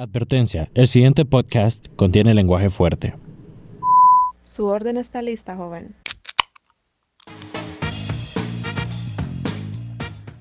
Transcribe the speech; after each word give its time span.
Advertencia, 0.00 0.70
el 0.72 0.86
siguiente 0.86 1.26
podcast 1.26 1.88
contiene 1.94 2.32
lenguaje 2.32 2.70
fuerte. 2.70 3.14
Su 4.44 4.64
orden 4.64 4.96
está 4.96 5.20
lista, 5.20 5.56
joven. 5.56 5.94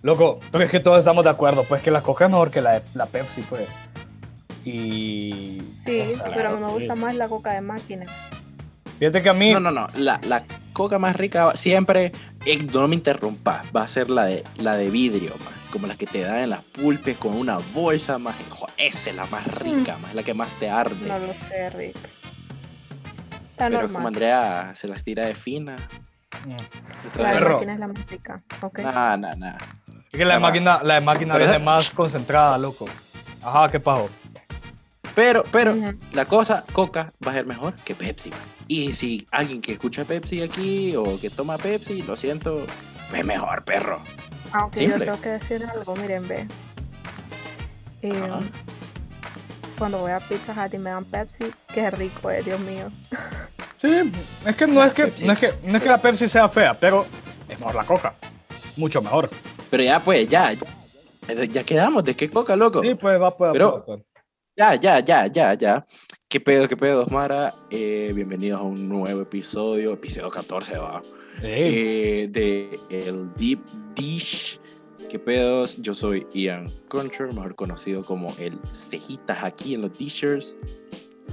Loco, 0.01 0.39
pero 0.53 0.63
es 0.63 0.71
que 0.71 0.79
todos 0.79 0.99
estamos 0.99 1.25
de 1.25 1.31
acuerdo, 1.31 1.65
pues 1.65 1.81
que 1.81 1.91
la 1.91 2.01
Coca 2.01 2.23
es 2.23 2.31
mejor 2.31 2.51
que 2.51 2.61
la, 2.61 2.81
la 2.93 3.07
Pepsi, 3.07 3.41
pues. 3.41 3.67
Y... 4.63 5.61
Sí, 5.75 5.99
o 5.99 6.15
sea, 6.15 6.31
pero 6.33 6.51
a 6.51 6.51
mí 6.53 6.61
me 6.63 6.71
gusta 6.71 6.95
más 6.95 7.15
la 7.15 7.27
coca 7.27 7.51
de 7.51 7.59
máquina. 7.59 8.05
Fíjate 8.97 9.21
que 9.21 9.29
a 9.29 9.33
mí... 9.33 9.51
No, 9.51 9.59
no, 9.59 9.71
no. 9.71 9.87
La, 9.97 10.21
la 10.25 10.45
coca 10.71 10.99
más 10.99 11.17
rica 11.17 11.53
siempre, 11.55 12.13
eh, 12.45 12.65
no 12.73 12.87
me 12.87 12.95
interrumpas, 12.95 13.65
va 13.75 13.81
a 13.81 13.87
ser 13.89 14.09
la 14.09 14.23
de, 14.23 14.45
la 14.57 14.77
de 14.77 14.89
vidrio, 14.89 15.33
más. 15.43 15.58
Como 15.71 15.85
las 15.87 15.97
que 15.97 16.07
te 16.07 16.21
dan 16.21 16.37
en 16.39 16.49
las 16.49 16.63
pulpes 16.63 17.17
con 17.17 17.33
una 17.35 17.57
bolsa, 17.73 18.17
más. 18.17 18.35
Esa 18.77 19.09
es 19.11 19.15
la 19.15 19.25
más 19.27 19.45
rica, 19.59 19.97
más. 19.97 20.15
La 20.15 20.23
que 20.23 20.33
más 20.33 20.53
te 20.55 20.69
arde. 20.69 21.07
No 21.07 21.19
lo 21.19 21.33
sé, 21.47 21.69
Rick. 21.69 21.95
Está 23.51 23.67
Pero 23.67 23.69
normal. 23.81 23.91
como 23.93 24.07
Andrea 24.07 24.73
se 24.75 24.87
las 24.87 25.03
tira 25.03 25.25
de 25.25 25.35
fina. 25.35 25.75
Mm. 26.45 27.19
La 27.21 27.33
de 27.33 27.39
máquina 27.41 27.73
es 27.73 27.79
la 27.79 27.87
más 27.87 28.05
rica. 28.09 28.41
Ok. 28.61 28.79
Nah, 28.79 29.17
nah, 29.17 29.35
nah. 29.35 29.57
Es 30.11 30.17
que 30.17 30.25
la 30.25 30.35
de 30.35 30.39
máquina, 30.39 30.79
la 30.83 30.95
de 30.95 31.01
máquina 31.01 31.37
viene 31.37 31.51
esa- 31.53 31.59
más 31.63 31.89
concentrada, 31.91 32.57
loco. 32.57 32.87
Ajá, 33.43 33.69
¿qué 33.69 33.79
pasó? 33.79 34.09
Pero, 35.15 35.43
pero, 35.51 35.75
la 36.13 36.25
cosa, 36.25 36.63
Coca 36.71 37.11
va 37.25 37.31
a 37.31 37.33
ser 37.35 37.45
mejor 37.45 37.73
que 37.75 37.93
Pepsi. 37.93 38.29
man. 38.29 38.39
Y 38.67 38.93
si 38.95 39.27
alguien 39.31 39.61
que 39.61 39.73
escucha 39.73 40.05
Pepsi 40.05 40.41
aquí 40.41 40.95
o 40.95 41.19
que 41.19 41.29
toma 41.29 41.57
Pepsi, 41.57 42.01
lo 42.03 42.15
siento, 42.15 42.65
es 43.13 43.25
mejor, 43.25 43.63
perro. 43.63 44.01
Aunque 44.51 44.79
Simple. 44.79 45.05
yo 45.05 45.11
tengo 45.11 45.21
que 45.21 45.29
decir 45.29 45.65
algo, 45.65 45.95
miren, 45.95 46.27
ve. 46.27 46.47
Eh, 48.01 48.13
cuando 49.77 49.99
voy 49.99 50.11
a 50.11 50.19
Pizza 50.19 50.53
Hut 50.53 50.73
y 50.73 50.77
me 50.77 50.89
dan 50.89 51.05
Pepsi, 51.05 51.45
qué 51.73 51.89
rico 51.91 52.29
es, 52.29 52.45
Dios 52.45 52.59
mío. 52.61 52.91
Sí, 53.77 54.11
es 54.45 54.55
que 54.55 54.67
no 54.67 54.83
es 54.83 54.93
que, 54.93 55.13
no 55.25 55.33
es 55.33 55.39
que, 55.39 55.53
no 55.63 55.77
es 55.77 55.83
que 55.83 55.89
la 55.89 55.97
Pepsi 56.01 56.27
sea 56.27 56.49
fea, 56.49 56.77
pero 56.77 57.05
es 57.47 57.59
mejor 57.59 57.75
la 57.75 57.85
Coca. 57.85 58.13
Mucho 58.77 59.01
mejor. 59.01 59.29
Pero 59.69 59.83
ya, 59.83 59.99
pues, 59.99 60.27
ya, 60.27 60.53
ya, 60.53 61.63
quedamos. 61.63 62.03
¿De 62.03 62.15
qué 62.15 62.29
Coca, 62.29 62.55
loco? 62.55 62.81
Sí, 62.81 62.95
pues 62.95 63.21
va, 63.21 63.35
pues, 63.35 63.51
Pero- 63.53 63.85
pues, 63.85 63.99
pues. 63.99 64.23
Ya, 64.57 64.75
ya, 64.75 64.99
ya, 64.99 65.27
ya, 65.27 65.53
ya. 65.53 65.85
¿Qué 66.27 66.41
pedo, 66.41 66.67
qué 66.67 66.75
pedo, 66.75 67.03
Osmara? 67.03 67.55
Eh, 67.71 68.11
bienvenidos 68.13 68.59
a 68.59 68.63
un 68.63 68.89
nuevo 68.89 69.21
episodio, 69.21 69.93
episodio 69.93 70.29
14, 70.29 70.77
va. 70.77 71.01
Sí. 71.41 71.47
Eh, 71.47 72.27
de 72.31 72.79
El 72.89 73.33
Deep 73.35 73.61
Dish. 73.95 74.59
¿Qué 75.09 75.17
pedos? 75.17 75.77
Yo 75.77 75.93
soy 75.93 76.27
Ian 76.33 76.71
Concher, 76.89 77.33
mejor 77.33 77.55
conocido 77.55 78.05
como 78.05 78.35
el 78.37 78.59
Cejitas 78.73 79.43
aquí 79.43 79.73
en 79.73 79.81
los 79.81 79.97
Dishers. 79.97 80.57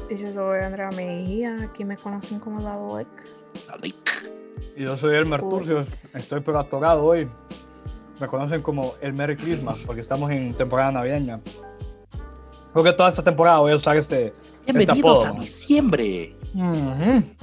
Y 0.08 0.16
yo 0.16 0.32
soy 0.32 0.60
Andrea 0.60 0.90
Mejía, 0.90 1.62
aquí 1.62 1.84
me 1.84 1.96
conocen 1.96 2.38
como 2.38 2.60
la 2.60 2.74
Doek. 2.74 3.08
Y 4.76 4.82
yo 4.82 4.96
soy 4.96 5.16
Elmer 5.16 5.42
Uy. 5.42 5.50
Turcio, 5.50 5.80
estoy 6.14 6.40
pero 6.40 6.60
atorado 6.60 7.04
hoy. 7.04 7.28
Me 8.20 8.26
conocen 8.28 8.62
como 8.62 8.94
el 9.00 9.12
Merry 9.12 9.36
Christmas, 9.36 9.82
porque 9.84 10.00
estamos 10.00 10.30
en 10.30 10.54
temporada 10.54 10.92
navideña. 10.92 11.40
Creo 12.72 12.84
que 12.84 12.92
toda 12.92 13.08
esta 13.08 13.24
temporada 13.24 13.58
voy 13.58 13.72
a 13.72 13.76
usar 13.76 13.96
este... 13.96 14.32
Bienvenidos 14.64 15.24
apodo. 15.24 15.36
a 15.36 15.40
diciembre. 15.40 16.34
Ujú. 16.54 17.35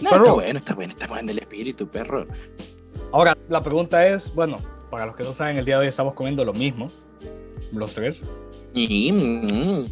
No, 0.00 0.10
Pero- 0.10 0.22
está 0.24 0.32
bueno, 0.34 0.58
está 0.58 0.74
bueno, 0.74 0.90
estamos 0.90 1.18
en 1.18 1.28
el 1.30 1.38
espíritu, 1.38 1.86
perro. 1.88 2.26
Ahora, 3.12 3.36
la 3.48 3.60
pregunta 3.62 4.06
es, 4.06 4.32
bueno, 4.34 4.58
para 4.90 5.06
los 5.06 5.16
que 5.16 5.22
no 5.22 5.32
saben, 5.32 5.56
el 5.56 5.64
día 5.64 5.76
de 5.76 5.82
hoy 5.82 5.88
estamos 5.88 6.14
comiendo 6.14 6.44
lo 6.44 6.52
mismo, 6.52 6.90
los 7.72 7.94
tres, 7.94 8.20
Y, 8.74 9.10
mm, 9.12 9.40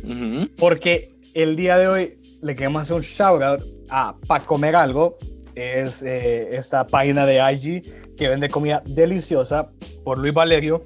ujú. 0.04 0.48
porque 0.58 1.12
el 1.34 1.56
día 1.56 1.78
de 1.78 1.88
hoy 1.88 2.18
le 2.42 2.54
queremos 2.54 2.82
hacer 2.82 2.96
un 2.96 3.02
shout 3.02 3.42
out 3.42 3.60
a 3.88 4.14
Pa' 4.26 4.40
Comer 4.40 4.76
Algo, 4.76 5.14
es 5.54 6.02
eh, 6.02 6.54
esta 6.56 6.86
página 6.86 7.24
de 7.26 7.36
IG 7.52 8.16
que 8.16 8.28
vende 8.28 8.48
comida 8.48 8.82
deliciosa 8.84 9.70
por 10.04 10.18
Luis 10.18 10.34
Valerio, 10.34 10.84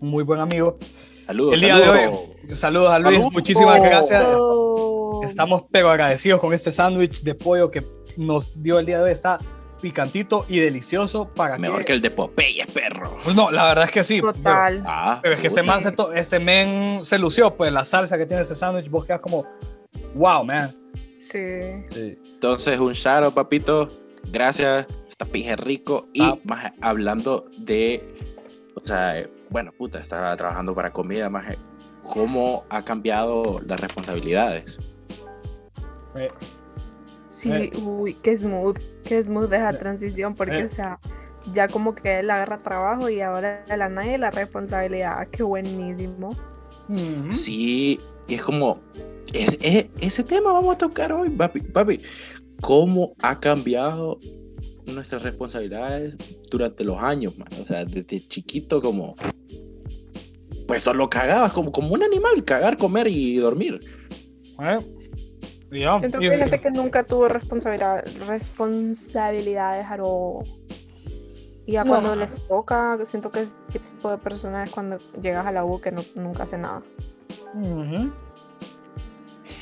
un 0.00 0.08
muy 0.08 0.24
buen 0.24 0.40
amigo. 0.40 0.78
Saludos, 1.26 1.54
El 1.54 1.60
día 1.60 1.76
de 1.76 1.84
saludos. 1.84 2.20
hoy, 2.48 2.56
saludos 2.56 2.90
a 2.92 2.98
Luis, 2.98 3.12
Saludos. 3.16 3.32
muchísimas 3.32 3.82
gracias. 3.82 4.26
Estamos 5.24 5.62
pero 5.70 5.90
agradecidos 5.90 6.40
con 6.40 6.52
este 6.54 6.72
sándwich 6.72 7.22
de 7.22 7.34
pollo 7.34 7.70
que 7.70 7.82
nos 8.20 8.62
dio 8.62 8.78
el 8.78 8.86
día 8.86 8.98
de 8.98 9.04
hoy. 9.04 9.10
Está 9.12 9.38
picantito 9.80 10.44
y 10.48 10.58
delicioso 10.60 11.26
para 11.28 11.56
Mejor 11.56 11.84
que 11.86 11.92
el 11.92 12.02
de 12.02 12.10
Popeye, 12.10 12.66
perro. 12.66 13.16
Pues 13.24 13.34
no, 13.34 13.50
la 13.50 13.64
verdad 13.64 13.84
es 13.86 13.90
que 13.92 14.04
sí. 14.04 14.20
Total. 14.20 14.82
Ah, 14.86 15.18
Pero 15.22 15.34
es 15.34 15.40
que 15.40 15.46
este 15.46 15.62
man 15.62 15.80
se, 15.80 15.92
to- 15.92 16.12
este 16.12 16.38
men 16.38 17.02
se 17.02 17.18
lució, 17.18 17.56
pues 17.56 17.72
la 17.72 17.84
salsa 17.84 18.18
que 18.18 18.26
tiene 18.26 18.42
este 18.42 18.54
sándwich, 18.54 18.90
vos 18.90 19.06
quedas 19.06 19.20
como, 19.20 19.46
wow, 20.14 20.44
man. 20.44 20.76
Sí. 21.30 21.38
Entonces, 21.40 22.78
un 22.78 22.92
shout 22.92 23.24
out, 23.24 23.34
papito. 23.34 23.90
Gracias. 24.30 24.86
Esta 25.08 25.24
pija 25.24 25.52
es 25.54 25.60
rico. 25.60 26.08
Y 26.12 26.22
Ah. 26.22 26.36
más 26.44 26.72
hablando 26.82 27.46
de. 27.56 28.16
O 28.74 28.82
sea, 28.86 29.18
eh, 29.18 29.30
bueno, 29.48 29.72
puta, 29.72 29.98
estaba 29.98 30.36
trabajando 30.36 30.74
para 30.74 30.92
comida, 30.92 31.30
más. 31.30 31.46
¿Cómo 32.02 32.64
ha 32.68 32.84
cambiado 32.84 33.60
las 33.66 33.78
responsabilidades? 33.80 34.78
Eh, 36.16 36.28
Sí, 37.40 37.50
Eh. 37.50 37.72
uy, 37.82 38.14
qué 38.22 38.36
smooth, 38.36 38.76
qué 39.04 39.22
smooth 39.22 39.50
esa 39.54 39.70
Eh. 39.70 39.78
transición, 39.78 40.34
porque, 40.34 40.58
Eh. 40.60 40.64
o 40.66 40.68
sea, 40.68 41.00
ya 41.54 41.68
como 41.68 41.94
que 41.94 42.18
él 42.18 42.30
agarra 42.30 42.58
trabajo 42.58 43.08
y 43.08 43.22
ahora 43.22 43.64
de 43.66 43.76
la 43.78 43.88
nadie 43.88 44.18
la 44.18 44.30
responsabilidad, 44.30 45.26
qué 45.28 45.42
buenísimo. 45.42 46.36
Sí, 47.30 47.98
y 48.28 48.34
es 48.34 48.42
como. 48.42 48.78
es- 49.32 49.56
es- 49.62 49.86
ese 50.00 50.24
tema 50.24 50.52
vamos 50.52 50.74
a 50.74 50.78
tocar 50.78 51.12
hoy, 51.12 51.30
papi. 51.30 51.60
Papi, 51.60 52.02
¿cómo 52.60 53.14
ha 53.22 53.38
cambiado 53.40 54.18
nuestras 54.86 55.22
responsabilidades 55.22 56.16
durante 56.50 56.84
los 56.84 56.98
años, 56.98 57.38
man? 57.38 57.48
O 57.62 57.66
sea, 57.66 57.84
desde 57.86 58.26
chiquito, 58.28 58.82
como. 58.82 59.16
Pues 60.66 60.82
solo 60.82 61.08
cagabas 61.08 61.52
como, 61.52 61.72
como 61.72 61.94
un 61.94 62.02
animal, 62.02 62.44
cagar, 62.44 62.76
comer 62.76 63.06
y 63.08 63.36
dormir. 63.36 63.80
Eh, 64.60 64.80
y- 65.70 66.10
que 66.10 66.30
hay 66.30 66.38
gente 66.38 66.60
que 66.60 66.70
nunca 66.70 67.02
tuvo 67.04 67.28
responsabilidad, 67.28 68.04
responsabilidades 68.26 69.86
all. 70.00 70.44
Y 71.66 71.72
ya 71.72 71.84
No. 71.84 71.90
cuando 71.90 72.16
les 72.16 72.40
toca, 72.48 72.98
siento 73.04 73.30
que 73.30 73.42
es 73.42 73.56
tipo 73.72 74.10
de 74.10 74.18
persona 74.18 74.64
es 74.64 74.70
cuando 74.70 74.98
llegas 75.20 75.46
a 75.46 75.52
la 75.52 75.64
U 75.64 75.80
que 75.80 75.92
no- 75.92 76.04
nunca 76.16 76.42
hace 76.44 76.58
nada. 76.58 76.82
Ujú. 77.54 78.10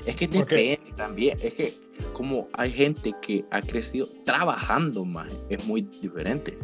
Es 0.06 0.16
que 0.16 0.26
depende 0.28 0.80
también. 0.96 1.38
Es 1.42 1.54
que 1.54 1.78
como 2.14 2.48
hay 2.54 2.70
gente 2.70 3.12
que 3.20 3.44
ha 3.50 3.60
crecido 3.60 4.08
trabajando 4.24 5.04
más, 5.04 5.28
es 5.50 5.62
muy 5.66 5.82
diferente. 5.82 6.56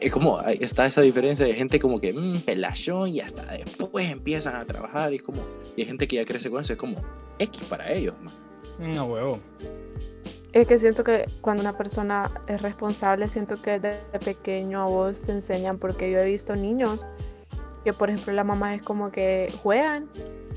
Es 0.00 0.12
como 0.12 0.40
está 0.42 0.86
esa 0.86 1.00
diferencia 1.02 1.44
de 1.46 1.54
gente 1.54 1.78
como 1.78 2.00
que 2.00 2.12
mm, 2.12 2.40
pelachón 2.42 3.08
y 3.08 3.20
hasta 3.20 3.42
después 3.44 4.10
empiezan 4.10 4.54
a 4.56 4.64
trabajar 4.64 5.12
y 5.12 5.16
es 5.16 5.22
como 5.22 5.42
y 5.76 5.80
hay 5.82 5.86
gente 5.86 6.06
que 6.06 6.16
ya 6.16 6.24
crece 6.24 6.50
con 6.50 6.60
eso 6.60 6.72
es 6.74 6.78
como 6.78 7.02
X 7.38 7.62
para 7.64 7.90
ellos. 7.92 8.14
man. 8.22 8.34
No, 8.78 9.04
huevo. 9.06 9.38
Es 10.52 10.66
que 10.66 10.78
siento 10.78 11.04
que 11.04 11.26
cuando 11.40 11.62
una 11.62 11.76
persona 11.76 12.30
es 12.46 12.62
responsable, 12.62 13.28
siento 13.28 13.60
que 13.60 13.78
desde 13.78 14.18
pequeño 14.24 14.80
a 14.80 14.86
vos 14.86 15.20
te 15.22 15.32
enseñan, 15.32 15.78
porque 15.78 16.10
yo 16.10 16.18
he 16.18 16.24
visto 16.24 16.56
niños 16.56 17.04
que, 17.84 17.92
por 17.92 18.08
ejemplo, 18.10 18.32
la 18.32 18.44
mamá 18.44 18.74
es 18.74 18.82
como 18.82 19.10
que 19.10 19.52
juegan 19.62 20.08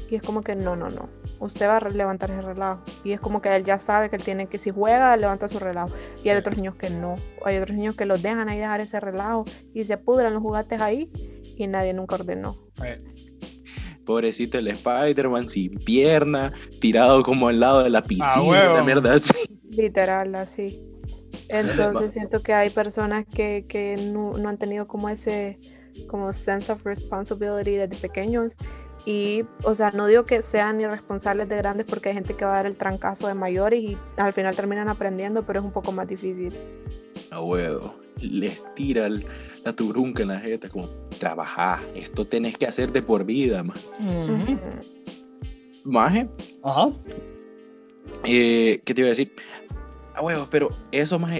y 0.09 0.15
es 0.15 0.21
como 0.21 0.41
que 0.41 0.55
no, 0.55 0.75
no, 0.75 0.89
no, 0.89 1.09
usted 1.39 1.67
va 1.67 1.77
a 1.77 1.89
levantar 1.89 2.31
ese 2.31 2.41
relajo. 2.41 2.83
Y 3.03 3.11
es 3.11 3.19
como 3.19 3.41
que 3.41 3.55
él 3.55 3.63
ya 3.63 3.79
sabe 3.79 4.09
que 4.09 4.15
él 4.15 4.23
tiene 4.23 4.47
que, 4.47 4.57
si 4.57 4.71
juega, 4.71 5.15
levanta 5.17 5.47
su 5.47 5.59
relajo. 5.59 5.91
Y 6.23 6.29
hay 6.29 6.37
otros 6.37 6.55
niños 6.55 6.75
que 6.75 6.89
no, 6.89 7.15
hay 7.43 7.57
otros 7.57 7.75
niños 7.75 7.95
que 7.95 8.05
los 8.05 8.21
dejan 8.21 8.47
ahí 8.49 8.59
dejar 8.59 8.81
ese 8.81 8.99
relajo 8.99 9.45
y 9.73 9.85
se 9.85 9.97
pudran 9.97 10.33
los 10.33 10.41
juguetes 10.41 10.79
ahí 10.79 11.11
y 11.57 11.67
nadie 11.67 11.93
nunca 11.93 12.15
ordenó. 12.15 12.57
Eh, 12.83 13.01
Pobrecito 14.05 14.57
el 14.57 14.67
Spider-Man 14.67 15.47
sin 15.47 15.77
pierna, 15.79 16.53
tirado 16.79 17.23
como 17.23 17.47
al 17.47 17.59
lado 17.59 17.83
de 17.83 17.89
la 17.89 18.03
piscina, 18.03 18.43
huevo. 18.43 18.73
la 18.75 18.83
mierda 18.83 19.13
así. 19.13 19.33
Literal, 19.69 20.35
así. 20.35 20.81
Entonces 21.47 22.13
siento 22.13 22.41
que 22.41 22.53
hay 22.53 22.69
personas 22.69 23.25
que, 23.25 23.65
que 23.67 23.97
no, 23.97 24.37
no 24.37 24.49
han 24.49 24.57
tenido 24.57 24.87
como 24.87 25.09
ese 25.09 25.59
como 26.07 26.31
sense 26.31 26.71
of 26.71 26.83
responsibility 26.85 27.71
desde 27.71 27.97
pequeños 27.97 28.55
y, 29.05 29.45
o 29.63 29.73
sea, 29.73 29.91
no 29.91 30.05
digo 30.05 30.25
que 30.25 30.41
sean 30.41 30.79
irresponsables 30.79 31.49
de 31.49 31.57
grandes 31.57 31.85
porque 31.87 32.09
hay 32.09 32.15
gente 32.15 32.35
que 32.35 32.45
va 32.45 32.53
a 32.53 32.55
dar 32.57 32.65
el 32.67 32.75
trancazo 32.75 33.27
de 33.27 33.33
mayores 33.33 33.81
y 33.81 33.97
al 34.17 34.33
final 34.33 34.55
terminan 34.55 34.89
aprendiendo, 34.89 35.43
pero 35.43 35.59
es 35.59 35.65
un 35.65 35.71
poco 35.71 35.91
más 35.91 36.07
difícil. 36.07 36.55
A 37.31 37.41
huevo. 37.41 37.95
Les 38.21 38.63
tira 38.75 39.07
el- 39.07 39.25
la 39.63 39.73
turunca 39.73 40.21
en 40.23 40.29
la 40.29 40.39
jeta, 40.39 40.69
como 40.69 40.87
trabajar. 41.19 41.79
Esto 41.95 42.25
tenés 42.25 42.57
que 42.57 42.65
hacer 42.67 42.91
de 42.91 43.01
por 43.01 43.25
vida, 43.25 43.63
man. 43.63 43.77
ujú. 43.99 44.57
Maje, 45.83 46.29
Ajá. 46.63 46.89
Eh, 48.25 48.81
¿Qué 48.85 48.93
te 48.93 49.01
iba 49.01 49.07
a 49.07 49.09
decir? 49.09 49.33
A 50.13 50.21
huevos, 50.21 50.47
pero 50.51 50.69
eso 50.91 51.17
más 51.17 51.39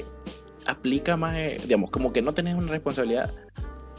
aplica 0.65 1.17
más, 1.17 1.35
eh, 1.35 1.59
digamos, 1.63 1.91
como 1.91 2.11
que 2.13 2.21
no 2.21 2.33
tenés 2.33 2.55
una 2.55 2.71
responsabilidad 2.71 3.33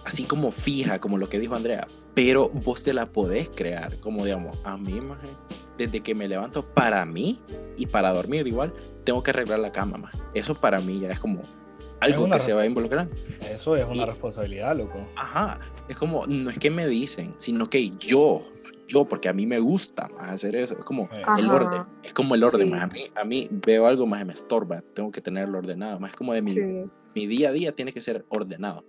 así 0.04 0.24
como 0.24 0.50
fija, 0.50 0.98
como 1.00 1.16
lo 1.18 1.28
que 1.28 1.38
dijo 1.38 1.54
Andrea, 1.54 1.86
pero 2.14 2.48
vos 2.48 2.82
te 2.82 2.92
la 2.92 3.06
podés 3.06 3.48
crear, 3.50 3.98
como 4.00 4.24
digamos, 4.24 4.58
a 4.64 4.76
mí 4.76 5.00
más 5.00 5.18
desde 5.78 6.00
que 6.00 6.14
me 6.14 6.26
levanto 6.28 6.64
para 6.66 7.04
mí 7.04 7.38
y 7.76 7.86
para 7.86 8.12
dormir 8.12 8.46
igual, 8.46 8.72
tengo 9.04 9.22
que 9.22 9.30
arreglar 9.30 9.60
la 9.60 9.70
cama, 9.72 9.98
más. 9.98 10.12
Eso 10.34 10.54
para 10.54 10.80
mí 10.80 11.00
ya 11.00 11.10
es 11.10 11.20
como 11.20 11.42
algo 12.02 12.28
que 12.28 12.40
se 12.40 12.52
va 12.52 12.62
a 12.62 12.66
involucrar. 12.66 13.08
Eso 13.40 13.76
es 13.76 13.84
una 13.84 14.02
Y- 14.02 14.06
responsabilidad, 14.06 14.76
loco. 14.76 15.06
Ajá, 15.16 15.58
es 15.88 15.96
como, 15.96 16.26
no 16.26 16.50
es 16.50 16.58
que 16.58 16.70
me 16.70 16.86
dicen, 16.86 17.34
sino 17.38 17.66
que 17.66 17.90
yo, 17.90 18.42
yo, 18.88 19.04
porque 19.06 19.28
a 19.28 19.32
mí 19.32 19.46
me 19.46 19.58
gusta 19.58 20.08
más 20.08 20.30
hacer 20.30 20.56
eso, 20.56 20.76
es 20.78 20.84
como 20.84 21.04
Eh, 21.12 21.22
el 21.38 21.46
Ajá. 21.46 21.54
orden, 21.56 21.82
es 22.02 22.12
como 22.12 22.34
el 22.34 22.44
orden, 22.44 22.66
Sí. 22.66 22.70
más 22.72 22.82
a 22.82 22.86
mí, 22.88 23.04
a 23.14 23.24
mí 23.24 23.48
veo 23.50 23.86
algo 23.86 24.06
más 24.06 24.24
me 24.26 24.32
estorba, 24.32 24.82
tengo 24.94 25.10
que 25.10 25.20
tenerlo 25.20 25.58
ordenado, 25.58 25.98
más 26.00 26.10
es 26.10 26.16
como 26.16 26.32
de 26.34 26.42
mi, 26.42 26.52
Sí, 26.54 26.60
mi 27.14 27.26
día 27.26 27.50
a 27.50 27.52
día 27.52 27.72
tiene 27.72 27.92
que 27.92 28.00
ser 28.00 28.24
ordenado. 28.28 28.84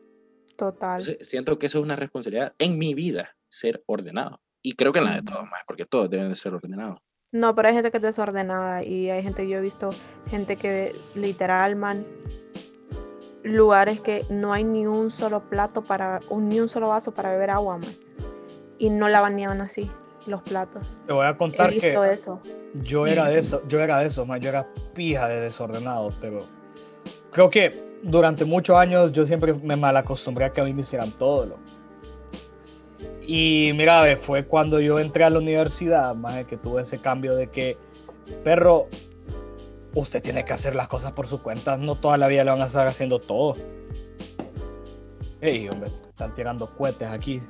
total. 0.55 0.99
Entonces, 1.01 1.27
siento 1.27 1.57
que 1.59 1.65
eso 1.65 1.79
es 1.79 1.83
una 1.85 1.95
responsabilidad 1.95 2.53
en 2.59 2.77
mi 2.77 2.93
vida, 2.93 3.35
ser 3.49 3.83
ordenado. 3.87 4.39
Y 4.61 4.73
creo 4.73 4.91
que 4.93 4.99
en 4.99 5.05
la 5.05 5.13
de 5.13 5.19
Ujú. 5.19 5.25
todos 5.33 5.43
más, 5.49 5.61
porque 5.67 5.85
todos 5.85 6.09
deben 6.09 6.29
de 6.29 6.35
ser 6.35 6.53
ordenados. 6.53 6.99
No, 7.31 7.53
pero 7.55 7.67
hay 7.67 7.73
gente 7.73 7.89
que 7.91 7.97
es 7.97 8.03
desordenada 8.03 8.83
y 8.83 9.09
hay 9.09 9.23
gente, 9.23 9.47
yo 9.49 9.57
he 9.57 9.61
visto 9.61 9.89
gente 10.29 10.55
que 10.55 10.95
literal, 11.15 11.75
man, 11.75 12.05
lugares 13.43 13.99
que 13.99 14.25
no 14.29 14.53
hay 14.53 14.63
ni 14.63 14.87
un 14.87 15.11
solo 15.11 15.41
plato 15.49 15.83
para, 15.83 16.19
o 16.29 16.39
ni 16.39 16.59
un 16.59 16.69
solo 16.69 16.89
vaso 16.89 17.13
para 17.13 17.31
beber 17.31 17.49
agua, 17.51 17.77
man. 17.77 17.95
Y 18.77 18.89
no 18.89 19.07
lavan 19.09 19.35
ni 19.35 19.45
aún 19.45 19.61
así 19.61 19.91
los 20.25 20.41
platos. 20.41 20.97
Te 21.05 21.13
voy 21.13 21.25
a 21.25 21.31
He 21.31 21.37
contar 21.37 21.69
que 21.69 21.87
visto 21.87 22.03
eso. 22.05 22.41
yo 22.81 23.05
era 23.07 23.25
de 23.27 23.39
eso, 23.39 23.61
yo 23.67 23.79
era 23.79 23.99
de 23.99 24.07
eso, 24.07 24.25
más 24.25 24.39
yo 24.39 24.49
era 24.49 24.67
pija 24.95 25.27
de 25.27 25.41
desordenado, 25.41 26.13
pero 26.21 26.45
creo 27.31 27.49
que 27.49 27.99
durante 28.03 28.45
muchos 28.45 28.75
años 28.77 29.11
yo 29.11 29.25
siempre 29.25 29.53
me 29.53 29.75
malacostumbré 29.75 30.45
a 30.45 30.49
que 30.53 30.61
a 30.61 30.63
mí 30.63 30.73
me 30.73 30.81
hicieran 30.81 31.11
todo. 31.11 31.45
loco. 31.45 31.59
Y 33.25 33.71
mira, 33.75 34.17
fue 34.17 34.45
cuando 34.45 34.79
yo 34.79 34.99
entré 34.99 35.23
a 35.23 35.29
la 35.29 35.39
universidad, 35.39 36.15
más 36.15 36.45
que 36.45 36.57
tuve 36.57 36.81
ese 36.81 36.99
cambio 36.99 37.35
de 37.35 37.47
que, 37.47 37.77
perro, 38.43 38.87
usted 39.95 40.21
tiene 40.21 40.43
que 40.45 40.53
hacer 40.53 40.75
las 40.75 40.87
cosas 40.87 41.11
por 41.13 41.27
su 41.27 41.41
cuenta, 41.41 41.77
no 41.77 41.95
toda 41.95 42.17
la 42.17 42.27
vida 42.27 42.43
le 42.43 42.51
van 42.51 42.61
a 42.61 42.65
estar 42.65 42.87
haciendo 42.87 43.19
todo. 43.19 43.55
Ey, 45.41 45.67
hombre, 45.69 45.89
están 46.07 46.33
tirando 46.33 46.73
cohetes 46.75 47.07
aquí. 47.09 47.41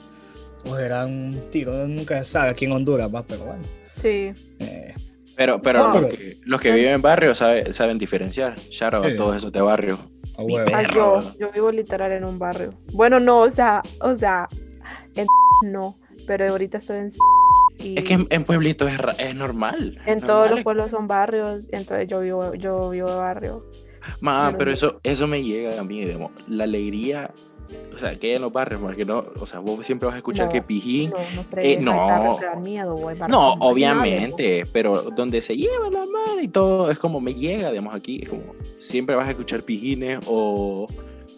O 0.66 0.76
serán 0.78 1.10
un 1.10 1.50
tiro, 1.52 1.72
nunca 1.88 2.24
se 2.24 2.32
sabe 2.32 2.50
aquí 2.50 2.66
en 2.66 2.72
Honduras, 2.72 3.10
va, 3.14 3.24
pero 3.24 3.46
bueno. 3.46 3.64
Sí. 3.96 4.34
eh, 4.60 4.94
Pero, 5.36 5.62
pero 5.62 5.88
No. 5.90 6.00
los, 6.02 6.12
que, 6.14 6.38
los 6.44 6.62
que 6.62 6.72
viven 6.72 6.94
en 6.94 7.02
barrio 7.02 7.34
sabe- 7.36 7.74
saben 7.74 7.98
diferenciar. 7.98 8.58
Shout 8.70 8.94
out 8.94 9.06
Sí. 9.06 9.12
a 9.12 9.16
todos 9.16 9.38
esos 9.38 9.52
de 9.52 9.62
barrio. 9.62 9.98
perro. 10.36 10.66
Ah, 10.76 10.84
yo, 10.94 11.36
yo 11.40 11.52
vivo 11.52 11.72
literal 11.72 12.12
en 12.12 12.24
un 12.24 12.40
barrio. 12.40 12.74
Bueno, 12.94 13.20
no, 13.20 13.40
o 13.42 13.52
sea, 13.52 13.82
o 14.00 14.16
sea, 14.16 14.48
en 15.16 15.26
no, 15.72 15.98
pero 16.28 16.46
ahorita 16.50 16.78
estoy 16.80 16.98
en 17.00 17.12
y 17.80 17.98
Es 17.98 18.04
que 18.04 18.14
en, 18.14 18.28
en 18.30 18.44
pueblitos 18.46 18.92
es, 18.92 19.00
es 19.18 19.36
normal. 19.36 20.00
en 20.06 20.22
todos 20.22 20.50
los 20.50 20.50
normal. 20.50 20.64
pueblos 20.64 20.92
son 20.92 21.08
barrios, 21.08 21.68
entonces 21.72 22.08
yo 22.08 22.20
vivo, 22.22 22.54
yo 22.56 22.90
vivo 22.90 23.10
de 23.10 23.16
barrio. 23.16 23.66
Ma, 24.20 24.48
Pero 24.48 24.58
pero 24.58 24.72
eso, 24.72 25.00
eso 25.04 25.28
me 25.28 25.44
llega 25.44 25.80
a 25.80 25.84
mí, 25.84 26.04
digamos, 26.06 26.32
la 26.48 26.66
alegría, 26.66 27.32
o 27.96 27.98
sea, 27.98 28.16
que 28.16 28.28
hay 28.28 28.34
en 28.36 28.42
los 28.42 28.52
barrios, 28.52 28.82
porque 28.82 29.06
no, 29.06 29.24
o 29.40 29.46
sea, 29.46 29.60
vos 29.60 29.86
siempre 29.86 30.06
vas 30.08 30.16
a 30.16 30.18
escuchar 30.18 30.48
No, 30.48 30.52
que 30.52 30.62
pijín, 30.62 31.10
No, 31.12 31.18
no 31.18 31.46
hay 31.58 31.78
no. 31.78 31.96
miedo, 32.58 32.96
barrios 32.98 33.30
no, 33.30 33.54
obviamente, 33.54 34.66
pero 34.74 35.04
donde 35.04 35.42
se 35.42 35.56
lleva 35.56 35.90
la 35.90 36.06
mano 36.06 36.42
y 36.42 36.48
todo, 36.50 36.92
es 36.92 37.00
como 37.00 37.22
me 37.22 37.34
llega, 37.34 37.70
digamos, 37.70 37.96
aquí, 37.96 38.22
es 38.24 38.30
como, 38.30 38.44
siempre 38.78 39.16
vas 39.16 39.28
a 39.28 39.32
escuchar 39.32 39.64
pijines 39.64 40.20
o 40.28 40.88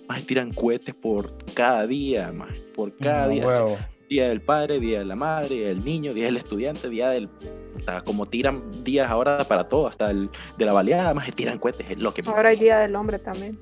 más 0.08 0.24
tiran 0.24 0.52
cohetes 0.54 0.96
por 0.96 1.34
cada 1.54 1.86
día, 1.88 2.32
más, 2.32 2.50
por 2.76 2.96
cada 2.98 3.26
A 3.26 3.28
día, 3.28 3.46
huevo. 3.48 3.78
Día 4.10 4.30
del 4.30 4.42
padre, 4.42 4.80
día 4.80 5.00
de 5.00 5.06
la 5.06 5.16
madre, 5.16 5.56
día 5.56 5.68
del 5.70 5.84
niño, 5.84 6.14
día 6.14 6.26
del 6.26 6.38
estudiante, 6.38 6.90
día 6.90 7.10
del, 7.10 7.30
hasta 7.78 8.02
como 8.02 8.26
tiran 8.28 8.84
días 8.84 9.10
ahora 9.10 9.44
para 9.48 9.66
todo, 9.68 9.88
hasta 9.88 10.12
el 10.12 10.30
de 10.58 10.66
la 10.66 10.74
baleada, 10.74 11.14
más 11.14 11.30
tiran 11.36 11.58
cohetes, 11.60 11.90
es 11.90 11.98
lo 12.00 12.14
que 12.14 12.22
Ahora 12.26 12.50
hay. 12.50 12.58
Día 12.58 12.80
del 12.80 12.96
Hombre 12.96 13.20
también. 13.20 13.58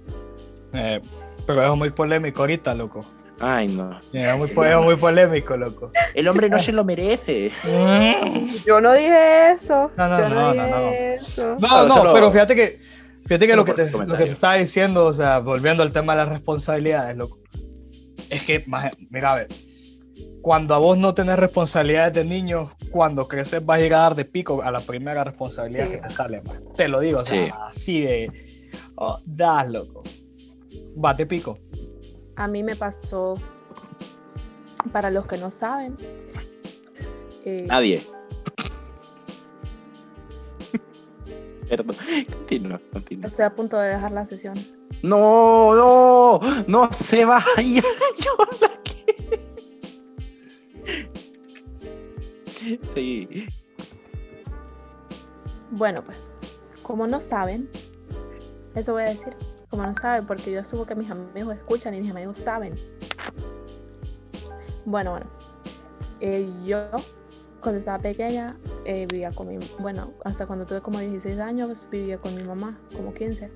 Eh, 0.74 1.02
pero 1.46 1.64
es 1.72 1.78
muy 1.78 1.90
polémico 1.92 2.42
ahorita, 2.42 2.74
loco. 2.74 3.06
Ay, 3.40 3.68
no. 3.68 4.00
Es 4.14 4.38
muy, 4.38 4.50
es 4.68 4.78
muy 4.78 4.96
polémico, 4.96 5.58
loco. 5.58 5.92
El 6.14 6.28
hombre 6.28 6.50
no 6.50 6.60
se 6.60 6.72
lo 6.72 6.84
merece. 6.84 7.52
Yo 8.66 8.80
no 8.80 8.94
dije 8.94 9.52
eso. 9.52 9.92
No, 9.98 10.08
no, 10.08 10.18
yo 10.18 10.30
no, 10.30 10.54
no, 10.54 10.54
no, 10.54 10.68
no. 10.68 10.90
eso. 10.92 11.56
No, 11.60 11.86
no, 11.88 11.94
solo- 11.96 12.14
pero 12.14 12.32
fíjate 12.32 12.56
que, 12.56 12.80
fíjate 13.26 13.48
que 13.48 13.56
lo 13.56 13.66
que, 13.66 13.74
te, 13.74 13.92
lo 13.92 14.16
que 14.18 14.26
te 14.26 14.32
estaba 14.32 14.56
diciendo, 14.56 15.06
o 15.06 15.14
sea, 15.14 15.40
volviendo 15.40 15.84
al 15.84 15.92
tema 15.92 16.14
de 16.14 16.20
las 16.20 16.30
responsabilidades, 16.30 17.18
loco. 17.18 17.40
Es 18.30 18.44
que, 18.46 18.64
mira, 19.10 19.34
a 19.34 19.36
ver, 19.36 19.48
cuando 20.44 20.76
a 20.76 20.78
vos 20.78 20.98
no 20.98 21.14
tenés 21.14 21.40
responsabilidades 21.40 22.14
de 22.14 22.26
niño, 22.26 22.70
cuando 22.92 23.28
creces 23.30 23.66
vas 23.66 23.80
a 23.80 23.86
ir 23.86 23.94
a 23.96 24.00
dar 24.00 24.16
de 24.16 24.26
pico 24.26 24.62
a 24.62 24.70
la 24.72 24.82
primera 24.82 25.24
responsabilidad 25.24 25.86
Sí. 25.86 25.92
que 25.94 25.98
te 26.00 26.10
sale, 26.12 26.42
maje. 26.42 26.60
Te 26.76 26.88
lo 26.90 27.00
digo, 27.00 27.20
o 27.22 27.26
sea, 27.26 27.46
Sí. 27.46 27.52
así 27.70 28.02
de, 28.02 28.70
oh, 28.96 29.20
das, 29.26 29.72
loco. 29.72 30.04
Vas 30.98 31.16
de 31.18 31.26
pico. 31.26 31.58
A 32.36 32.48
mí 32.48 32.62
me 32.62 32.76
pasó, 32.76 33.38
para 34.92 35.10
los 35.10 35.26
que 35.28 35.38
no 35.38 35.50
saben, 35.50 35.98
eh, 37.46 37.66
Nadie. 37.68 38.06
Perdón. 41.70 41.96
Continúa, 42.32 42.82
continúa. 42.92 43.28
estoy 43.28 43.46
a 43.46 43.56
punto 43.56 43.78
de 43.78 43.90
dejar 43.90 44.12
la 44.12 44.26
sesión. 44.26 44.56
No, 45.02 45.74
no, 45.76 46.40
no 46.68 46.90
se 46.92 47.26
vaya. 47.26 47.46
Yo 48.20 48.38
la 48.62 48.70
Sí. 52.94 53.48
Bueno, 55.72 56.04
pues, 56.04 56.18
como 56.84 57.08
no 57.08 57.20
saben, 57.20 57.70
eso 58.76 58.94
voy 58.94 59.04
a 59.04 59.08
decir, 59.08 59.36
como 59.70 59.84
no 59.84 59.96
saben, 59.96 60.28
porque 60.28 60.52
yo 60.52 60.62
asumo 60.62 60.86
que 60.86 60.94
mis 60.94 61.10
amigos 61.10 61.56
escuchan 61.56 61.96
y 61.96 62.02
mis 62.02 62.12
amigos 62.12 62.38
saben. 62.38 62.76
Bueno, 64.86 65.12
bueno, 65.12 65.26
eh, 66.20 66.48
yo 66.64 66.90
cuando 67.62 67.80
estaba 67.80 67.98
pequeña 67.98 68.58
eh, 68.86 69.08
vivía 69.10 69.32
con 69.32 69.48
mi, 69.48 69.58
bueno, 69.80 70.12
hasta 70.26 70.46
cuando 70.46 70.66
tuve 70.68 70.82
como 70.82 71.00
16 71.00 71.40
años 71.40 71.88
vivía 71.90 72.20
con 72.20 72.36
mi 72.36 72.44
mamá, 72.44 72.80
como 72.96 73.14
15. 73.14 73.50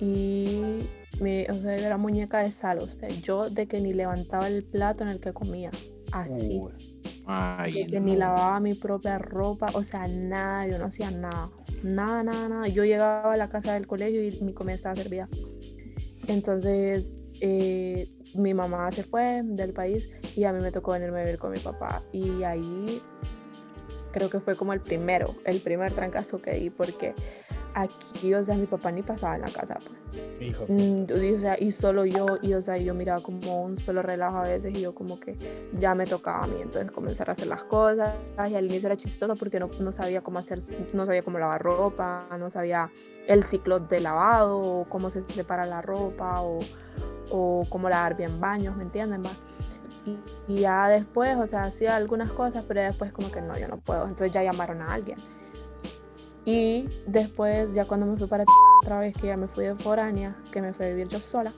Y 0.00 0.88
mi, 1.20 1.42
o 1.44 1.60
sea, 1.60 1.78
yo 1.78 1.86
era 1.86 1.98
muñeca 1.98 2.42
de 2.42 2.50
sal, 2.50 2.80
usted. 2.80 3.10
Yo 3.22 3.50
de 3.50 3.68
que 3.68 3.80
ni 3.80 3.92
levantaba 3.92 4.48
el 4.48 4.64
plato 4.64 5.04
en 5.04 5.10
el 5.10 5.20
que 5.20 5.32
comía, 5.32 5.70
así. 6.10 6.58
Uy. 6.58 6.89
Ay, 7.32 7.86
ni 7.86 8.16
lavaba 8.16 8.58
mi 8.58 8.74
propia 8.74 9.18
ropa, 9.18 9.70
o 9.74 9.84
sea, 9.84 10.08
nada, 10.08 10.66
yo 10.66 10.78
no 10.78 10.86
hacía 10.86 11.12
nada, 11.12 11.48
nada, 11.84 12.24
nada, 12.24 12.48
nada. 12.48 12.68
Yo 12.68 12.84
llegaba 12.84 13.32
a 13.32 13.36
la 13.36 13.48
casa 13.48 13.74
del 13.74 13.86
colegio 13.86 14.24
y 14.24 14.40
mi 14.40 14.52
comida 14.52 14.74
estaba 14.74 14.96
servida. 14.96 15.28
Entonces, 16.26 17.16
eh, 17.40 18.10
mi 18.34 18.52
mamá 18.52 18.90
se 18.90 19.04
fue 19.04 19.42
del 19.44 19.72
país 19.72 20.08
y 20.34 20.42
a 20.44 20.52
mí 20.52 20.60
me 20.60 20.72
tocó 20.72 20.92
venirme 20.92 21.20
a 21.20 21.24
vivir 21.24 21.38
con 21.38 21.52
mi 21.52 21.60
papá. 21.60 22.02
Y 22.12 22.42
ahí 22.42 23.00
creo 24.12 24.28
que 24.28 24.40
fue 24.40 24.56
como 24.56 24.72
el 24.72 24.80
primero, 24.80 25.36
el 25.44 25.60
primer 25.60 25.92
trancazo 25.92 26.42
que 26.42 26.52
di, 26.54 26.70
porque 26.70 27.14
aquí, 27.74 28.09
o 28.34 28.44
sea, 28.44 28.54
mi 28.56 28.66
papá 28.66 28.92
ni 28.92 29.02
pasaba 29.02 29.36
en 29.36 29.42
la 29.42 29.50
casa. 29.50 29.78
pues. 29.84 29.98
Hijo. 30.40 30.64
Mm, 30.68 31.04
y, 31.08 31.34
o 31.34 31.40
sea, 31.40 31.56
y 31.58 31.72
solo 31.72 32.04
yo, 32.04 32.26
y 32.42 32.54
o 32.54 32.62
sea, 32.62 32.76
yo 32.78 32.94
miraba 32.94 33.22
como 33.22 33.62
un 33.62 33.78
solo 33.78 34.02
relajo 34.02 34.38
a 34.38 34.42
veces 34.42 34.74
y 34.74 34.80
yo 34.80 34.94
como 34.94 35.18
que 35.20 35.36
ya 35.74 35.94
me 35.94 36.06
tocaba 36.06 36.44
a 36.44 36.46
mí, 36.46 36.56
entonces 36.60 36.90
comenzar 36.90 37.28
a 37.28 37.32
hacer 37.32 37.46
las 37.46 37.62
cosas 37.64 38.14
y 38.48 38.54
al 38.54 38.66
inicio 38.66 38.86
era 38.88 38.96
chistoso 38.96 39.36
porque 39.36 39.60
no, 39.60 39.68
no 39.80 39.92
sabía 39.92 40.22
cómo 40.22 40.38
hacer, 40.38 40.60
no 40.92 41.06
sabía 41.06 41.22
cómo 41.22 41.38
lavar 41.38 41.62
ropa, 41.62 42.26
no 42.38 42.50
sabía 42.50 42.90
el 43.26 43.44
ciclo 43.44 43.80
de 43.80 44.00
lavado, 44.00 44.58
o 44.58 44.84
cómo 44.88 45.10
se 45.10 45.24
separa 45.34 45.66
la 45.66 45.82
ropa 45.82 46.40
o, 46.42 46.60
o 47.30 47.66
cómo 47.68 47.88
lavar 47.88 48.16
bien 48.16 48.40
baños, 48.40 48.76
¿me 48.76 48.82
entienden? 48.82 49.24
va? 49.24 49.32
Y, 50.06 50.18
y 50.52 50.60
ya 50.60 50.88
después, 50.88 51.36
o 51.36 51.46
sea, 51.46 51.64
hacía 51.64 51.94
algunas 51.94 52.32
cosas, 52.32 52.64
pero 52.66 52.80
después 52.80 53.12
como 53.12 53.30
que 53.30 53.40
no, 53.40 53.58
yo 53.58 53.68
no 53.68 53.78
puedo, 53.78 54.02
entonces 54.04 54.32
ya 54.32 54.42
llamaron 54.42 54.80
a 54.82 54.92
alguien. 54.94 55.18
Y 56.44 56.88
después, 57.06 57.74
ya 57.74 57.84
cuando 57.84 58.06
me 58.06 58.16
fui 58.16 58.26
para 58.26 58.44
otra 58.82 59.00
vez, 59.00 59.14
que 59.14 59.26
ya 59.26 59.36
me 59.36 59.46
fui 59.46 59.66
de 59.66 59.74
foránea, 59.76 60.36
que 60.50 60.62
me 60.62 60.72
fui 60.72 60.86
a 60.86 60.88
vivir 60.88 61.08
yo 61.08 61.20
sola, 61.20 61.52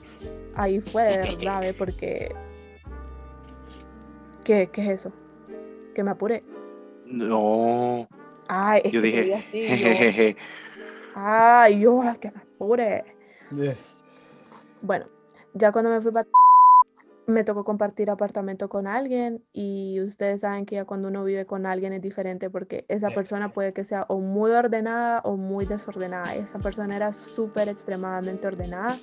ahí 0.55 0.81
fue 0.81 1.03
de 1.03 1.17
verdad, 1.17 1.61
¿ve? 1.61 1.73
porque... 1.73 2.35
¿Qué, 4.43 4.69
¿Qué 4.71 4.81
es 4.81 4.89
eso? 4.89 5.13
Que 5.95 6.03
me 6.03 6.11
apuré. 6.11 6.43
No. 7.05 8.07
Ay, 8.49 8.81
es 8.83 8.91
Yo 8.91 9.01
que 9.01 9.07
dije, 9.07 9.35
así, 9.35 10.35
yo, 10.35 10.39
ay, 11.15 11.79
yo, 11.79 12.01
que 12.19 12.31
me 12.31 12.41
apure. 12.41 13.05
Bueno, 14.81 15.05
ya 15.53 15.71
cuando 15.71 15.91
me 15.91 16.01
fui 16.01 16.11
para 16.11 16.27
me 17.25 17.43
tocó 17.43 17.63
compartir 17.63 18.09
apartamento 18.09 18.69
con 18.69 18.87
alguien 18.87 19.43
y 19.53 20.01
ustedes 20.01 20.41
saben 20.41 20.65
que 20.65 20.75
ya 20.75 20.85
cuando 20.85 21.07
uno 21.07 21.23
vive 21.23 21.45
con 21.45 21.65
alguien 21.65 21.93
es 21.93 22.01
diferente 22.01 22.49
porque 22.49 22.85
esa 22.89 23.09
persona 23.09 23.53
puede 23.53 23.73
que 23.73 23.85
sea 23.85 24.05
o 24.09 24.19
muy 24.19 24.51
ordenada 24.51 25.21
o 25.23 25.37
muy 25.37 25.65
desordenada. 25.65 26.35
Esa 26.35 26.59
persona 26.59 26.95
era 26.95 27.13
súper 27.13 27.69
extremadamente 27.69 28.47
ordenada. 28.47 28.99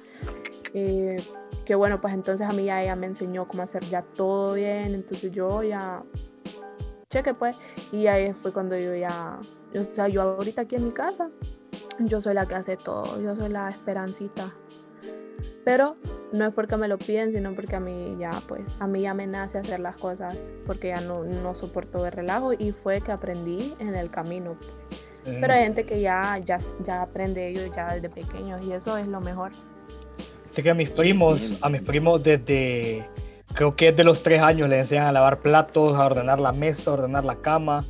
eh, 0.74 1.24
que 1.64 1.74
bueno, 1.74 2.00
pues 2.00 2.14
entonces 2.14 2.46
a 2.46 2.52
mí 2.52 2.64
ya 2.64 2.82
ella 2.82 2.96
me 2.96 3.06
enseñó 3.06 3.46
cómo 3.46 3.62
hacer 3.62 3.84
ya 3.84 4.02
todo 4.02 4.54
bien, 4.54 4.94
entonces 4.94 5.30
yo 5.30 5.62
ya 5.62 6.02
cheque, 7.10 7.34
pues. 7.34 7.56
Y 7.92 8.06
ahí 8.06 8.32
fue 8.32 8.52
cuando 8.52 8.78
yo 8.78 8.94
ya, 8.94 9.38
o 9.74 9.94
sea, 9.94 10.08
yo 10.08 10.22
ahorita 10.22 10.62
aquí 10.62 10.76
en 10.76 10.86
mi 10.86 10.92
casa, 10.92 11.28
yo 11.98 12.20
soy 12.20 12.34
la 12.34 12.46
que 12.46 12.54
hace 12.54 12.76
todo, 12.76 13.20
yo 13.20 13.36
soy 13.36 13.50
la 13.50 13.70
esperancita. 13.70 14.54
Pero 15.64 15.96
no 16.32 16.46
es 16.46 16.54
porque 16.54 16.76
me 16.76 16.88
lo 16.88 16.98
piden, 16.98 17.32
sino 17.32 17.54
porque 17.54 17.76
a 17.76 17.80
mí 17.80 18.16
ya, 18.18 18.42
pues, 18.48 18.62
a 18.78 18.86
mí 18.86 19.02
ya 19.02 19.14
me 19.14 19.26
nace 19.26 19.58
hacer 19.58 19.80
las 19.80 19.96
cosas, 19.96 20.50
porque 20.66 20.88
ya 20.88 21.00
no, 21.00 21.24
no 21.24 21.54
soporto 21.54 22.04
el 22.06 22.12
relajo 22.12 22.52
y 22.52 22.72
fue 22.72 23.00
que 23.00 23.12
aprendí 23.12 23.74
en 23.78 23.94
el 23.94 24.10
camino. 24.10 24.56
Pero 25.24 25.52
hay 25.52 25.64
gente 25.64 25.84
que 25.84 26.00
ya, 26.00 26.38
ya, 26.38 26.58
ya 26.84 27.02
aprende 27.02 27.48
ellos 27.48 27.70
ya 27.76 27.94
desde 27.94 28.08
pequeños 28.08 28.62
y 28.62 28.72
eso 28.72 28.96
es 28.96 29.06
lo 29.06 29.20
mejor. 29.20 29.52
Sé 30.52 30.62
que 30.62 30.70
a 30.70 30.74
mis 30.74 30.90
primos, 30.90 31.54
a 31.60 31.68
mis 31.68 31.82
primos 31.82 32.22
desde, 32.22 33.06
creo 33.54 33.76
que 33.76 33.90
desde 33.90 34.02
los 34.02 34.22
tres 34.22 34.40
años 34.40 34.68
les 34.68 34.80
enseñan 34.80 35.06
a 35.06 35.12
lavar 35.12 35.38
platos, 35.38 35.96
a 35.96 36.06
ordenar 36.06 36.40
la 36.40 36.52
mesa, 36.52 36.90
a 36.90 36.94
ordenar 36.94 37.24
la 37.24 37.36
cama. 37.36 37.86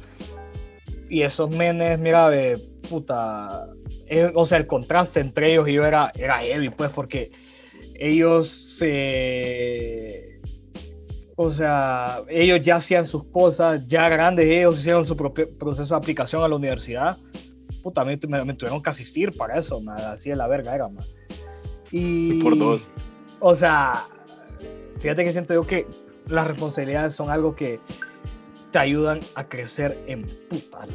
Y 1.08 1.22
esos 1.22 1.50
menes, 1.50 1.98
mira, 1.98 2.28
de 2.30 2.58
puta, 2.88 3.66
eh, 4.06 4.30
o 4.34 4.44
sea, 4.44 4.58
el 4.58 4.66
contraste 4.66 5.20
entre 5.20 5.52
ellos 5.52 5.68
y 5.68 5.74
yo 5.74 5.84
era, 5.84 6.12
era 6.16 6.38
heavy, 6.38 6.70
pues, 6.70 6.90
porque 6.90 7.30
ellos 8.00 8.48
se... 8.48 10.40
o 11.36 11.50
sea, 11.50 12.22
ellos 12.28 12.60
ya 12.62 12.76
hacían 12.76 13.06
sus 13.06 13.24
cosas, 13.24 13.86
ya 13.86 14.08
grandes, 14.08 14.48
ellos 14.48 14.78
hicieron 14.78 15.04
su 15.06 15.16
propio 15.16 15.48
proceso 15.58 15.94
de 15.94 15.98
aplicación 15.98 16.42
a 16.42 16.48
la 16.48 16.56
universidad. 16.56 17.18
Puta, 17.82 18.04
me, 18.04 18.16
me, 18.16 18.54
tuvieron 18.54 18.82
que 18.82 18.90
asistir 18.90 19.36
para 19.36 19.58
eso, 19.58 19.80
man. 19.80 20.00
así 20.00 20.30
de 20.30 20.36
la 20.36 20.48
verga 20.48 20.74
era, 20.74 20.88
man. 20.88 21.04
Y, 21.90 22.42
por 22.42 22.58
dos. 22.58 22.90
O 23.38 23.54
sea, 23.54 24.06
fíjate 25.00 25.24
que 25.24 25.32
siento 25.32 25.54
yo 25.54 25.66
que 25.66 25.86
las 26.26 26.46
responsabilidades 26.46 27.14
son 27.14 27.30
algo 27.30 27.54
que 27.54 27.80
te 28.70 28.78
ayudan 28.78 29.20
a 29.34 29.48
crecer 29.48 29.98
en 30.06 30.26
puta. 30.48 30.86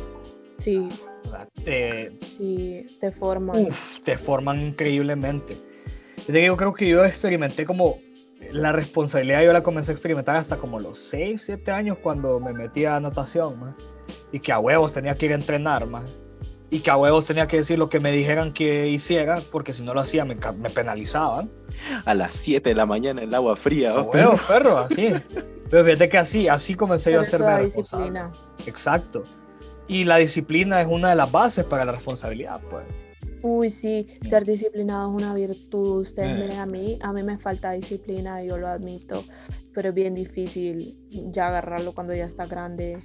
Sí. 0.58 0.90
O 1.26 1.30
sea, 1.30 1.48
te, 1.64 2.18
sí, 2.22 2.98
te 3.00 3.12
forman. 3.12 3.68
te 4.04 4.18
forman 4.18 4.62
increíblemente. 4.62 5.58
Yo 6.28 6.58
creo 6.58 6.74
que 6.74 6.88
yo 6.88 7.06
experimenté 7.06 7.66
como 7.66 8.00
la 8.52 8.72
responsabilidad, 8.72 9.44
yo 9.44 9.54
la 9.54 9.64
comencé 9.64 9.92
a 9.92 9.94
experimentar 9.94 10.36
hasta 10.36 10.58
como 10.58 10.80
los 10.80 10.98
6, 10.98 11.42
7 11.46 11.72
años 11.72 11.98
cuando 12.02 12.40
me 12.40 12.54
metí 12.54 12.86
a 12.86 13.00
natación, 13.00 13.60
man. 13.60 13.76
y 14.32 14.40
que 14.40 14.52
a 14.52 14.60
huevos 14.60 14.94
tenía 14.94 15.16
que 15.16 15.28
ir 15.28 15.32
a 15.32 15.36
entrenar, 15.36 15.86
man 15.88 16.06
y 16.70 16.80
que 16.80 16.90
a 16.90 16.98
huevos 16.98 17.26
tenía 17.26 17.48
que 17.48 17.58
decir 17.58 17.78
lo 17.78 17.90
que 17.90 18.00
me 18.00 18.12
dijeran 18.12 18.52
que 18.52 18.88
hiciera, 18.88 19.42
porque 19.52 19.74
si 19.74 19.84
no 19.84 19.94
lo 19.94 20.02
hacía 20.02 20.26
me, 20.26 20.36
me 20.36 20.70
penalizaban. 20.70 21.50
A 22.06 22.14
las 22.14 22.34
7 22.34 22.70
de 22.70 22.76
la 22.76 22.86
mañana 22.86 23.22
el 23.22 23.34
agua 23.34 23.56
fría, 23.56 23.94
¿no? 23.94 24.04
Huevos, 24.04 24.42
perro, 24.42 24.78
así. 24.80 25.14
Pero 25.70 25.86
fíjate 25.86 26.10
que 26.10 26.18
así, 26.18 26.48
así 26.48 26.76
comencé 26.76 27.12
yo 27.12 27.20
a 27.20 27.22
hacer 27.22 27.42
la 27.42 27.60
disciplina. 27.60 28.32
Exacto. 28.66 29.24
Y 29.88 30.04
la 30.06 30.18
disciplina 30.18 30.82
es 30.82 30.88
una 30.88 31.10
de 31.10 31.16
las 31.16 31.32
bases 31.32 31.66
para 31.66 31.86
la 31.86 31.92
responsabilidad, 31.92 32.60
pues. 32.70 32.84
Uy, 33.48 33.70
sí, 33.70 34.08
ser 34.24 34.44
disciplinado 34.46 35.10
es 35.10 35.16
una 35.16 35.34
virtud. 35.34 36.02
Ustedes 36.02 36.32
eh. 36.32 36.42
miren 36.42 36.60
a 36.60 36.66
mí, 36.66 36.98
a 37.02 37.14
mí 37.14 37.24
me 37.24 37.38
falta 37.38 37.72
disciplina, 37.72 38.44
yo 38.44 38.58
lo 38.58 38.68
admito 38.68 39.24
pero 39.76 39.90
es 39.90 39.96
bien 39.96 40.16
difícil 40.16 40.98
ya 41.10 41.50
agarrarlo 41.50 41.94
cuando 41.94 42.16
ya 42.16 42.26
está 42.26 42.46
grande. 42.46 42.98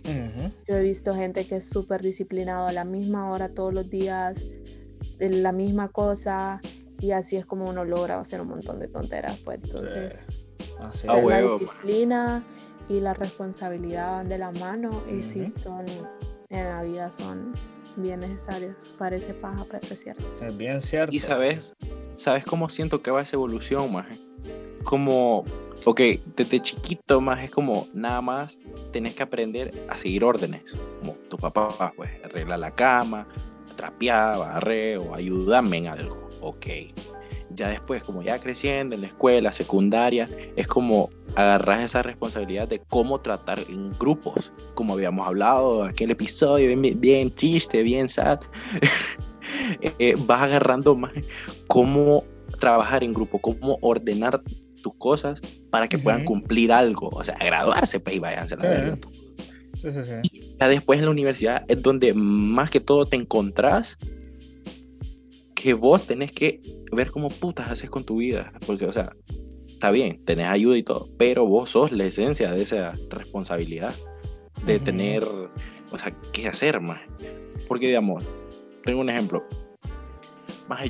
Yo 0.68 0.76
he 0.76 0.82
visto 0.82 1.14
gente 1.16 1.46
que 1.46 1.56
es 1.56 1.68
súper 1.68 2.00
disciplinado 2.00 2.68
a 2.68 2.72
la 2.72 2.84
misma 2.84 3.28
hora 3.30 3.52
todos 3.52 3.74
los 3.74 3.90
días, 3.90 4.44
la 5.18 5.50
misma 5.50 5.88
cosa, 5.88 6.60
y 7.00 7.10
así 7.10 7.36
es 7.36 7.44
como 7.44 7.68
uno 7.68 7.84
logra 7.84 8.20
hacer 8.20 8.40
un 8.40 8.48
montón 8.48 8.78
de 8.78 8.86
tonteras. 8.86 9.36
Pues 9.44 9.58
entonces, 9.64 10.28
la 11.04 11.42
disciplina 11.42 12.46
y 12.88 13.00
la 13.00 13.14
responsabilidad 13.14 14.12
van 14.12 14.28
de 14.28 14.38
la 14.38 14.52
mano, 14.52 15.02
y 15.10 15.24
sí 15.24 15.52
son, 15.56 15.86
en 16.50 16.64
la 16.64 16.82
vida 16.84 17.10
son 17.10 17.52
bien 17.96 18.20
necesarios. 18.20 18.76
Parece 18.98 19.34
paja, 19.34 19.64
pero 19.70 19.86
es 19.92 20.00
cierto. 20.00 20.22
Es 20.40 20.56
bien 20.56 20.80
cierto. 20.80 21.14
Y 21.14 21.20
sabes, 21.20 21.74
¿sabes 22.16 22.44
cómo 22.44 22.68
siento 22.68 23.02
que 23.02 23.10
va 23.10 23.22
esa 23.22 23.36
evolución, 23.36 23.92
Maje? 23.92 24.18
Como 24.84 25.44
ok, 25.84 26.00
desde 26.36 26.60
chiquito 26.60 27.20
más 27.20 27.42
es 27.42 27.50
como 27.50 27.88
nada 27.92 28.20
más 28.20 28.56
tenés 28.92 29.14
que 29.14 29.22
aprender 29.22 29.72
a 29.88 29.96
seguir 29.96 30.24
órdenes, 30.24 30.62
como 30.98 31.14
tu 31.28 31.36
papá, 31.38 31.92
pues 31.96 32.10
arregla 32.24 32.56
la 32.56 32.74
cama, 32.74 33.26
trapear, 33.76 34.38
barre 34.38 34.98
o 34.98 35.14
ayúdame 35.14 35.78
en 35.78 35.86
algo, 35.88 36.28
ok. 36.40 36.66
Ya 37.54 37.68
después, 37.68 38.02
como 38.02 38.22
ya 38.22 38.38
creciendo 38.38 38.94
en 38.94 39.02
la 39.02 39.08
escuela, 39.08 39.52
secundaria, 39.52 40.28
es 40.56 40.66
como 40.66 41.10
agarrar 41.34 41.80
esa 41.80 42.02
responsabilidad 42.02 42.68
de 42.68 42.80
cómo 42.88 43.20
tratar 43.20 43.60
en 43.68 43.96
grupos, 43.98 44.52
como 44.74 44.94
habíamos 44.94 45.26
hablado 45.26 45.84
en 45.84 45.90
aquel 45.90 46.10
episodio, 46.10 46.68
bien, 46.68 47.00
bien 47.00 47.30
triste, 47.34 47.82
bien 47.82 48.08
sad. 48.08 48.40
Eh, 49.98 50.14
vas 50.16 50.42
agarrando 50.42 50.94
más 50.94 51.12
cómo 51.66 52.24
trabajar 52.60 53.02
en 53.02 53.12
grupo, 53.12 53.40
cómo 53.40 53.78
ordenar 53.80 54.42
tus 54.82 54.94
cosas 54.94 55.40
para 55.70 55.88
que 55.88 55.98
puedan 55.98 56.24
cumplir 56.24 56.72
algo, 56.72 57.08
o 57.08 57.24
sea, 57.24 57.36
graduarse, 57.36 57.98
pues, 58.00 58.16
y 58.16 58.18
váyanse 58.18 58.54
a 58.54 58.58
la 58.58 58.96
sí. 58.96 59.00
Sí, 59.80 59.88
sí, 59.92 60.56
ya 60.60 60.68
después 60.68 60.98
en 60.98 61.06
la 61.06 61.10
universidad 61.10 61.64
es 61.68 61.82
donde 61.82 62.12
más 62.12 62.70
que 62.70 62.80
todo 62.80 63.06
te 63.06 63.16
encontrás 63.16 63.98
que 65.60 65.74
vos 65.74 66.06
tenés 66.06 66.32
que 66.32 66.60
ver 66.90 67.10
cómo 67.10 67.28
putas 67.28 67.70
haces 67.70 67.90
con 67.90 68.04
tu 68.04 68.16
vida, 68.16 68.52
porque, 68.66 68.86
o 68.86 68.92
sea, 68.92 69.14
está 69.68 69.90
bien, 69.90 70.24
tenés 70.24 70.48
ayuda 70.48 70.78
y 70.78 70.82
todo, 70.82 71.08
pero 71.18 71.44
vos 71.44 71.70
sos 71.70 71.92
la 71.92 72.04
esencia 72.04 72.52
de 72.52 72.62
esa 72.62 72.96
responsabilidad, 73.10 73.94
de 74.64 74.78
tener, 74.78 75.22
o 75.24 75.98
sea, 75.98 76.14
qué 76.32 76.48
hacer 76.48 76.80
más. 76.80 77.00
Porque, 77.68 77.88
digamos, 77.88 78.24
tengo 78.84 79.00
un 79.00 79.10
ejemplo, 79.10 79.44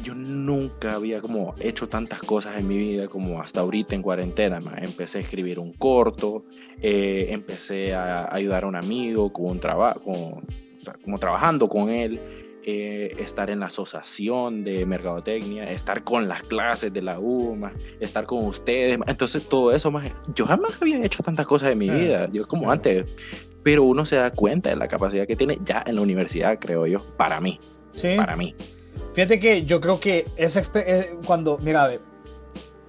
yo 0.04 0.14
nunca 0.14 0.94
había 0.94 1.20
como 1.20 1.54
hecho 1.58 1.88
tantas 1.88 2.20
cosas 2.22 2.56
en 2.56 2.68
mi 2.68 2.76
vida 2.76 3.08
como 3.08 3.40
hasta 3.40 3.60
ahorita 3.60 3.94
en 3.94 4.02
cuarentena. 4.02 4.60
Empecé 4.76 5.18
a 5.18 5.20
escribir 5.22 5.58
un 5.58 5.72
corto, 5.72 6.44
eh, 6.80 7.28
empecé 7.30 7.94
a 7.94 8.32
ayudar 8.32 8.64
a 8.64 8.66
un 8.66 8.76
amigo 8.76 9.32
con 9.32 9.46
un 9.46 9.58
trabajo, 9.58 10.42
como 11.02 11.18
trabajando 11.18 11.68
con 11.68 11.88
él, 11.88 12.20
eh, 12.64 13.16
estar 13.18 13.50
en 13.50 13.60
la 13.60 13.66
asociación 13.66 14.64
de 14.64 14.84
mercadotecnia, 14.84 15.70
estar 15.70 16.04
con 16.04 16.28
las 16.28 16.42
clases 16.42 16.92
de 16.92 17.02
la 17.02 17.18
UMA, 17.18 17.72
estar 18.00 18.26
con 18.26 18.44
ustedes. 18.44 18.98
Entonces 19.06 19.48
todo 19.48 19.72
eso, 19.72 19.90
más 19.90 20.10
yo 20.34 20.46
jamás 20.46 20.72
había 20.80 21.02
hecho 21.04 21.22
tantas 21.22 21.46
cosas 21.46 21.72
en 21.72 21.78
mi 21.78 21.90
vida. 21.90 22.28
Yo 22.32 22.46
como 22.46 22.70
antes, 22.70 23.06
pero 23.62 23.84
uno 23.84 24.04
se 24.04 24.16
da 24.16 24.30
cuenta 24.30 24.70
de 24.70 24.76
la 24.76 24.88
capacidad 24.88 25.26
que 25.26 25.36
tiene 25.36 25.58
ya 25.64 25.82
en 25.86 25.96
la 25.96 26.02
universidad, 26.02 26.58
creo 26.58 26.86
yo, 26.86 27.04
para 27.16 27.40
mí. 27.40 27.60
Sí. 27.94 28.14
Para 28.16 28.36
mí. 28.36 28.54
Fíjate 29.14 29.40
que 29.40 29.64
yo 29.64 29.80
creo 29.80 29.98
que 29.98 30.26
es 30.36 30.56
eh, 30.74 31.16
cuando, 31.26 31.58
mira, 31.58 31.92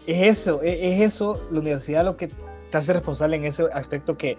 es 0.06 0.40
eso, 0.40 0.62
es, 0.62 1.01
eso, 1.01 1.42
la 1.51 1.60
universidad 1.60 2.06
lo 2.06 2.18
que 2.18 2.30
te 2.70 2.78
hace 2.78 2.94
responsable 2.94 3.36
en 3.38 3.46
ese 3.46 3.63
aspecto 3.74 4.18
que, 4.18 4.38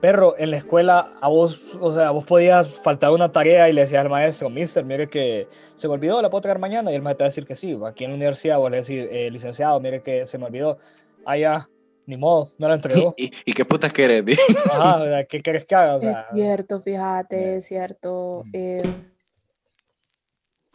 perro, 0.00 0.34
en 0.38 0.50
la 0.50 0.58
escuela 0.58 1.12
a 1.20 1.28
vos, 1.28 1.60
o 1.80 1.90
sea, 1.90 2.10
vos 2.10 2.24
podías 2.24 2.68
faltar 2.82 3.10
una 3.10 3.32
tarea 3.32 3.68
y 3.68 3.72
le 3.72 3.82
decías 3.82 4.02
al 4.02 4.10
maestro, 4.10 4.50
mister, 4.50 4.84
mire 4.84 5.08
que 5.08 5.48
se 5.74 5.88
me 5.88 5.94
olvidó, 5.94 6.20
la 6.20 6.30
puedo 6.30 6.42
traer 6.42 6.58
mañana, 6.58 6.92
y 6.92 6.94
el 6.94 7.02
maestro 7.02 7.18
te 7.18 7.24
va 7.24 7.26
a 7.26 7.30
decir 7.30 7.46
que 7.46 7.54
sí, 7.54 7.78
aquí 7.86 8.04
en 8.04 8.10
la 8.10 8.16
universidad 8.16 8.58
vos 8.58 8.70
le 8.70 8.78
decís, 8.78 9.06
eh, 9.10 9.30
licenciado, 9.30 9.80
mire 9.80 10.02
que 10.02 10.26
se 10.26 10.38
me 10.38 10.46
olvidó, 10.46 10.78
ah, 11.24 11.36
ya, 11.36 11.68
ni 12.06 12.16
modo, 12.16 12.52
no 12.58 12.68
la 12.68 12.74
entregó. 12.74 13.14
¿Y, 13.16 13.32
y 13.44 13.52
qué 13.52 13.64
putas 13.64 13.92
querés? 13.92 14.24
Ajá, 14.72 15.24
¿qué 15.24 15.40
querés 15.40 15.66
que 15.66 15.74
haga? 15.74 16.20
es 16.20 16.26
cierto, 16.34 16.80
fíjate, 16.80 17.56
es 17.56 17.66
cierto. 17.66 18.44
Eh, 18.52 18.82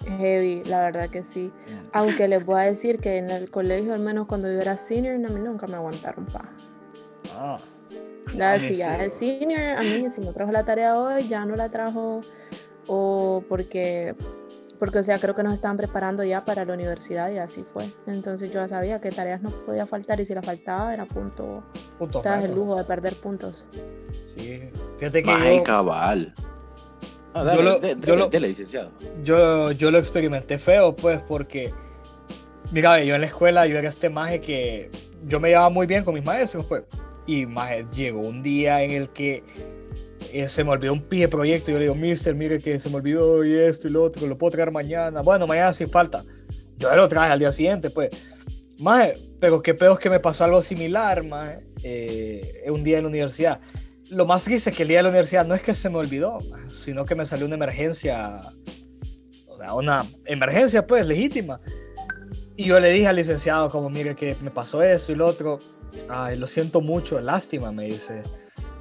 Heavy, 0.05 0.63
la 0.63 0.79
verdad 0.79 1.09
que 1.09 1.23
sí. 1.23 1.51
Aunque 1.93 2.27
les 2.27 2.45
voy 2.45 2.61
a 2.61 2.63
decir 2.63 2.99
que 2.99 3.17
en 3.17 3.29
el 3.29 3.51
colegio, 3.51 3.93
al 3.93 3.99
menos 3.99 4.27
cuando 4.27 4.51
yo 4.51 4.59
era 4.59 4.77
senior, 4.77 5.15
a 5.15 5.29
mí 5.29 5.39
nunca 5.39 5.67
me 5.67 5.75
aguantaron 5.75 6.25
pa. 6.25 6.49
Ah. 7.33 7.59
La, 8.35 8.59
si 8.59 8.77
ya 8.77 9.03
es 9.03 9.13
senior, 9.13 9.77
a 9.77 9.81
mí 9.81 10.09
si 10.09 10.21
no 10.21 10.33
trajo 10.33 10.51
la 10.51 10.65
tarea 10.65 10.97
hoy, 10.97 11.27
ya 11.27 11.45
no 11.45 11.55
la 11.55 11.69
trajo. 11.69 12.21
O 12.87 13.43
porque, 13.47 14.15
porque, 14.79 14.99
o 14.99 15.03
sea, 15.03 15.19
creo 15.19 15.35
que 15.35 15.43
nos 15.43 15.53
estaban 15.53 15.77
preparando 15.77 16.23
ya 16.23 16.45
para 16.45 16.65
la 16.65 16.73
universidad 16.73 17.31
y 17.31 17.37
así 17.37 17.63
fue. 17.63 17.91
Entonces 18.07 18.49
yo 18.51 18.59
ya 18.59 18.67
sabía 18.67 18.99
que 18.99 19.11
tareas 19.11 19.41
no 19.41 19.51
podía 19.51 19.85
faltar 19.85 20.19
y 20.19 20.25
si 20.25 20.33
la 20.33 20.41
faltaba 20.41 20.93
era 20.93 21.05
punto. 21.05 21.63
punto 21.97 22.23
el 22.23 22.55
lujo 22.55 22.75
de 22.75 22.83
perder 22.83 23.15
puntos. 23.15 23.65
Sí, 24.35 24.61
fíjate 24.97 25.23
que. 25.23 25.57
Yo, 25.57 25.63
cabal 25.63 26.33
yo, 27.33 27.61
lo, 27.61 27.81
yo, 29.23 29.71
yo, 29.71 29.91
lo 29.91 29.97
experimenté 29.97 30.57
feo, 30.57 30.95
pues, 30.95 31.19
porque, 31.27 31.73
mira, 32.71 33.03
yo 33.03 33.15
en 33.15 33.21
la 33.21 33.27
escuela, 33.27 33.67
yo 33.67 33.77
era 33.77 33.89
este 33.89 34.09
maje 34.09 34.41
que 34.41 34.89
yo 35.25 35.39
me 35.39 35.49
llevaba 35.49 35.69
muy 35.69 35.85
bien 35.85 36.03
con 36.03 36.15
mis 36.15 36.23
maestros, 36.23 36.65
pues, 36.65 36.83
y 37.29 37.45
maje, 37.45 37.85
llegó 37.93 38.21
un 38.21 38.41
día 38.41 38.81
en 38.81 38.91
el 38.91 39.09
que 39.09 39.43
eh, 40.33 40.47
se 40.47 40.63
me 40.63 40.71
olvidó 40.71 40.93
un 40.93 41.03
pie 41.03 41.27
proyecto, 41.27 41.69
y 41.69 41.73
yo 41.73 41.79
le 41.79 41.85
digo, 41.85 41.95
mister, 41.95 42.33
mire 42.33 42.59
que 42.59 42.79
se 42.79 42.89
me 42.89 42.95
olvidó 42.95 43.45
y 43.45 43.53
esto 43.55 43.87
y 43.87 43.91
lo 43.91 44.03
otro, 44.03 44.25
lo 44.25 44.35
puedo 44.35 44.51
traer 44.51 44.71
mañana, 44.71 45.21
bueno, 45.21 45.45
mañana 45.45 45.71
sin 45.71 45.91
falta, 45.91 46.25
yo 46.77 46.95
lo 46.95 47.07
traje 47.07 47.31
al 47.31 47.37
día 47.37 47.51
siguiente, 47.51 47.91
pues, 47.91 48.09
maje, 48.79 49.17
pero 49.39 49.61
qué 49.61 49.75
peor 49.75 49.93
es 49.93 49.99
que 49.99 50.09
me 50.09 50.19
pasó 50.19 50.43
algo 50.45 50.63
similar, 50.63 51.23
maje, 51.23 51.63
eh, 51.83 52.63
un 52.67 52.83
día 52.83 52.97
en 52.97 53.03
la 53.03 53.09
universidad, 53.09 53.59
lo 54.09 54.25
más 54.25 54.43
triste 54.43 54.71
es 54.71 54.75
que 54.75 54.81
el 54.81 54.89
día 54.89 54.97
de 54.97 55.03
la 55.03 55.09
universidad 55.09 55.45
no 55.45 55.53
es 55.53 55.61
que 55.61 55.75
se 55.75 55.87
me 55.87 55.97
olvidó, 55.97 56.39
sino 56.71 57.05
que 57.05 57.13
me 57.13 57.25
salió 57.25 57.45
una 57.45 57.55
emergencia, 57.55 58.41
o 59.47 59.55
sea, 59.55 59.75
una 59.75 60.03
emergencia 60.25 60.87
pues 60.87 61.05
legítima. 61.05 61.61
Y 62.55 62.65
yo 62.65 62.79
le 62.79 62.89
dije 62.89 63.07
al 63.07 63.17
licenciado 63.17 63.69
como, 63.69 63.87
mire 63.89 64.15
que 64.15 64.35
me 64.41 64.49
pasó 64.49 64.81
eso 64.81 65.11
y 65.11 65.15
lo 65.15 65.27
otro, 65.27 65.59
ay, 66.09 66.37
lo 66.37 66.47
siento 66.47 66.81
mucho, 66.81 67.19
lástima, 67.19 67.71
me 67.71 67.85
dice, 67.85 68.23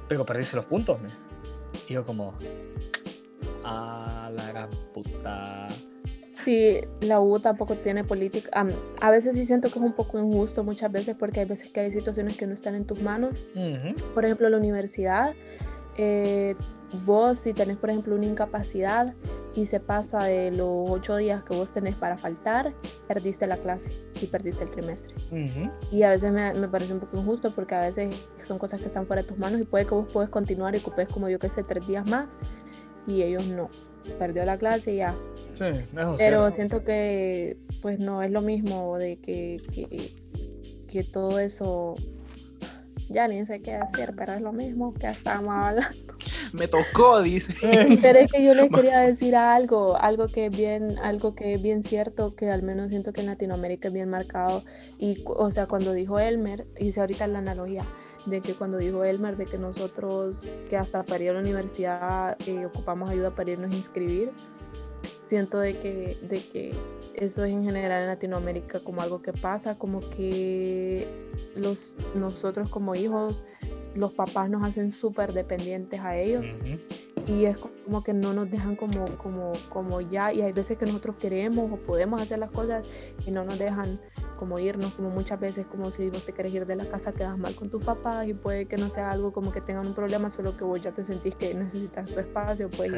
pero 0.07 0.25
perdiste 0.25 0.55
los 0.55 0.65
puntos, 0.65 0.99
me. 1.01 1.09
Y 1.87 1.93
yo 1.93 2.05
como, 2.05 2.33
a 3.63 4.29
la 4.33 4.47
gran 4.49 4.69
puta. 4.93 5.69
Sí, 6.43 6.79
la 7.01 7.19
U 7.19 7.39
tampoco 7.39 7.75
tiene 7.75 8.03
política. 8.03 8.65
a 9.01 9.11
veces 9.11 9.35
sí 9.35 9.43
siento 9.43 9.69
que 9.69 9.77
es 9.77 9.85
un 9.85 9.93
poco 9.93 10.19
injusto 10.19 10.63
muchas 10.63 10.91
veces 10.91 11.15
porque 11.19 11.41
hay 11.41 11.45
veces 11.45 11.69
que 11.69 11.81
hay 11.81 11.91
situaciones 11.91 12.37
que 12.37 12.47
no 12.47 12.53
están 12.53 12.75
en 12.75 12.85
tus 12.85 13.01
manos. 13.01 13.31
Ujú. 13.55 13.95
Por 14.13 14.23
ejemplo, 14.23 14.47
la 14.49 14.57
universidad, 14.57 15.33
eh, 15.97 16.55
vos 17.05 17.39
si 17.39 17.53
tenés, 17.53 17.77
por 17.77 17.89
ejemplo, 17.89 18.15
una 18.15 18.25
incapacidad 18.25 19.13
y 19.55 19.65
se 19.65 19.79
pasa 19.79 20.23
de 20.23 20.51
los 20.51 20.67
ocho 20.69 21.17
días 21.17 21.43
que 21.43 21.55
vos 21.55 21.71
tenés 21.71 21.95
para 21.95 22.17
faltar, 22.17 22.73
perdiste 23.07 23.47
la 23.47 23.57
clase 23.57 23.91
y 24.21 24.27
perdiste 24.27 24.63
el 24.63 24.71
trimestre. 24.71 25.15
Y 25.91 26.03
a 26.03 26.09
veces 26.09 26.31
me, 26.31 26.53
me 26.53 26.67
parece 26.67 26.93
un 26.93 26.99
poco 26.99 27.17
injusto 27.17 27.53
porque 27.53 27.75
a 27.75 27.81
veces 27.81 28.15
son 28.41 28.57
cosas 28.57 28.79
que 28.79 28.87
están 28.87 29.05
fuera 29.05 29.21
de 29.21 29.27
tus 29.27 29.37
manos 29.37 29.61
y 29.61 29.65
puede 29.65 29.85
que 29.85 29.93
vos 29.93 30.07
puedes 30.11 30.29
continuar 30.29 30.75
y 30.75 30.79
ocupes 30.79 31.07
como 31.09 31.29
yo 31.29 31.39
que 31.39 31.49
sé 31.49 31.63
tres 31.63 31.85
días 31.87 32.05
más 32.05 32.37
y 33.07 33.23
ellos 33.23 33.45
no. 33.45 33.69
Perdió 34.17 34.45
la 34.45 34.57
clase 34.57 34.93
y 34.93 34.97
ya. 34.97 35.15
Sí, 35.55 35.65
eso 35.65 36.15
Pero 36.17 36.51
siento 36.51 36.83
que 36.83 37.57
pues 37.81 37.99
no 37.99 38.21
es 38.23 38.31
lo 38.31 38.41
mismo 38.41 38.97
de 38.97 39.17
que, 39.17 39.57
que, 39.71 40.15
que 40.89 41.03
todo 41.03 41.39
eso 41.39 41.95
ya 43.09 43.27
ni 43.27 43.45
sé 43.45 43.61
qué 43.61 43.73
hacer, 43.73 44.13
pero 44.15 44.33
es 44.33 44.41
lo 44.41 44.53
mismo 44.53 44.93
que 44.93 45.07
estábamos 45.07 45.53
hablando. 45.53 45.97
Me 46.53 46.67
tocó, 46.67 47.21
dice. 47.21 47.53
Eh, 47.61 47.99
Pero 48.01 48.19
es 48.19 48.31
que 48.31 48.43
yo 48.43 48.53
les 48.53 48.69
quería 48.75 48.99
decir 48.99 49.35
algo, 49.35 49.97
algo 49.97 50.27
que 50.27 50.47
es 50.47 50.51
bien, 50.51 50.97
algo 50.99 51.35
que 51.35 51.55
es 51.55 51.61
bien 51.61 51.83
cierto, 51.83 52.35
que 52.35 52.49
al 52.49 52.63
menos 52.63 52.89
siento 52.89 53.13
que 53.13 53.21
en 53.21 53.27
Latinoamérica 53.27 53.89
es 53.89 53.93
bien 53.93 54.09
marcado. 54.09 54.63
Y, 54.97 55.23
o 55.25 55.51
sea, 55.51 55.67
cuando 55.67 55.93
dijo 55.93 56.19
Elmer, 56.19 56.67
hice 56.77 56.99
ahorita 56.99 57.27
la 57.27 57.39
analogía, 57.39 57.85
de 58.25 58.41
que 58.41 58.53
cuando 58.53 58.77
dijo 58.77 59.03
Elmer 59.03 59.37
de 59.37 59.45
que 59.45 59.57
nosotros, 59.57 60.45
que 60.69 60.77
hasta 60.77 61.03
para 61.03 61.23
ir 61.23 61.29
a 61.31 61.33
la 61.33 61.39
universidad 61.39 62.37
eh, 62.45 62.65
ocupamos 62.65 63.09
ayuda 63.09 63.31
para 63.31 63.51
irnos 63.51 63.71
a 63.71 63.75
inscribir, 63.75 64.31
siento 65.21 65.59
de 65.59 65.77
que, 65.77 66.17
de 66.27 66.49
que 66.49 66.73
eso 67.15 67.43
es 67.43 67.51
en 67.51 67.63
general 67.63 68.01
en 68.01 68.07
Latinoamérica 68.07 68.79
como 68.79 69.01
algo 69.01 69.21
que 69.21 69.33
pasa, 69.33 69.77
como 69.77 70.01
que 70.09 71.07
los, 71.55 71.93
nosotros 72.15 72.69
como 72.69 72.95
hijos, 72.95 73.43
los 73.95 74.13
papás 74.13 74.49
nos 74.49 74.63
hacen 74.63 74.91
súper 74.91 75.33
dependientes 75.33 75.99
a 75.99 76.17
ellos 76.17 76.45
y 77.27 77.45
es 77.45 77.57
como 77.57 78.03
que 78.03 78.13
no 78.13 78.33
nos 78.33 78.49
dejan 78.49 78.75
como, 78.75 79.05
como, 79.17 79.53
como 79.69 80.01
ya, 80.01 80.33
y 80.33 80.41
hay 80.41 80.51
veces 80.51 80.77
que 80.77 80.85
nosotros 80.85 81.15
queremos 81.17 81.71
o 81.71 81.77
podemos 81.77 82.21
hacer 82.21 82.39
las 82.39 82.51
cosas 82.51 82.83
y 83.25 83.31
no 83.31 83.43
nos 83.43 83.59
dejan 83.59 83.99
como 84.37 84.57
irnos, 84.57 84.93
como 84.93 85.09
muchas 85.09 85.39
veces 85.39 85.65
como 85.67 85.91
si 85.91 86.09
vos 86.09 86.25
te 86.25 86.31
querés 86.31 86.53
ir 86.53 86.65
de 86.65 86.75
la 86.75 86.85
casa 86.89 87.11
quedas 87.11 87.37
mal 87.37 87.55
con 87.55 87.69
tus 87.69 87.83
papás 87.83 88.27
y 88.27 88.33
puede 88.33 88.65
que 88.65 88.77
no 88.77 88.89
sea 88.89 89.11
algo 89.11 89.33
como 89.33 89.51
que 89.51 89.61
tengan 89.61 89.85
un 89.85 89.93
problema, 89.93 90.29
solo 90.29 90.55
que 90.55 90.63
vos 90.63 90.79
ya 90.81 90.91
te 90.91 91.03
sentís 91.03 91.35
que 91.35 91.53
necesitas 91.53 92.09
tu 92.09 92.19
espacio, 92.19 92.69
pues, 92.69 92.91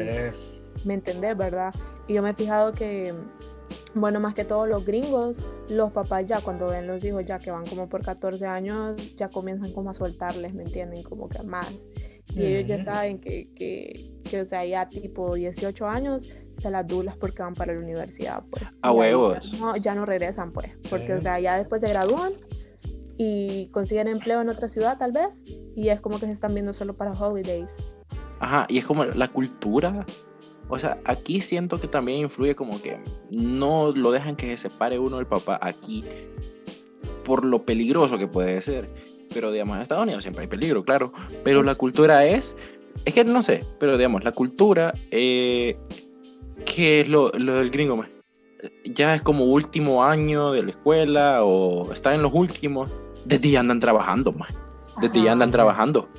¿me 0.85 0.93
entendés, 0.93 1.35
verdad? 1.35 1.73
Y 2.07 2.13
yo 2.13 2.21
me 2.21 2.29
he 2.29 2.33
fijado 2.33 2.73
que, 2.73 3.13
bueno, 3.93 4.19
más 4.19 4.33
que 4.33 4.45
todos 4.45 4.67
los 4.67 4.85
gringos, 4.85 5.37
los 5.69 5.91
papás 5.91 6.25
ya 6.25 6.41
cuando 6.41 6.67
ven 6.67 6.87
los 6.87 7.03
hijos 7.03 7.25
ya 7.25 7.39
que 7.39 7.51
van 7.51 7.65
como 7.65 7.87
por 7.89 8.01
14 8.03 8.45
años, 8.45 8.95
ya 9.15 9.29
comienzan 9.29 9.71
como 9.73 9.89
a 9.89 9.93
soltarles, 9.93 10.53
¿me 10.53 10.63
entienden? 10.63 11.03
Como 11.03 11.29
que 11.29 11.41
más. 11.43 11.87
Y 12.33 12.45
ellos 12.45 12.65
ya 12.65 12.75
Ujú. 12.75 12.83
saben 12.85 13.19
que, 13.19 13.49
que, 13.55 14.11
que, 14.29 14.41
o 14.41 14.45
sea, 14.47 14.65
ya 14.65 14.87
tipo 14.89 15.33
18 15.35 15.87
años 15.87 16.27
se 16.61 16.69
las 16.69 16.87
dulas 16.87 17.17
porque 17.17 17.41
van 17.43 17.55
para 17.55 17.73
la 17.73 17.79
universidad, 17.79 18.43
pues. 18.49 18.63
A 18.81 18.91
huevos. 18.91 19.51
Ya 19.51 19.57
no, 19.57 19.75
ya 19.77 19.95
no 19.95 20.05
regresan, 20.05 20.51
pues. 20.51 20.71
Porque, 20.89 21.13
o 21.13 21.21
sea, 21.21 21.39
ya 21.39 21.57
después 21.57 21.81
se 21.81 21.89
gradúan 21.89 22.33
y 23.17 23.67
consiguen 23.71 24.07
empleo 24.07 24.41
en 24.41 24.49
otra 24.49 24.67
ciudad, 24.69 24.97
tal 24.97 25.11
vez. 25.11 25.43
Y 25.75 25.89
es 25.89 25.99
como 25.99 26.19
que 26.19 26.25
se 26.27 26.31
están 26.31 26.53
viendo 26.53 26.73
solo 26.73 26.95
para 26.95 27.11
holidays. 27.13 27.75
Ajá, 28.39 28.65
y 28.69 28.77
es 28.77 28.85
como 28.85 29.05
la 29.05 29.27
cultura. 29.27 30.05
O 30.73 30.79
sea, 30.79 30.97
aquí 31.03 31.41
siento 31.41 31.79
que 31.81 31.87
también 31.87 32.19
influye 32.19 32.55
como 32.55 32.81
que 32.81 32.97
no 33.29 33.91
lo 33.93 34.11
dejan 34.11 34.35
que 34.37 34.47
se 34.51 34.69
separe 34.69 34.97
uno 34.97 35.17
del 35.17 35.27
papá 35.27 35.59
aquí 35.61 36.03
por 37.25 37.43
lo 37.45 37.63
peligroso 37.63 38.17
que 38.17 38.27
puede 38.27 38.61
ser. 38.61 38.89
Pero 39.33 39.51
digamos, 39.51 39.75
en 39.75 39.81
Estados 39.81 40.03
Unidos 40.03 40.23
siempre 40.23 40.43
hay 40.43 40.47
peligro, 40.47 40.83
claro. 40.83 41.11
Pero 41.43 41.61
la 41.61 41.75
cultura 41.75 42.25
es, 42.25 42.55
es 43.05 43.13
que 43.13 43.23
no 43.25 43.41
sé, 43.43 43.65
pero 43.79 43.97
digamos, 43.97 44.23
la 44.23 44.31
cultura, 44.31 44.93
eh, 45.11 45.77
que 46.65 47.01
es 47.01 47.09
lo, 47.09 47.31
lo 47.37 47.55
del 47.55 47.69
gringo, 47.69 47.97
ma? 47.97 48.07
ya 48.85 49.15
es 49.15 49.21
como 49.21 49.45
último 49.45 50.03
año 50.05 50.51
de 50.51 50.63
la 50.63 50.69
escuela 50.71 51.43
o 51.43 51.91
están 51.91 52.13
en 52.13 52.21
los 52.21 52.31
últimos, 52.33 52.89
desde 53.25 53.49
ya 53.51 53.59
andan 53.59 53.79
trabajando, 53.79 54.31
más. 54.31 54.53
Desde 55.01 55.17
ya 55.17 55.23
Ajá. 55.23 55.31
andan 55.33 55.51
trabajando. 55.51 56.09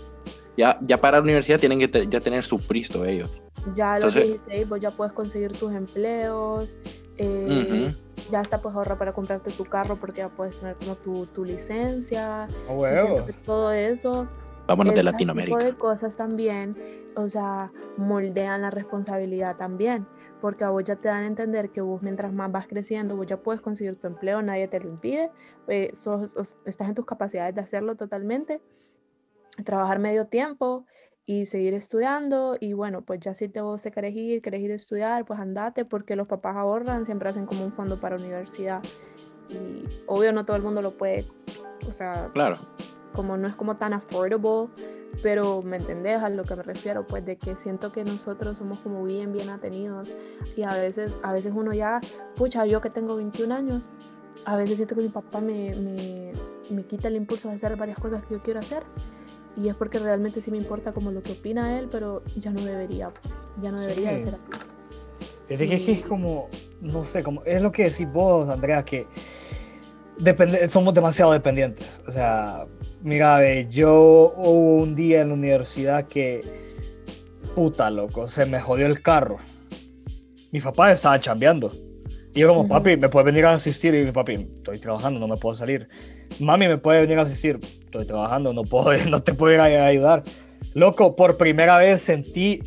Ya, 0.56 0.78
ya 0.82 1.00
para 1.00 1.18
la 1.18 1.22
universidad 1.22 1.58
tienen 1.60 1.78
que 1.78 1.88
te- 1.88 2.06
ya 2.06 2.20
tener 2.20 2.44
su 2.44 2.58
pristo 2.58 3.04
ellos. 3.04 3.30
Ya 3.74 3.94
a 3.94 3.98
los 4.00 4.14
Entonces- 4.16 4.40
16 4.46 4.68
vos 4.68 4.80
ya 4.80 4.90
puedes 4.90 5.12
conseguir 5.12 5.52
tus 5.58 5.72
empleos, 5.72 6.74
eh, 7.18 7.94
ya 8.30 8.40
hasta 8.40 8.60
puedes 8.60 8.76
ahorrar 8.76 8.98
para 8.98 9.12
comprarte 9.12 9.50
tu 9.52 9.64
carro 9.64 9.96
porque 9.96 10.18
ya 10.18 10.28
puedes 10.28 10.58
tener 10.58 10.76
como 10.76 10.96
tu, 10.96 11.26
tu 11.26 11.44
licencia. 11.44 12.44
a 12.44 12.46
Y 12.48 12.50
siento 12.50 12.72
huevo. 12.74 13.26
que 13.26 13.32
todo 13.32 13.72
eso, 13.72 14.26
Vámonos 14.66 14.94
de 14.94 15.00
este 15.00 15.12
Latinoamérica. 15.12 15.56
tipo 15.58 15.64
de 15.72 15.76
cosas 15.78 16.16
también, 16.16 16.76
o 17.16 17.28
sea, 17.28 17.70
moldean 17.96 18.62
la 18.62 18.70
responsabilidad 18.70 19.56
también. 19.56 20.06
Porque 20.40 20.64
a 20.64 20.70
vos 20.70 20.82
ya 20.82 20.96
te 20.96 21.06
dan 21.06 21.22
a 21.22 21.26
entender 21.26 21.70
que 21.70 21.80
vos 21.80 22.02
mientras 22.02 22.32
más 22.32 22.50
vas 22.50 22.66
creciendo, 22.66 23.14
vos 23.16 23.26
ya 23.28 23.36
puedes 23.36 23.60
conseguir 23.60 23.94
tu 23.94 24.08
empleo, 24.08 24.42
nadie 24.42 24.66
te 24.66 24.80
lo 24.80 24.88
impide, 24.88 25.30
eh, 25.68 25.90
sos- 25.94 26.34
os- 26.36 26.56
estás 26.64 26.88
en 26.88 26.96
tus 26.96 27.06
capacidades 27.06 27.54
de 27.54 27.60
hacerlo 27.60 27.94
totalmente, 27.94 28.60
trabajar 29.64 29.98
medio 30.00 30.26
tiempo 30.26 30.84
y 31.24 31.46
seguir 31.46 31.74
estudiando 31.74 32.56
y 32.58 32.72
bueno, 32.72 33.02
pues 33.02 33.20
ya 33.20 33.34
si 33.34 33.48
te 33.48 33.60
vos 33.60 33.82
te 33.82 33.92
querés 33.92 34.14
ir, 34.16 34.42
querés 34.42 34.60
ir 34.60 34.72
a 34.72 34.74
estudiar, 34.74 35.24
pues 35.24 35.38
andate 35.38 35.84
porque 35.84 36.16
los 36.16 36.26
papás 36.26 36.56
ahorran, 36.56 37.06
siempre 37.06 37.28
hacen 37.28 37.46
como 37.46 37.64
un 37.64 37.72
fondo 37.72 38.00
para 38.00 38.16
universidad 38.16 38.82
y 39.48 39.84
obvio 40.06 40.32
no 40.32 40.44
todo 40.44 40.56
el 40.56 40.62
mundo 40.62 40.82
lo 40.82 40.96
puede, 40.96 41.28
o 41.86 41.92
sea, 41.92 42.30
Claro. 42.32 42.58
como 43.12 43.36
no 43.36 43.46
es 43.46 43.54
como 43.54 43.76
tan 43.76 43.92
affordable, 43.92 44.68
pero 45.22 45.62
me 45.62 45.76
entendés 45.76 46.20
a 46.22 46.28
lo 46.28 46.42
que 46.44 46.56
me 46.56 46.62
refiero, 46.62 47.06
pues 47.06 47.24
de 47.24 47.36
que 47.36 47.54
siento 47.56 47.92
que 47.92 48.02
nosotros 48.02 48.58
somos 48.58 48.80
como 48.80 49.04
bien, 49.04 49.32
bien 49.32 49.50
atenidos 49.50 50.08
y 50.56 50.62
a 50.62 50.74
veces, 50.74 51.16
a 51.22 51.32
veces 51.32 51.52
uno 51.54 51.72
ya, 51.72 52.00
pucha, 52.34 52.66
yo 52.66 52.80
que 52.80 52.90
tengo 52.90 53.14
21 53.14 53.52
años, 53.52 53.88
a 54.44 54.56
veces 54.56 54.78
siento 54.78 54.96
que 54.96 55.02
mi 55.02 55.08
papá 55.08 55.40
me, 55.40 55.76
me, 55.76 56.32
me 56.70 56.82
quita 56.84 57.06
el 57.08 57.14
impulso 57.16 57.48
de 57.48 57.54
hacer 57.54 57.76
varias 57.76 57.98
cosas 57.98 58.24
que 58.24 58.34
yo 58.34 58.42
quiero 58.42 58.58
hacer 58.58 58.82
y 59.56 59.68
es 59.68 59.74
porque 59.74 59.98
realmente 59.98 60.40
sí 60.40 60.50
me 60.50 60.56
importa 60.56 60.92
como 60.92 61.10
lo 61.10 61.22
que 61.22 61.32
opina 61.32 61.78
él, 61.78 61.88
pero 61.90 62.22
ya 62.36 62.50
no 62.50 62.62
debería, 62.64 63.10
ya 63.60 63.70
no 63.70 63.80
debería 63.80 64.12
de 64.12 64.18
Sí. 64.18 64.24
ser 64.24 64.34
así. 64.34 64.50
Fíjate 65.48 65.68
que 65.68 65.74
es 65.74 65.82
que 65.82 65.92
es 65.92 66.04
como, 66.06 66.48
no 66.80 67.04
sé, 67.04 67.22
como, 67.22 67.42
es 67.44 67.60
lo 67.60 67.70
que 67.72 67.84
decís 67.84 68.10
vos, 68.10 68.48
Andrea, 68.48 68.84
que 68.84 69.06
depende, 70.18 70.68
somos 70.68 70.94
demasiado 70.94 71.32
dependientes. 71.32 72.00
O 72.06 72.12
sea, 72.12 72.64
mira, 73.02 73.38
ve, 73.38 73.66
yo 73.70 74.32
hubo 74.36 74.76
un 74.76 74.94
día 74.94 75.20
en 75.20 75.28
la 75.28 75.34
universidad 75.34 76.06
que, 76.06 76.42
puta, 77.54 77.90
loco, 77.90 78.28
se 78.28 78.46
me 78.46 78.60
jodió 78.60 78.86
el 78.86 79.02
carro. 79.02 79.38
Mi 80.52 80.60
papá 80.60 80.92
estaba 80.92 81.20
chambeando. 81.20 81.72
Y 82.34 82.40
yo 82.40 82.48
como, 82.48 82.60
Ujú. 82.60 82.68
papi, 82.70 82.96
¿me 82.96 83.08
puedes 83.10 83.26
venir 83.26 83.44
a 83.44 83.52
asistir? 83.54 83.94
Y 83.94 84.04
mi 84.04 84.12
papi, 84.12 84.48
estoy 84.58 84.78
trabajando, 84.78 85.20
no 85.20 85.28
me 85.28 85.36
puedo 85.36 85.54
salir. 85.54 85.88
Mami, 86.40 86.66
¿me 86.68 86.78
puede 86.78 87.02
venir 87.02 87.18
a 87.18 87.22
asistir? 87.22 87.58
Estoy 87.92 88.06
trabajando, 88.06 88.54
no, 88.54 88.62
puedo, 88.62 88.90
no 89.10 89.22
te 89.22 89.34
puedo 89.34 89.52
ir 89.52 89.60
a 89.60 89.86
ayudar. 89.86 90.22
Loco, 90.72 91.14
por 91.14 91.36
primera 91.36 91.76
vez 91.76 92.00
sentí 92.00 92.60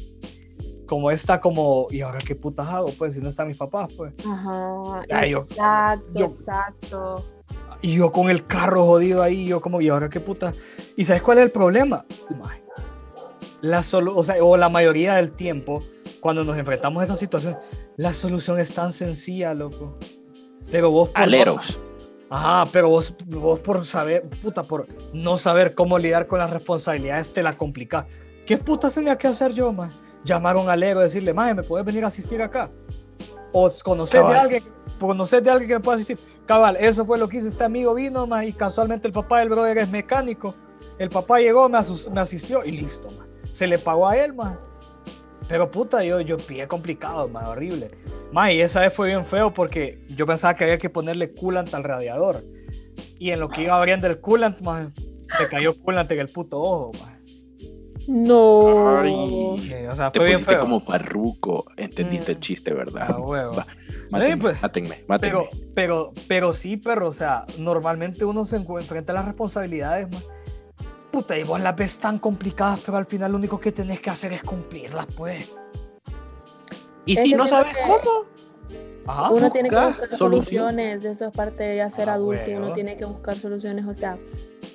como 0.85 1.09
esta 1.09 1.41
como, 1.41 1.87
¿y 1.89 2.01
ahora 2.01 2.19
qué 2.19 2.35
putas 2.35 2.67
hago? 2.67 2.89
Pues 2.95 3.15
si 3.15 3.21
no 3.21 3.29
están 3.29 3.47
mis 3.47 3.57
papás, 3.57 3.89
pues. 3.97 4.13
Ajá, 4.23 5.01
Ay, 5.11 5.31
yo- 5.31 5.39
exacto, 5.39 6.19
yo- 6.19 6.25
exacto. 6.27 7.25
Y 7.81 7.95
yo 7.95 8.11
con 8.11 8.29
el 8.29 8.45
carro 8.45 8.85
jodido 8.85 9.23
ahí, 9.23 9.47
yo 9.47 9.61
como, 9.61 9.81
¿y 9.81 9.89
ahora 9.89 10.09
qué 10.09 10.19
puta? 10.19 10.53
¿Y 10.95 11.05
sabes 11.05 11.23
cuál 11.23 11.39
es 11.39 11.45
el 11.45 11.51
problema? 11.51 12.05
La 13.61 13.81
solu 13.81 14.15
o, 14.15 14.23
sea, 14.23 14.35
o 14.43 14.57
la 14.57 14.69
mayoría 14.69 15.15
del 15.15 15.31
tiempo, 15.31 15.83
cuando 16.19 16.43
nos 16.43 16.55
enfrentamos 16.57 17.01
a 17.01 17.05
esa 17.05 17.15
situación, 17.15 17.57
la 17.97 18.13
solución 18.13 18.59
es 18.59 18.71
tan 18.73 18.93
sencilla, 18.93 19.53
loco. 19.55 19.97
Pero 20.71 20.91
vos 20.91 21.09
por 21.09 21.19
Aleros. 21.21 21.79
Ajá, 22.29 22.69
pero 22.71 22.89
vos, 22.89 23.15
vos 23.27 23.59
por 23.59 23.85
saber, 23.85 24.23
puta, 24.41 24.63
por 24.63 24.87
no 25.13 25.37
saber 25.37 25.75
cómo 25.75 25.97
lidiar 25.97 26.27
con 26.27 26.39
las 26.39 26.49
responsabilidades, 26.49 27.31
te 27.31 27.43
la 27.43 27.53
complicás. 27.53 28.05
¿Qué 28.45 28.57
puta 28.57 28.89
tenía 28.89 29.17
que 29.17 29.27
hacer 29.27 29.53
yo, 29.53 29.71
man? 29.71 29.93
Llamar 30.23 30.55
a 30.55 30.59
un 30.59 30.69
alero 30.69 31.01
y 31.01 31.03
decirle, 31.03 31.33
mae, 31.33 31.53
¿me 31.53 31.63
puedes 31.63 31.85
venir 31.85 32.03
a 32.03 32.07
asistir 32.07 32.41
acá? 32.41 32.69
O 33.51 33.69
conocer 33.83 34.23
de 34.25 34.35
alguien, 34.35 34.63
conocer 34.99 35.43
de 35.43 35.51
alguien 35.51 35.67
que 35.67 35.75
me 35.75 35.79
pueda 35.81 35.95
asistir. 35.95 36.19
Cabal, 36.45 36.75
eso 36.77 37.05
fue 37.05 37.17
lo 37.17 37.29
que 37.29 37.37
hizo 37.37 37.47
este 37.47 37.63
amigo, 37.63 37.93
vino, 37.93 38.25
man, 38.25 38.43
y 38.43 38.53
casualmente 38.53 39.07
el 39.07 39.13
papá 39.13 39.39
del 39.39 39.49
brother 39.49 39.77
es 39.77 39.89
mecánico. 39.89 40.55
El 40.97 41.09
papá 41.09 41.39
llegó, 41.39 41.69
me, 41.69 41.79
me 42.11 42.21
asistió 42.21 42.63
y 42.65 42.71
listo, 42.71 43.09
man. 43.11 43.27
se 43.51 43.67
le 43.67 43.77
pagó 43.77 44.07
a 44.07 44.17
él, 44.17 44.33
más. 44.33 44.57
Pero 45.47 45.69
puta, 45.69 46.03
yo, 46.03 46.21
yo 46.21 46.37
pillé 46.37 46.67
complicado, 46.67 47.27
más 47.27 47.45
horrible. 47.45 47.91
Más, 48.31 48.51
y 48.51 48.61
esa 48.61 48.81
vez 48.81 48.93
fue 48.93 49.07
bien 49.07 49.23
feo 49.25 49.53
porque 49.53 49.99
yo 50.09 50.25
pensaba 50.25 50.55
que 50.55 50.63
había 50.63 50.77
que 50.79 50.89
ponerle 50.89 51.33
coolant 51.33 51.73
al 51.73 51.83
radiador. 51.83 52.43
Y 53.19 53.29
en 53.31 53.39
lo 53.39 53.49
que 53.49 53.63
iba 53.63 53.75
abriendo 53.77 54.07
el 54.07 54.19
coolant, 54.19 54.59
más, 54.61 54.89
se 55.37 55.47
cayó 55.47 55.79
coolant 55.81 56.11
en 56.11 56.19
el 56.19 56.29
puto 56.29 56.59
ojo, 56.61 56.91
más. 56.99 57.11
No. 58.07 58.99
Ay. 58.99 59.85
O 59.89 59.95
sea, 59.95 60.11
Te 60.11 60.19
fue 60.19 60.27
bien 60.27 60.37
pusiste 60.39 60.53
feo. 60.53 60.61
como 60.61 60.79
farruco. 60.79 61.65
Entendiste 61.77 62.31
el 62.33 62.37
Mm. 62.37 62.41
chiste, 62.41 62.73
¿verdad? 62.73 63.07
Ah, 63.09 63.19
huevo. 63.19 63.55
Va, 63.55 63.65
mátenme, 64.11 64.37
pues, 64.37 64.61
mátenme, 64.61 65.03
mátenme. 65.07 65.19
Pero, 65.19 65.49
pero, 65.73 66.13
pero 66.27 66.53
sí, 66.53 66.77
perro, 66.77 67.07
o 67.07 67.13
sea, 67.13 67.45
normalmente 67.57 68.23
uno 68.25 68.45
se 68.45 68.57
enfrenta 68.57 69.11
a 69.11 69.15
las 69.15 69.25
responsabilidades, 69.25 70.09
man. 70.11 70.21
Puta, 71.15 71.37
y 71.37 71.43
vos 71.45 71.61
las 71.61 71.73
ves 71.77 71.97
tan 71.97 72.19
complicadas, 72.19 72.79
pero 72.85 72.97
al 72.97 73.05
final 73.05 73.31
lo 73.31 73.37
único 73.37 73.57
que 73.57 73.71
tenés 73.71 74.01
que 74.01 74.09
hacer 74.09 74.33
es 74.33 74.43
cumplirlas, 74.43 75.05
pues. 75.15 75.47
y 77.05 77.15
si 77.15 77.33
no 77.33 77.47
sabes 77.47 77.73
cómo, 77.85 78.25
Ajá. 79.07 79.29
Uno 79.29 79.49
tiene 79.51 79.69
que 79.69 79.75
busca 79.75 79.87
buscar 79.87 80.15
solución. 80.17 80.63
soluciones, 80.63 81.03
eso 81.05 81.25
es 81.27 81.31
parte 81.31 81.63
de 81.63 81.77
ya 81.77 81.89
ser 81.89 82.09
Ah, 82.09 82.15
adulto, 82.15 82.41
huevo. 82.47 82.65
uno 82.65 82.73
tiene 82.73 82.97
que 82.97 83.05
buscar 83.05 83.39
soluciones, 83.39 83.85
o 83.85 83.93
sea, 83.93 84.17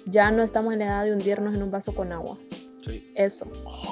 ya 0.07 0.31
no 0.31 0.43
estamos 0.43 0.73
en 0.73 0.79
la 0.79 0.85
edad 0.87 1.05
de 1.05 1.13
hundirnos 1.13 1.53
en 1.55 1.63
un 1.63 1.71
vaso 1.71 1.93
con 1.95 2.11
agua, 2.13 2.39
Sí. 2.81 3.13
eso. 3.17 3.47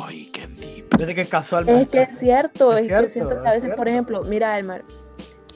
Ay, 0.07 0.27
qué 0.33 0.47
deep. 0.47 0.89
Desde 0.97 1.15
que 1.15 1.27
casualmente. 1.29 1.83
Es 1.83 1.89
que 2.07 2.13
es 2.13 2.19
cierto, 2.19 2.73
Es 2.73 2.83
es, 2.83 2.87
cierto, 2.87 3.05
que 3.05 3.11
siento 3.11 3.29
que 3.31 3.41
es 3.43 3.47
a 3.47 3.51
veces, 3.51 3.75
por 3.75 3.89
ejemplo, 3.89 4.23
mira, 4.23 4.57
Elmar, 4.59 4.85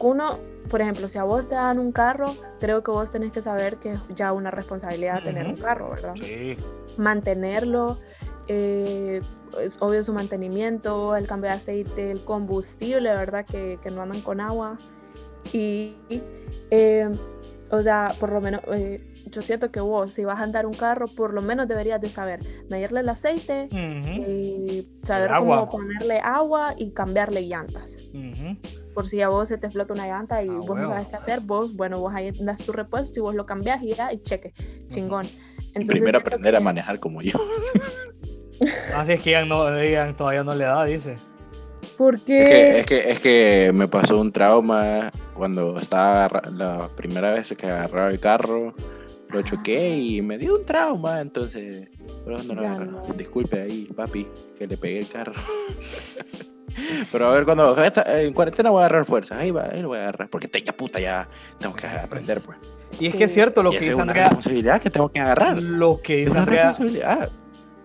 uno, 0.00 0.38
por 0.68 0.82
ejemplo, 0.82 1.08
si 1.08 1.16
a 1.16 1.22
vos 1.24 1.48
te 1.48 1.54
dan 1.54 1.78
un 1.78 1.92
carro, 1.92 2.34
creo 2.60 2.82
que 2.82 2.90
vos 2.90 3.10
tenés 3.12 3.30
que 3.32 3.40
saber 3.40 3.76
que 3.76 3.92
es 3.92 4.00
ya 4.16 4.32
una 4.34 4.50
responsabilidad 4.50 5.22
tener 5.22 5.46
un 5.46 5.56
carro, 5.56 5.90
¿verdad? 5.90 6.14
Sí. 6.18 6.56
Mantenerlo, 6.96 7.98
eh, 8.48 9.20
es 9.60 9.76
obvio 9.80 10.02
su 10.04 10.12
mantenimiento, 10.12 11.16
el 11.16 11.26
cambio 11.26 11.50
de 11.50 11.56
aceite, 11.56 12.10
el 12.10 12.24
combustible, 12.24 13.10
¿verdad? 13.10 13.44
Que, 13.46 13.78
que 13.82 13.90
no 13.90 14.02
andan 14.02 14.20
con 14.22 14.40
agua. 14.40 14.78
Y, 15.52 15.96
eh, 16.70 17.08
o 17.70 17.82
sea, 17.82 18.14
por 18.18 18.32
lo 18.32 18.40
menos, 18.40 18.60
eh, 18.72 19.00
yo 19.26 19.42
siento 19.42 19.70
que 19.70 19.80
vos, 19.80 20.12
si 20.14 20.24
vas 20.24 20.38
a 20.38 20.42
andar 20.42 20.66
un 20.66 20.74
carro, 20.74 21.06
por 21.08 21.32
lo 21.34 21.42
menos 21.42 21.68
deberías 21.68 22.00
de 22.00 22.10
saber 22.10 22.40
medirle 22.68 23.00
el 23.00 23.08
aceite, 23.08 23.68
Ujú, 23.70 24.22
y 24.26 24.88
saber 25.04 25.30
cómo 25.38 25.70
ponerle 25.70 26.20
agua 26.22 26.74
y 26.76 26.92
cambiarle 26.92 27.42
llantas. 27.42 27.98
ujú. 28.12 28.56
Por 28.94 29.06
si 29.06 29.22
a 29.22 29.28
vos 29.28 29.48
se 29.48 29.56
te 29.56 29.66
explota 29.68 29.94
una 29.94 30.06
llanta 30.06 30.42
y 30.42 30.48
Ah, 30.50 30.58
vos 30.58 30.66
no 30.68 30.74
huevo. 30.74 30.88
sabes 30.92 31.08
qué 31.08 31.16
hacer, 31.16 31.40
vos, 31.40 31.74
bueno, 31.74 31.98
vos 31.98 32.12
ahí 32.14 32.30
das 32.40 32.60
tu 32.60 32.72
repuesto 32.72 33.18
y 33.18 33.22
vos 33.22 33.34
lo 33.34 33.46
cambias 33.46 33.82
y 33.82 33.94
ya, 33.94 34.12
y 34.12 34.18
cheque, 34.18 34.52
chingón. 34.88 35.28
Entonces, 35.74 36.00
Primero 36.00 36.18
aprender 36.18 36.56
a 36.56 36.60
manejar 36.60 37.00
como 37.00 37.22
yo. 37.22 37.38
Así 38.94 39.12
es 39.12 39.20
que 39.20 39.30
Ian, 39.30 39.48
no, 39.48 39.82
Ian 39.82 40.16
todavía 40.16 40.44
no 40.44 40.54
le 40.54 40.64
da, 40.64 40.84
dice. 40.84 41.18
¿Por 41.96 42.16
Es 42.16 42.22
que, 42.22 42.44
qué? 42.44 42.78
es, 42.80 42.86
que, 42.86 43.10
es 43.10 43.18
que 43.20 43.70
me 43.74 43.88
pasó 43.88 44.20
un 44.20 44.32
trauma 44.32 45.10
cuando 45.34 45.78
estaba 45.78 46.42
la 46.52 46.88
primera 46.96 47.32
vez 47.32 47.54
que 47.56 47.66
agarraba 47.66 48.10
el 48.10 48.20
carro, 48.20 48.74
lo 49.30 49.42
choqué 49.42 49.96
y 49.96 50.22
me 50.22 50.38
dio 50.38 50.56
un 50.56 50.64
trauma, 50.64 51.20
entonces, 51.20 51.88
por 52.24 52.34
eso 52.34 52.54
no 52.54 52.60
agarro. 52.60 52.84
no. 52.86 53.14
Disculpe 53.14 53.60
ahí, 53.62 53.88
papi, 53.96 54.28
que 54.56 54.66
le 54.66 54.76
pegué 54.76 55.00
el 55.00 55.08
carro. 55.08 55.34
Pero 57.12 57.26
a 57.26 57.32
ver, 57.34 57.44
cuando 57.44 57.76
en 58.06 58.32
cuarentena 58.32 58.70
voy 58.70 58.82
a 58.82 58.86
agarrar 58.86 59.04
fuerzas, 59.04 59.38
ahí 59.38 59.50
va, 59.50 59.68
ahí 59.70 59.82
lo 59.82 59.88
voy 59.88 59.98
a 59.98 60.02
agarrar, 60.02 60.30
porque 60.30 60.48
te, 60.48 60.62
ya 60.62 60.72
puta, 60.72 61.00
ya 61.00 61.28
tengo 61.58 61.74
que 61.74 61.86
aprender, 61.86 62.40
pues. 62.40 62.58
Y 62.98 63.06
es 63.06 63.12
Sí. 63.12 63.18
que 63.18 63.24
es 63.24 63.32
cierto 63.34 63.62
lo 63.62 63.70
y 63.70 63.72
que 63.72 63.76
esa 63.78 63.84
es 63.84 63.90
dice 63.90 63.94
una 64.02 64.12
Andrea. 64.12 64.24
responsabilidad 64.28 64.80
que 64.80 64.90
tengo 64.90 65.08
que 65.10 65.20
agarrar. 65.20 65.60
Lo 65.62 66.00
que 66.02 66.14
Es 66.22 66.26
dice 66.26 66.30
una 66.32 66.40
Andrea. 66.40 66.66
responsabilidad. 66.68 67.30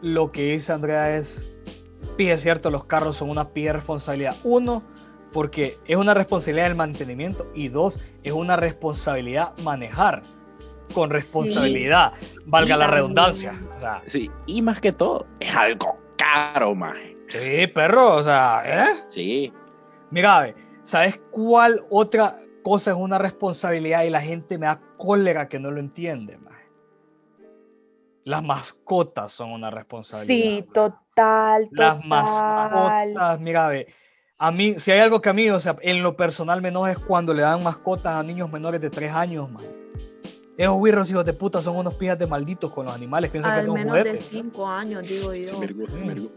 Lo 0.02 0.32
que 0.32 0.52
dice 0.54 0.72
Andrea 0.74 1.16
es. 1.18 1.48
Pide 2.16 2.34
es 2.34 2.42
cierto, 2.42 2.70
los 2.70 2.86
carros 2.86 3.18
son 3.18 3.30
una 3.30 3.50
pie 3.50 3.66
de 3.68 3.74
responsabilidad. 3.74 4.36
Uno, 4.44 4.84
porque 5.34 5.78
es 5.86 5.96
una 5.98 6.14
responsabilidad 6.14 6.68
el 6.68 6.76
mantenimiento. 6.76 7.48
Y 7.56 7.68
dos, 7.70 8.00
es 8.24 8.34
una 8.34 8.56
responsabilidad 8.56 9.58
manejar 9.64 10.24
con 10.94 11.10
responsabilidad. 11.10 12.14
Valga 12.46 12.78
la 12.78 12.88
redundancia. 12.88 13.54
O 13.76 13.80
sea, 13.80 14.02
Sí, 14.06 14.32
y 14.46 14.62
más 14.62 14.80
que 14.80 14.92
todo, 14.94 15.26
es 15.40 15.56
algo 15.56 15.98
caro, 16.18 16.74
maje. 16.76 17.18
sí, 17.30 17.68
perro. 17.68 18.16
O 18.16 18.24
sea, 18.24 18.62
¿eh? 18.66 19.04
Sí, 19.10 19.52
Mira, 20.10 20.40
ve, 20.42 20.56
¿sabes 20.84 21.20
cuál 21.32 21.84
otra 21.90 22.38
cosa 22.68 22.92
es 22.92 22.98
una 22.98 23.18
responsabilidad 23.18 24.04
y 24.04 24.10
la 24.10 24.20
gente 24.22 24.58
me 24.58 24.66
da 24.66 24.82
cólera 24.98 25.48
que 25.48 25.58
no 25.58 25.72
lo 25.72 25.80
entiende? 25.80 26.38
maje? 26.38 26.70
Las 28.26 28.44
mascotas 28.44 29.32
son 29.32 29.52
una 29.52 29.72
responsabilidad. 29.72 30.28
Sí, 30.28 30.60
maje. 30.60 30.74
total, 30.74 31.70
Las 31.72 31.96
total. 32.02 32.10
mascotas, 32.10 33.40
mira, 33.40 33.68
ve. 33.70 33.88
A 34.38 34.52
mí, 34.52 34.78
si 34.80 34.92
hay 34.92 35.00
algo 35.00 35.22
que 35.22 35.30
a 35.30 35.34
mí, 35.34 35.50
o 35.50 35.62
sea, 35.62 35.78
en 35.82 36.04
lo 36.04 36.18
personal 36.18 36.62
me 36.62 36.68
enoja 36.68 36.92
es 36.92 37.00
cuando 37.00 37.34
le 37.34 37.42
dan 37.42 37.64
mascotas 37.64 38.14
a 38.14 38.22
niños 38.22 38.52
menores 38.52 38.82
de 38.82 38.90
3 38.90 39.14
años, 39.14 39.50
man. 39.50 39.64
Esos 40.58 40.76
güirros 40.76 41.10
hijos 41.10 41.24
de 41.24 41.34
puta 41.34 41.62
son 41.62 41.78
unos 41.78 41.94
pijas 41.94 42.20
de 42.20 42.28
malditos 42.28 42.74
con 42.74 42.86
los 42.88 42.94
animales, 42.94 43.32
piensan 43.32 43.54
que 43.54 43.60
Al 43.62 43.66
son 43.68 43.76
menos 43.76 43.94
de 43.94 44.02
juguetes. 44.02 44.28
5 44.30 44.68
años, 44.68 45.08
digo 45.08 45.34
yo. 45.34 45.56
gusta. 45.56 46.30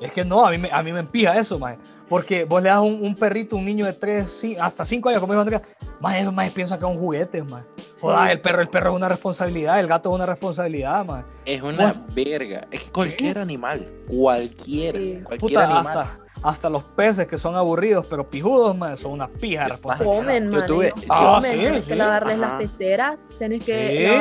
Es 0.00 0.12
que 0.12 0.24
no, 0.24 0.44
a 0.46 0.50
mí 0.50 0.58
me, 0.58 0.70
a 0.72 0.82
mí 0.82 0.92
me 0.92 1.00
empija 1.00 1.38
eso, 1.38 1.58
man. 1.58 1.76
Porque 2.08 2.44
vos 2.44 2.60
le 2.62 2.68
das 2.70 2.80
un, 2.80 3.02
un 3.04 3.14
perrito, 3.14 3.54
un 3.56 3.64
niño 3.64 3.86
de 3.86 3.92
3, 3.92 4.56
hasta 4.60 4.84
5 4.84 5.08
años, 5.10 5.20
como 5.20 5.32
dijo 5.32 5.42
Andrea, 5.42 5.62
más 6.00 6.16
esos 6.16 6.32
más 6.34 6.50
piensan 6.50 6.78
que 6.78 6.82
son 6.82 6.96
juguetes, 6.98 7.44
man. 7.44 7.64
Joder, 8.00 8.30
el 8.32 8.40
perro, 8.40 8.62
el 8.62 8.68
perro 8.68 8.90
es 8.90 8.96
una 8.96 9.08
responsabilidad, 9.08 9.78
el 9.78 9.86
gato 9.86 10.08
es 10.10 10.14
una 10.16 10.26
responsabilidad, 10.26 11.04
man. 11.04 11.24
Es 11.44 11.62
una 11.62 11.86
Vos- 11.88 12.02
verga. 12.14 12.66
Es 12.70 12.82
que 12.84 12.90
cualquier 12.90 13.38
animal, 13.38 13.88
cualquier, 14.08 14.96
Sí. 14.96 15.20
cualquier 15.22 15.38
Puta, 15.40 15.64
animal. 15.64 15.98
hasta, 15.98 16.19
hasta 16.42 16.70
los 16.70 16.82
peces 16.84 17.26
que 17.28 17.36
son 17.36 17.54
aburridos 17.54 18.06
pero 18.06 18.28
pijudos, 18.28 18.76
man, 18.76 18.96
son 18.96 19.12
una 19.12 19.28
pija. 19.28 19.78
Comen, 19.98 20.50
Yo 20.50 20.58
man. 20.60 20.66
tuve- 20.68 20.92
Ah, 21.08 21.34
comen, 21.36 21.74
sí, 21.74 21.80
sí. 21.82 21.86
que 21.88 21.94
lavarles 21.96 22.38
Ajá. 22.38 22.46
las 22.48 22.62
peceras, 22.62 23.28
tenés 23.38 23.62
que 23.64 23.74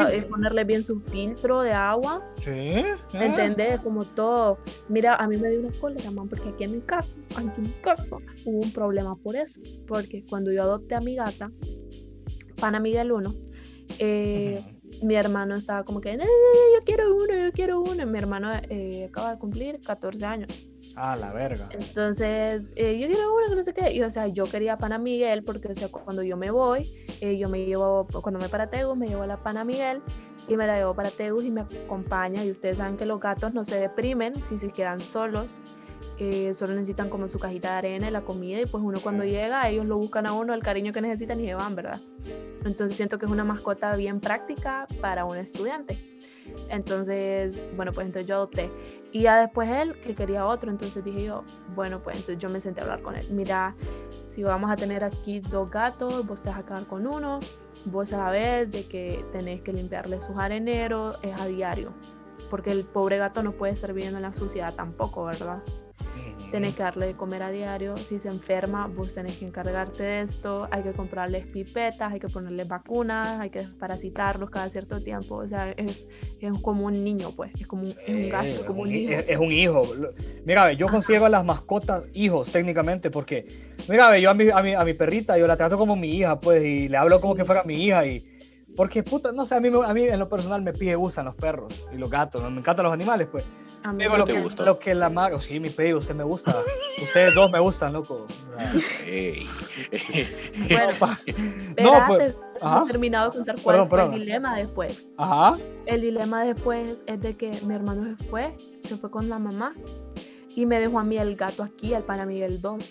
Sí. 0.09 0.15
eh, 0.17 0.21
ponerle 0.29 0.63
bien 0.65 0.83
su 0.83 0.99
filtro 1.01 1.61
de 1.61 1.71
agua, 1.71 2.21
Sí, 2.41 2.49
¿eh? 2.51 2.85
¿entendés? 3.13 3.79
Como 3.81 4.05
todo. 4.05 4.57
Mira, 4.89 5.15
a 5.15 5.27
mí 5.27 5.37
me 5.37 5.49
dio 5.49 5.61
una 5.61 5.71
cólera, 5.79 6.11
man, 6.11 6.27
porque 6.27 6.49
aquí 6.49 6.63
en 6.65 6.71
mi 6.73 6.81
casa, 6.81 7.15
aquí 7.35 7.47
en 7.57 7.63
mi 7.63 7.73
casa, 7.81 8.17
hubo 8.45 8.59
un 8.61 8.73
problema 8.73 9.15
por 9.15 9.35
eso. 9.35 9.61
Porque 9.87 10.25
cuando 10.29 10.51
yo 10.51 10.63
adopté 10.63 10.95
a 10.95 10.99
mi 11.01 11.15
gata, 11.15 11.49
Pana 12.59 12.79
Miguel 12.81 13.11
1, 13.13 13.33
eh, 13.99 14.63
mi 15.01 15.15
hermano 15.15 15.55
estaba 15.55 15.83
como 15.85 16.01
que, 16.01 16.11
"Eh, 16.11 16.17
yo 16.19 16.83
quiero 16.85 17.15
uno, 17.15 17.33
yo 17.33 17.51
quiero 17.53 17.79
uno. 17.81 18.03
Y 18.03 18.05
mi 18.05 18.17
hermano 18.17 18.51
eh, 18.69 19.05
acaba 19.09 19.31
de 19.33 19.39
cumplir 19.39 19.79
14 19.81 20.25
años. 20.25 20.49
Ah, 20.95 21.15
la 21.15 21.31
verga. 21.31 21.69
Entonces, 21.71 22.71
eh, 22.75 22.99
yo 22.99 23.07
quiero 23.07 23.33
uno 23.33 23.49
que 23.49 23.55
no 23.55 23.63
sé 23.63 23.73
qué. 23.73 23.91
Y, 23.93 24.01
o 24.01 24.11
sea, 24.11 24.27
yo 24.27 24.45
quería 24.45 24.77
Pana 24.77 24.97
Miguel 24.97 25.43
porque, 25.43 25.69
o 25.69 25.75
sea, 25.75 25.87
cu- 25.89 26.01
cuando 26.03 26.23
yo 26.23 26.35
me 26.35 26.51
voy, 26.51 26.93
eh, 27.21 27.37
yo 27.37 27.47
me 27.49 27.65
llevo, 27.65 28.07
cuando 28.21 28.39
me 28.39 28.49
para 28.49 28.69
Tegus, 28.69 28.97
me 28.97 29.07
llevo 29.07 29.23
a 29.23 29.27
la 29.27 29.37
Pana 29.37 29.63
Miguel 29.63 30.01
y 30.47 30.57
me 30.57 30.67
la 30.67 30.77
llevo 30.77 30.93
para 30.95 31.11
Tegus 31.11 31.43
y 31.45 31.51
me 31.51 31.61
acompaña. 31.61 32.43
Y 32.43 32.51
ustedes 32.51 32.77
saben 32.79 32.97
que 32.97 33.05
los 33.05 33.19
gatos 33.19 33.53
no 33.53 33.63
se 33.63 33.75
deprimen 33.79 34.41
si 34.43 34.57
se 34.57 34.71
quedan 34.71 35.01
solos. 35.01 35.61
eh, 36.21 36.53
solo 36.53 36.73
necesitan 36.73 37.09
como 37.09 37.29
su 37.29 37.39
cajita 37.39 37.71
de 37.71 37.77
arena 37.77 38.07
y 38.09 38.11
la 38.11 38.21
comida. 38.21 38.59
Y 38.59 38.65
pues 38.65 38.83
uno 38.83 38.99
cuando 39.01 39.23
llega, 39.23 39.69
ellos 39.69 39.85
lo 39.85 39.97
buscan 39.97 40.25
a 40.25 40.33
uno, 40.33 40.53
el 40.53 40.61
cariño 40.61 40.91
que 40.91 40.99
necesitan 40.99 41.39
y 41.39 41.45
se 41.45 41.53
van, 41.53 41.75
¿verdad? 41.77 42.01
Entonces 42.65 42.97
siento 42.97 43.17
que 43.17 43.25
es 43.25 43.31
una 43.31 43.45
mascota 43.45 43.95
bien 43.95 44.19
práctica 44.19 44.85
para 44.99 45.23
un 45.23 45.37
estudiante. 45.37 45.97
Entonces, 46.69 47.55
bueno, 47.75 47.93
pues 47.93 48.05
entonces 48.07 48.27
yo 48.27 48.35
adopté. 48.35 48.69
Y 49.11 49.23
ya 49.23 49.37
después 49.37 49.69
él, 49.69 49.99
que 50.01 50.15
quería 50.15 50.45
otro, 50.45 50.69
entonces 50.69 51.03
dije 51.03 51.23
yo, 51.23 51.43
bueno, 51.75 52.01
pues 52.01 52.17
entonces 52.17 52.37
yo 52.37 52.49
me 52.49 52.61
senté 52.61 52.81
a 52.81 52.83
hablar 52.83 53.01
con 53.01 53.15
él. 53.15 53.27
Mira, 53.31 53.75
si 54.27 54.43
vamos 54.43 54.69
a 54.69 54.75
tener 54.75 55.03
aquí 55.03 55.39
dos 55.39 55.69
gatos, 55.71 56.25
vos 56.27 56.41
te 56.43 56.49
vas 56.49 56.59
a 56.59 56.65
quedar 56.65 56.85
con 56.85 57.07
uno, 57.07 57.39
vos 57.85 58.09
sabés 58.09 58.71
de 58.71 58.87
que 58.87 59.25
tenés 59.31 59.61
que 59.61 59.73
limpiarle 59.73 60.21
sus 60.21 60.37
areneros, 60.37 61.17
es 61.23 61.39
a 61.39 61.45
diario. 61.47 61.91
Porque 62.51 62.71
el 62.71 62.85
pobre 62.85 63.17
gato 63.17 63.41
no 63.41 63.53
puede 63.53 63.73
estar 63.73 63.93
viviendo 63.93 64.17
en 64.17 64.23
la 64.23 64.33
suciedad 64.33 64.75
tampoco, 64.75 65.25
¿verdad? 65.25 65.63
Tenés 66.51 66.73
que 66.75 66.81
darle 66.81 67.05
de 67.07 67.15
comer 67.15 67.43
a 67.43 67.51
diario. 67.51 67.95
Si 67.97 68.17
se 68.19 68.27
enferma, 68.27 68.87
vos 68.87 69.13
tenés 69.13 69.37
que 69.37 69.45
encargarte 69.45 70.01
de 70.01 70.21
esto. 70.21 70.67
Hay 70.71 70.81
que 70.81 70.93
comprarles 70.93 71.45
pipetas, 71.45 72.11
hay 72.11 72.19
que 72.19 72.27
ponerles 72.27 72.67
vacunas, 72.67 73.39
hay 73.39 73.51
que 73.51 73.59
desparasitarlos 73.59 74.49
cada 74.49 74.67
cierto 74.69 75.01
tiempo. 75.03 75.35
O 75.35 75.47
sea, 75.47 75.71
es, 75.71 76.07
es 76.39 76.51
como 76.61 76.85
un 76.87 77.03
niño, 77.03 77.31
pues. 77.35 77.51
Es 77.59 77.67
como 77.67 77.83
un, 77.83 77.89
es 78.05 78.15
un 78.15 78.29
gasto, 78.29 78.61
Eh, 78.61 78.65
como 78.65 78.81
un 78.81 78.87
un 78.87 78.93
hi- 78.95 79.03
hijo. 79.03 79.11
Es, 79.13 79.29
es 79.29 79.37
un 79.37 79.51
hijo. 79.51 79.83
Mira, 80.45 80.73
yo 80.73 80.87
considero 80.87 81.25
a 81.25 81.29
las 81.29 81.45
mascotas 81.45 82.05
hijos 82.13 82.51
técnicamente 82.51 83.11
porque, 83.11 83.45
mira, 83.87 84.17
yo 84.17 84.31
a 84.31 84.33
mi, 84.33 84.49
a, 84.49 84.61
mi, 84.63 84.73
a 84.73 84.83
mi 84.83 84.93
perrita 84.95 85.37
yo 85.37 85.45
la 85.45 85.55
trato 85.55 85.77
como 85.77 85.95
mi 85.95 86.09
hija, 86.15 86.39
pues, 86.39 86.63
y 86.63 86.87
le 86.89 86.97
hablo 86.97 87.21
como 87.21 87.33
Sí. 87.33 87.39
que 87.39 87.45
fuera 87.45 87.63
mi 87.63 87.75
hija 87.85 88.05
y... 88.07 88.25
Porque, 88.75 89.03
puta, 89.03 89.31
no 89.31 89.45
sé, 89.45 89.55
a 89.55 89.59
mí, 89.59 89.67
a 89.85 89.93
mí 89.93 90.03
en 90.03 90.19
lo 90.19 90.29
personal 90.29 90.61
me 90.61 90.73
pije 90.73 90.95
gustan 90.95 91.25
los 91.25 91.35
perros 91.35 91.73
y 91.93 91.97
los 91.97 92.09
gatos, 92.09 92.41
me 92.49 92.59
encantan 92.59 92.85
los 92.85 92.93
animales, 92.93 93.27
pues. 93.31 93.43
A 93.83 93.93
mí 93.93 94.07
me 94.09 94.17
lo 94.17 94.25
te 94.25 94.33
que, 94.33 94.41
gusta? 94.41 94.63
lo 94.65 94.77
que 94.79 94.93
la 94.93 95.09
madre, 95.09 95.39
sí, 95.41 95.59
mi 95.59 95.69
pedido, 95.69 95.99
usted 95.99 96.13
me 96.15 96.23
gusta. 96.23 96.55
Ustedes 97.01 97.33
dos 97.33 97.49
me 97.51 97.59
gustan, 97.59 97.93
loco. 97.93 98.27
O 98.27 98.59
sea, 98.59 98.73
Ey. 99.07 99.47
Bueno, 100.69 100.93
pa- 100.99 101.19
no, 101.81 102.03
pues, 102.07 102.35
no 102.61 102.67
ajá. 102.67 102.83
he 102.83 102.87
terminado 102.91 103.29
de 103.31 103.37
contar 103.37 103.55
cuál 103.61 103.75
Perdón, 103.75 103.89
fue 103.89 103.97
perdón. 103.99 104.13
el 104.15 104.19
dilema 104.19 104.57
después. 104.57 105.05
Ajá. 105.17 105.57
El 105.85 106.01
dilema 106.01 106.43
después 106.43 107.03
es 107.05 107.21
de 107.21 107.37
que 107.37 107.61
mi 107.61 107.73
hermano 107.73 108.03
se 108.17 108.23
fue, 108.25 108.57
se 108.83 108.97
fue 108.97 109.09
con 109.09 109.29
la 109.29 109.39
mamá. 109.39 109.73
y 110.55 110.65
me 110.65 110.79
dejó 110.79 110.99
a 110.99 111.03
mí 111.05 111.17
el 111.17 111.35
gato 111.37 111.63
aquí, 111.63 111.93
el 111.93 112.03
pana 112.03 112.25
Miguel 112.25 112.59
2. 112.61 112.83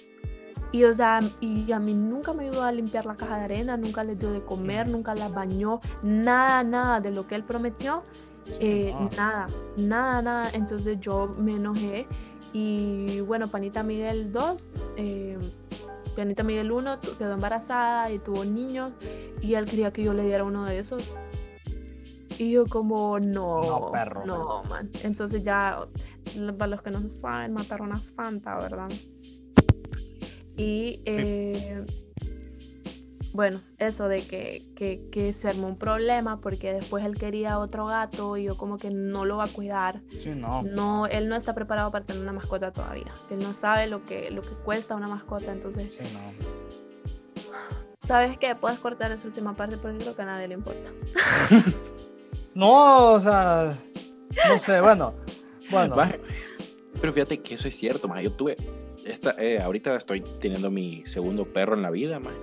Y 0.72 0.85
o 0.85 0.94
sea, 0.94 1.20
y 1.40 1.70
a 1.72 1.79
mí 1.79 1.92
nunca 1.94 2.33
me 2.33 2.44
ayudó 2.44 2.62
a 2.62 2.72
limpiar 2.72 3.05
la 3.07 3.14
caja 3.16 3.38
de 3.38 3.44
arena, 3.44 3.77
nunca 3.77 4.05
les 4.05 4.18
dio 4.18 4.31
de 4.33 4.42
comer, 4.42 4.87
nunca 4.88 5.14
las 5.14 5.33
bañó, 5.33 5.81
nada, 6.03 6.62
nada 6.64 7.01
de 7.01 7.11
lo 7.11 7.27
que 7.27 7.35
él 7.35 7.44
prometió, 7.44 8.05
eh, 8.61 8.93
nada, 9.17 9.49
nada, 9.77 10.23
nada. 10.23 10.51
Entonces 10.51 10.99
yo 11.01 11.35
me 11.39 11.55
enojé 11.57 12.07
y 12.53 13.21
bueno, 13.21 13.49
Panita 13.51 13.83
Miguel 13.83 14.33
2, 14.33 14.71
eh, 14.97 15.39
Panita 16.17 16.43
Miguel 16.43 16.73
1 16.73 16.99
tu- 17.01 17.17
quedó 17.17 17.33
embarazada 17.35 18.11
y 18.11 18.19
tuvo 18.19 18.45
niños 18.45 18.93
y 19.41 19.55
él 19.55 19.67
quería 19.67 19.93
que 19.93 20.03
yo 20.03 20.13
le 20.15 20.25
diera 20.25 20.45
uno 20.45 20.65
de 20.65 20.79
esos. 20.79 21.03
Y 22.39 22.53
yo 22.53 22.67
como, 22.67 23.19
no, 23.19 23.63
No, 23.65 23.91
perro, 23.93 24.25
no, 24.25 24.63
man. 24.65 24.91
Entonces 25.03 25.43
ya, 25.43 25.87
para 26.57 26.69
los 26.69 26.83
que 26.83 26.91
no 26.93 27.09
saben, 27.09 27.53
mataron 27.53 27.93
a 27.93 28.01
Fanta, 28.01 28.57
¿verdad? 28.59 28.89
Y 30.57 31.01
eh, 31.05 31.85
bueno, 33.38 33.62
eso 33.79 34.09
de 34.09 34.27
que, 34.27 34.66
que, 34.74 35.01
que 35.12 35.33
se 35.33 35.48
armó 35.48 35.68
un 35.68 35.79
problema 35.79 36.40
porque 36.40 36.72
después 36.72 37.05
él 37.05 37.16
quería 37.16 37.61
otro 37.61 37.87
gato 37.87 38.37
y 38.37 38.42
yo 38.42 38.57
como 38.57 38.79
que 38.79 38.90
no 38.90 39.24
lo 39.24 39.37
va 39.37 39.44
a 39.44 39.53
cuidar. 39.53 40.01
Sí, 40.18 40.31
no. 40.31 40.64
No, 40.64 41.07
él 41.07 41.29
no 41.29 41.37
está 41.37 41.55
preparado 41.55 41.92
para 41.92 42.05
tener 42.05 42.20
una 42.20 42.33
mascota 42.33 42.72
todavía. 42.72 43.14
Él 43.31 43.38
no 43.38 43.55
sabe 43.55 43.87
lo 43.87 44.05
que, 44.05 44.33
lo 44.33 44.42
que 44.42 44.57
cuesta 44.64 44.96
una 44.96 45.07
mascota. 45.07 45.53
Entonces, 45.53 45.94
Sí, 45.94 46.01
no. 46.12 46.33
¿sabes 48.03 48.37
qué? 48.38 48.57
Puedes 48.57 48.81
cortar 48.81 49.12
esa 49.12 49.29
última 49.29 49.55
parte 49.55 49.77
porque 49.77 49.98
creo 49.98 50.16
que 50.16 50.22
a 50.22 50.24
nadie 50.27 50.48
le 50.48 50.55
importa. 50.55 50.90
No, 52.55 53.12
o 53.12 53.20
sea, 53.20 53.79
no 54.48 54.59
sé, 54.59 54.81
bueno. 54.81 55.14
Bueno, 55.70 55.94
Pero 57.01 57.12
fíjate 57.12 57.40
que 57.40 57.55
eso 57.55 57.68
es 57.68 57.77
cierto, 57.77 58.09
maje. 58.09 58.24
Yo 58.24 58.33
tuve. 58.33 58.57
Esta, 59.05 59.37
eh, 59.38 59.61
ahorita 59.61 59.94
estoy 59.94 60.22
teniendo 60.40 60.68
mi 60.72 61.07
segundo 61.07 61.44
perro 61.44 61.77
en 61.77 61.83
la 61.83 61.90
vida, 61.92 62.18
maje, 62.18 62.37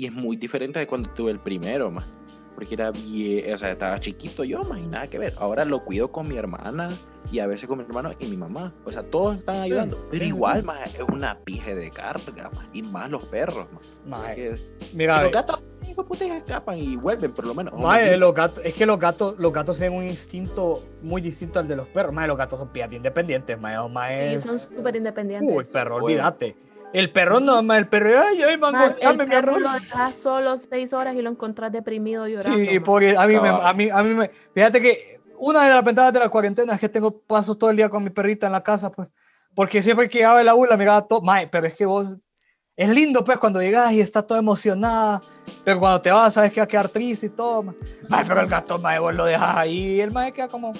Y 0.00 0.06
es 0.06 0.12
muy 0.14 0.34
diferente 0.38 0.78
de 0.78 0.86
cuando 0.86 1.10
tuve 1.10 1.30
el 1.30 1.40
primero, 1.40 1.90
maje, 1.90 2.08
Porque 2.54 2.72
era 2.72 2.90
bien. 2.90 3.52
O 3.52 3.58
sea, 3.58 3.70
estaba 3.72 4.00
chiquito 4.00 4.44
yo, 4.44 4.64
maje, 4.64 4.80
y 4.80 4.86
nada 4.86 5.06
que 5.08 5.18
ver. 5.18 5.34
Ahora 5.36 5.66
lo 5.66 5.84
cuido 5.84 6.10
con 6.10 6.26
mi 6.26 6.38
hermana 6.38 6.96
y 7.30 7.38
a 7.40 7.46
veces 7.46 7.68
con 7.68 7.76
mi 7.80 7.84
hermano 7.84 8.10
y 8.18 8.26
mi 8.26 8.38
mamá. 8.38 8.72
O 8.86 8.90
sea, 8.92 9.02
todos 9.02 9.36
están 9.36 9.60
ayudando. 9.60 9.98
pero 10.10 10.22
sí, 10.22 10.28
igual, 10.28 10.60
sí. 10.60 10.66
maje, 10.66 10.90
es 10.96 11.06
una 11.06 11.38
pije 11.40 11.74
de 11.74 11.90
carga, 11.90 12.50
Y 12.72 12.82
más 12.82 13.10
los 13.10 13.24
perros, 13.26 13.66
mae, 14.06 14.34
Que- 14.36 14.58
mira, 14.94 15.22
los 15.22 15.32
gatos, 15.32 15.62
hijo 15.86 16.02
de 16.02 16.08
puta, 16.08 16.34
escapan 16.34 16.78
y 16.78 16.96
vuelven, 16.96 17.32
por 17.34 17.44
lo 17.44 17.54
menos. 17.54 17.78
mae, 17.78 18.16
los 18.16 18.32
gatos, 18.32 18.64
es 18.64 18.72
que 18.72 18.86
los 18.86 18.98
gatos, 18.98 19.38
los 19.38 19.52
gatos 19.52 19.76
tienen 19.76 19.98
un 19.98 20.04
instinto 20.04 20.82
muy 21.02 21.20
distinto 21.20 21.58
al 21.58 21.68
de 21.68 21.76
los 21.76 21.88
perros. 21.88 22.14
Mae, 22.14 22.26
los 22.26 22.38
gatos 22.38 22.58
son 22.58 22.68
piedras 22.70 22.94
independientes, 22.94 23.58
o 23.58 23.88
mae 23.90 24.38
Sí, 24.38 24.48
son 24.48 24.58
súper 24.58 24.96
independientes. 24.96 25.54
Uy, 25.54 25.64
perro, 25.70 26.00
Bueno. 26.00 26.22
El 26.92 27.12
perro 27.12 27.38
no, 27.40 27.60
el 27.72 27.86
perro, 27.88 28.20
ay, 28.20 28.42
ay, 28.42 28.58
mango, 28.58 28.78
Man, 28.78 28.96
el 28.98 29.04
dame 29.04 29.24
mi 29.26 29.30
perro 29.30 29.56
amor. 29.56 29.62
lo 29.62 29.72
dejas 29.72 30.16
solo 30.16 30.58
seis 30.58 30.92
horas 30.92 31.14
y 31.14 31.22
lo 31.22 31.30
encontrás 31.30 31.70
deprimido 31.70 32.26
llorando. 32.26 32.58
Sí, 32.58 32.66
man. 32.74 32.82
porque 32.84 33.16
a 33.16 33.26
mí, 33.26 33.34
me, 33.34 33.40
Cabal. 33.40 33.66
a, 33.66 33.72
mí, 33.72 33.88
a 33.90 34.02
mí 34.02 34.14
me. 34.14 34.30
Fíjate 34.52 34.80
que 34.80 35.20
una 35.38 35.66
de 35.66 35.74
las 35.74 35.84
ventajas 35.84 36.12
de 36.12 36.18
la 36.18 36.28
cuarentena 36.28 36.74
es 36.74 36.80
que 36.80 36.88
tengo 36.88 37.16
pasos 37.20 37.58
todo 37.58 37.70
el 37.70 37.76
día 37.76 37.88
con 37.88 38.02
mi 38.02 38.10
perrita 38.10 38.46
en 38.46 38.52
la 38.52 38.62
casa, 38.62 38.90
pues. 38.90 39.08
Porque 39.54 39.82
siempre 39.82 40.08
que 40.08 40.18
llegaba 40.18 40.38
de 40.38 40.44
la 40.44 40.54
U 40.54 40.64
la 40.64 40.76
miraba 40.76 41.06
todo. 41.06 41.20
Mae, 41.20 41.46
pero 41.48 41.66
es 41.66 41.74
que 41.74 41.86
vos. 41.86 42.08
Es 42.76 42.88
lindo, 42.88 43.22
pues, 43.24 43.38
cuando 43.38 43.60
llegas 43.60 43.92
y 43.92 44.00
está 44.00 44.22
toda 44.22 44.40
emocionada. 44.40 45.20
Pero 45.64 45.78
cuando 45.78 46.00
te 46.00 46.10
vas, 46.10 46.34
sabes 46.34 46.50
que 46.50 46.60
va 46.60 46.64
a 46.64 46.68
quedar 46.68 46.88
triste 46.88 47.26
y 47.26 47.30
todo. 47.30 47.62
Mae, 48.08 48.24
pero 48.26 48.40
el 48.40 48.46
gato, 48.48 48.78
mae, 48.78 48.98
vos 48.98 49.14
lo 49.14 49.26
dejas 49.26 49.56
ahí 49.56 49.96
y 49.96 50.00
el 50.00 50.10
mae 50.10 50.32
queda 50.32 50.48
como. 50.48 50.72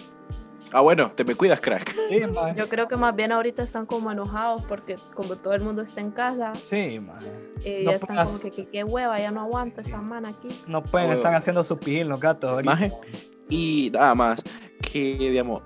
Ah, 0.73 0.81
bueno, 0.81 1.11
te 1.11 1.25
me 1.25 1.35
cuidas, 1.35 1.61
crack. 1.61 1.95
Sí, 2.09 2.21
mae. 2.33 2.55
Yo 2.55 2.69
creo 2.69 2.87
que 2.89 2.97
más 2.97 3.15
bien 3.17 3.33
ahorita 3.33 3.63
están 3.63 3.87
como 3.87 4.11
enojados 4.13 4.63
porque 4.69 4.97
como 5.15 5.37
todo 5.37 5.53
el 5.55 5.63
mundo 5.63 5.83
está 5.83 6.01
en 6.01 6.11
casa, 6.13 6.53
Sí, 6.67 7.01
mae. 7.01 7.27
eh, 7.65 7.83
No 7.85 7.91
ya 7.91 7.97
están 7.97 8.09
puedas- 8.17 8.27
como 8.29 8.41
que, 8.41 8.51
que, 8.53 8.69
qué 8.69 8.85
hueva, 8.85 9.19
ya 9.19 9.31
no 9.31 9.41
aguanta 9.41 9.81
esta 9.83 9.99
man 10.01 10.27
aquí. 10.27 10.49
No 10.67 10.83
pueden 10.83 11.11
estar 11.11 11.27
huevo. 11.31 11.39
haciendo 11.39 11.63
su 11.63 11.77
pijín 11.79 12.09
los 12.09 12.21
gatos. 12.21 12.51
ahorita. 12.51 12.71
Maje, 12.71 12.93
Y 13.49 13.91
nada 13.93 14.15
más 14.15 14.45
que, 14.93 15.17
digamos, 15.19 15.63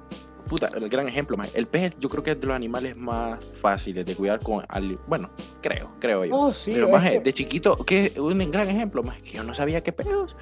puta, 0.49 0.69
el 0.75 0.89
gran 0.89 1.07
ejemplo, 1.07 1.37
maje, 1.37 1.51
el 1.55 1.67
pez 1.67 1.99
yo 1.99 2.09
creo 2.09 2.23
que 2.23 2.31
es 2.33 2.41
de 2.41 2.47
los 2.47 2.57
animales 2.57 2.97
más 2.97 3.45
fáciles 3.53 4.07
de 4.07 4.15
cuidar 4.17 4.41
con, 4.41 4.65
al- 4.69 4.99
bueno, 5.07 5.29
creo, 5.61 5.91
creo 6.01 6.25
yo. 6.25 6.35
Oh, 6.35 6.53
sí, 6.55 6.73
Pero 6.73 6.89
más 6.89 7.03
que- 7.03 7.21
de 7.21 7.33
chiquito, 7.35 7.77
que 7.85 8.07
es 8.07 8.19
un 8.19 8.51
gran 8.51 8.69
ejemplo, 8.71 9.03
más 9.03 9.21
que 9.21 9.33
yo 9.33 9.45
no 9.45 9.53
sabía 9.53 9.83
qué 9.83 9.93
pedos. 9.93 10.37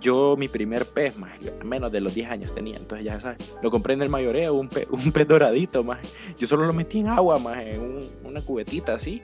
Yo, 0.00 0.36
mi 0.36 0.48
primer 0.48 0.86
pez, 0.86 1.16
más 1.16 1.30
menos 1.64 1.92
de 1.92 2.00
los 2.00 2.14
10 2.14 2.30
años 2.30 2.54
tenía, 2.54 2.76
entonces 2.76 3.04
ya 3.04 3.20
sabes, 3.20 3.38
lo 3.62 3.70
compré 3.70 3.94
en 3.94 4.02
el 4.02 4.08
mayoreo, 4.08 4.54
un 4.54 4.68
pez, 4.68 4.86
un 4.90 5.12
pez 5.12 5.28
doradito, 5.28 5.84
más. 5.84 6.00
Yo 6.38 6.46
solo 6.46 6.64
lo 6.66 6.72
metí 6.72 7.00
en 7.00 7.08
agua, 7.08 7.38
más, 7.38 7.58
en 7.62 7.80
un- 7.80 8.10
una 8.24 8.40
cubetita 8.44 8.94
así. 8.94 9.22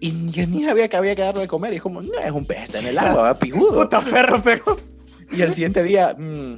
Y 0.00 0.30
yo 0.30 0.46
ni 0.46 0.64
sabía 0.64 0.88
que 0.88 0.96
había 0.96 1.14
que 1.16 1.22
darle 1.22 1.40
de 1.42 1.48
comer. 1.48 1.72
Y 1.72 1.76
es 1.76 1.82
como, 1.82 2.00
no, 2.00 2.18
es 2.18 2.30
un 2.30 2.46
pez, 2.46 2.64
está 2.64 2.78
en 2.78 2.86
el 2.86 2.98
agua, 2.98 3.22
va, 3.22 3.38
pijudo. 3.38 3.82
Puta 3.82 4.00
perro, 4.00 4.40
pero. 4.42 4.76
Y 5.32 5.42
el 5.42 5.52
siguiente 5.54 5.82
día, 5.82 6.14
mm, 6.16 6.54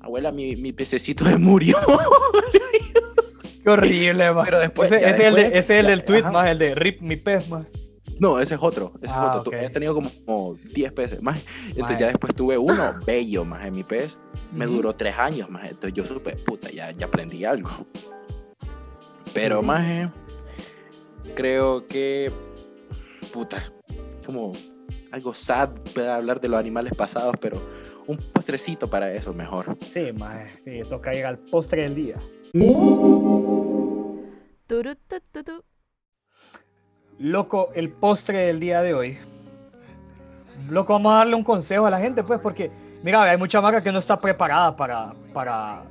abuela, 0.00 0.32
mi, 0.32 0.56
mi 0.56 0.72
pececito 0.72 1.24
se 1.24 1.38
murió. 1.38 1.76
Qué 3.64 3.70
horrible, 3.70 4.32
mae. 4.32 4.44
Pero 4.44 4.58
después, 4.58 4.90
ese, 4.90 5.08
es 5.08 5.18
el, 5.20 5.34
de- 5.36 5.46
ese 5.46 5.58
es 5.58 5.70
el 5.70 5.86
del 5.86 6.04
tweet, 6.04 6.22
más 6.24 6.48
el 6.48 6.58
de 6.58 6.74
Rip 6.74 7.00
mi 7.00 7.16
pez, 7.16 7.48
más. 7.48 7.66
No, 8.22 8.38
ese 8.38 8.54
es 8.54 8.62
otro. 8.62 8.92
Ese 9.02 9.12
Ah, 9.16 9.30
es 9.32 9.38
otro. 9.40 9.42
Tu- 9.42 9.50
ok. 9.56 9.62
He 9.64 9.70
tenido 9.70 9.94
como, 9.94 10.10
como 10.24 10.54
10 10.54 10.92
peces 10.92 11.20
más. 11.20 11.42
Entonces 11.68 11.98
ya 11.98 12.06
después 12.06 12.32
tuve 12.36 12.56
uno 12.56 12.94
bello 13.06 13.44
más 13.44 13.64
en 13.66 13.74
mi 13.74 13.82
pez. 13.82 14.16
Me 14.52 14.64
duró 14.66 14.94
3 14.94 15.18
años 15.18 15.50
más. 15.50 15.64
Entonces 15.68 15.92
yo 15.92 16.06
supe, 16.06 16.36
puta, 16.36 16.70
ya, 16.70 16.92
ya 16.92 17.06
aprendí 17.06 17.44
algo. 17.44 17.68
Pero 19.34 19.58
Sí. 19.60 19.66
más 19.66 19.84
eh, 19.88 20.08
creo 21.34 21.88
que, 21.88 22.30
puta, 23.32 23.72
como 24.24 24.52
algo 25.10 25.34
sad 25.34 25.70
para 25.92 26.14
hablar 26.16 26.40
de 26.40 26.48
los 26.48 26.60
animales 26.60 26.94
pasados, 26.94 27.34
pero 27.40 27.60
un 28.06 28.18
postrecito 28.32 28.88
para 28.88 29.12
eso 29.12 29.34
mejor. 29.34 29.76
Sí, 29.92 30.12
mae. 30.16 30.48
Sí, 30.64 30.88
toca 30.88 31.12
llegar 31.12 31.30
al 31.30 31.38
postre 31.40 31.82
del 31.82 31.94
día. 31.96 32.16
Turu, 34.66 34.94
tu, 34.94 35.16
tu, 35.32 35.42
tu. 35.42 35.64
Loco, 37.22 37.70
el 37.76 37.88
postre 37.88 38.46
del 38.46 38.58
día 38.58 38.82
de 38.82 38.94
hoy. 38.94 39.16
Loco, 40.68 40.92
vamos 40.94 41.12
a 41.12 41.16
darle 41.18 41.36
un 41.36 41.44
consejo 41.44 41.86
a 41.86 41.90
la 41.90 42.00
gente, 42.00 42.24
pues, 42.24 42.40
porque, 42.40 42.68
mira, 43.04 43.22
hay 43.22 43.36
mucha 43.36 43.60
marca 43.60 43.80
que 43.80 43.92
no 43.92 44.00
está 44.00 44.18
preparada 44.18 44.74
para, 44.74 45.14
para 45.32 45.84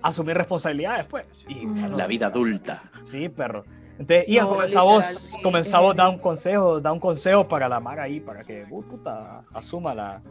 asumir 0.00 0.36
responsabilidades, 0.36 1.06
pues. 1.06 1.26
Y, 1.48 1.66
bueno, 1.66 1.96
La 1.96 2.06
vida 2.06 2.28
adulta. 2.28 2.84
Sí, 3.02 3.28
perro. 3.28 3.64
Entonces, 3.98 4.26
Ian, 4.28 4.44
No, 4.44 4.50
comenzamos, 4.50 5.04
literalmente. 5.04 5.42
comenzamos 5.42 5.94
a 5.94 5.96
dar 5.96 6.08
un 6.10 6.18
consejo, 6.18 6.80
da 6.80 6.92
un 6.92 7.00
consejo 7.00 7.48
para 7.48 7.68
la 7.68 7.80
Mara 7.80 8.04
ahí, 8.04 8.20
para 8.20 8.44
que, 8.44 8.64
uh, 8.70 8.82
puta, 8.84 9.42
asuma 9.52 9.96
la... 9.96 10.22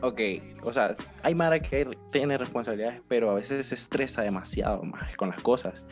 Ok, 0.00 0.20
o 0.62 0.72
sea, 0.72 0.94
hay 1.24 1.34
Mara 1.34 1.58
que 1.58 1.88
tiene 2.12 2.38
responsabilidades, 2.38 3.02
pero 3.08 3.32
a 3.32 3.34
veces 3.34 3.66
se 3.66 3.74
estresa 3.74 4.22
demasiado 4.22 4.84
más 4.84 5.16
con 5.16 5.30
las 5.30 5.40
cosas. 5.40 5.88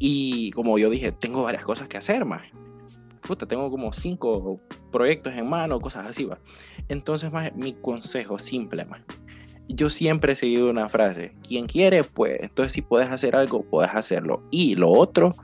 Y 0.00 0.50
como 0.50 0.78
yo 0.78 0.90
dije, 0.90 1.12
tengo 1.12 1.44
varias 1.44 1.64
cosas 1.64 1.86
que 1.86 1.96
hacer 1.96 2.24
más. 2.24 2.42
Puta, 3.26 3.46
tengo 3.46 3.70
como 3.70 3.92
cinco 3.92 4.58
proyectos 4.90 5.32
en 5.34 5.48
mano, 5.48 5.80
cosas 5.80 6.06
así, 6.06 6.24
va. 6.24 6.38
Entonces, 6.88 7.32
más, 7.32 7.54
mi 7.54 7.72
consejo 7.72 8.38
simple, 8.38 8.84
más. 8.84 9.00
Yo 9.68 9.90
siempre 9.90 10.32
he 10.32 10.36
seguido 10.36 10.68
una 10.68 10.88
frase: 10.88 11.32
quien 11.46 11.66
quiere, 11.66 12.04
pues. 12.04 12.42
Entonces, 12.42 12.72
si 12.72 12.82
puedes 12.82 13.10
hacer 13.10 13.36
algo, 13.36 13.62
puedes 13.62 13.94
hacerlo. 13.94 14.42
Y 14.50 14.74
lo 14.74 14.90
otro, 14.90 15.34